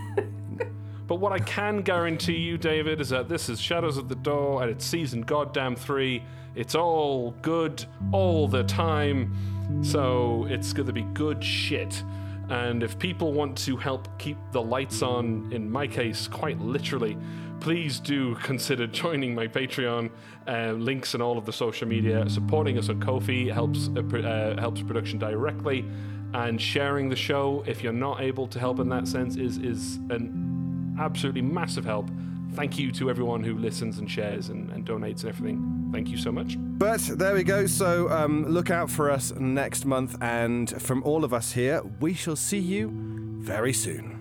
[1.10, 4.62] But what I can guarantee you, David, is that this is Shadows at the Door
[4.62, 6.22] and it's season goddamn three.
[6.54, 9.82] It's all good all the time.
[9.82, 12.04] So it's going to be good shit.
[12.50, 17.16] And if people want to help keep the lights on, in my case, quite literally,
[17.60, 20.10] please do consider joining my Patreon.
[20.48, 22.28] Uh, links in all of the social media.
[22.28, 25.84] Supporting us on Ko-fi helps uh, uh, helps production directly,
[26.34, 29.96] and sharing the show if you're not able to help in that sense is is
[30.10, 32.10] an absolutely massive help.
[32.54, 35.90] Thank you to everyone who listens and shares and, and donates and everything.
[35.92, 36.56] Thank you so much.
[36.80, 37.66] But there we go.
[37.66, 40.16] So um, look out for us next month.
[40.22, 42.90] And from all of us here, we shall see you
[43.38, 44.16] very soon.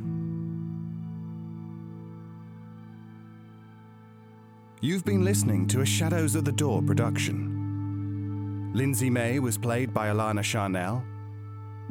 [4.81, 8.71] You've been listening to a Shadows at the Door production.
[8.73, 11.01] Lindsey May was played by Ilana Charnelle.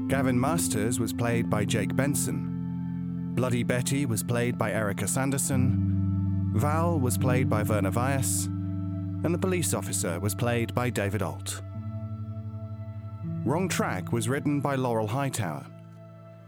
[0.09, 3.33] Gavin Masters was played by Jake Benson.
[3.35, 6.53] Bloody Betty was played by Erika Sanderson.
[6.55, 8.51] Val was played by Verna Vyas.
[9.25, 11.61] And the police officer was played by David Ault.
[13.45, 15.67] Wrong Track was written by Laurel Hightower.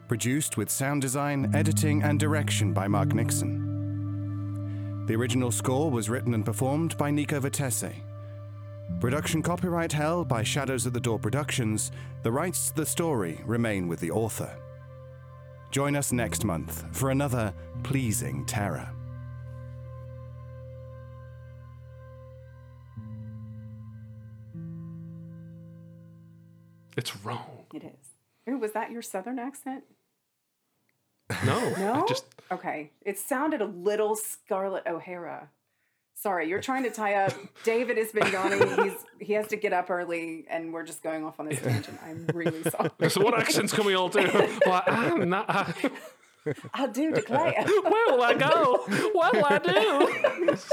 [0.06, 5.04] Produced with sound design, editing, and direction by Mark Nixon.
[5.06, 7.94] The original score was written and performed by Nico Vettese.
[9.00, 11.90] Production copyright held by Shadows at the Door Productions.
[12.22, 14.54] The rights to the story remain with the author.
[15.70, 18.90] Join us next month for another pleasing terror.
[27.00, 27.64] It's wrong.
[27.72, 28.10] It is.
[28.46, 29.84] Ooh, was that your southern accent?
[31.46, 31.58] No.
[31.78, 31.94] No.
[31.94, 32.90] I just Okay.
[33.00, 35.48] It sounded a little Scarlett O'Hara.
[36.14, 37.32] Sorry, you're trying to tie up.
[37.64, 38.60] David has been yawning.
[38.84, 41.98] He's he has to get up early, and we're just going off on this tangent.
[42.04, 42.90] I'm really sorry.
[43.08, 44.28] so what accents can we all do?
[44.66, 45.46] Well, I'm not.
[45.48, 45.72] I,
[46.74, 47.64] I do declare.
[47.64, 48.84] where will I go?
[49.14, 49.58] What will I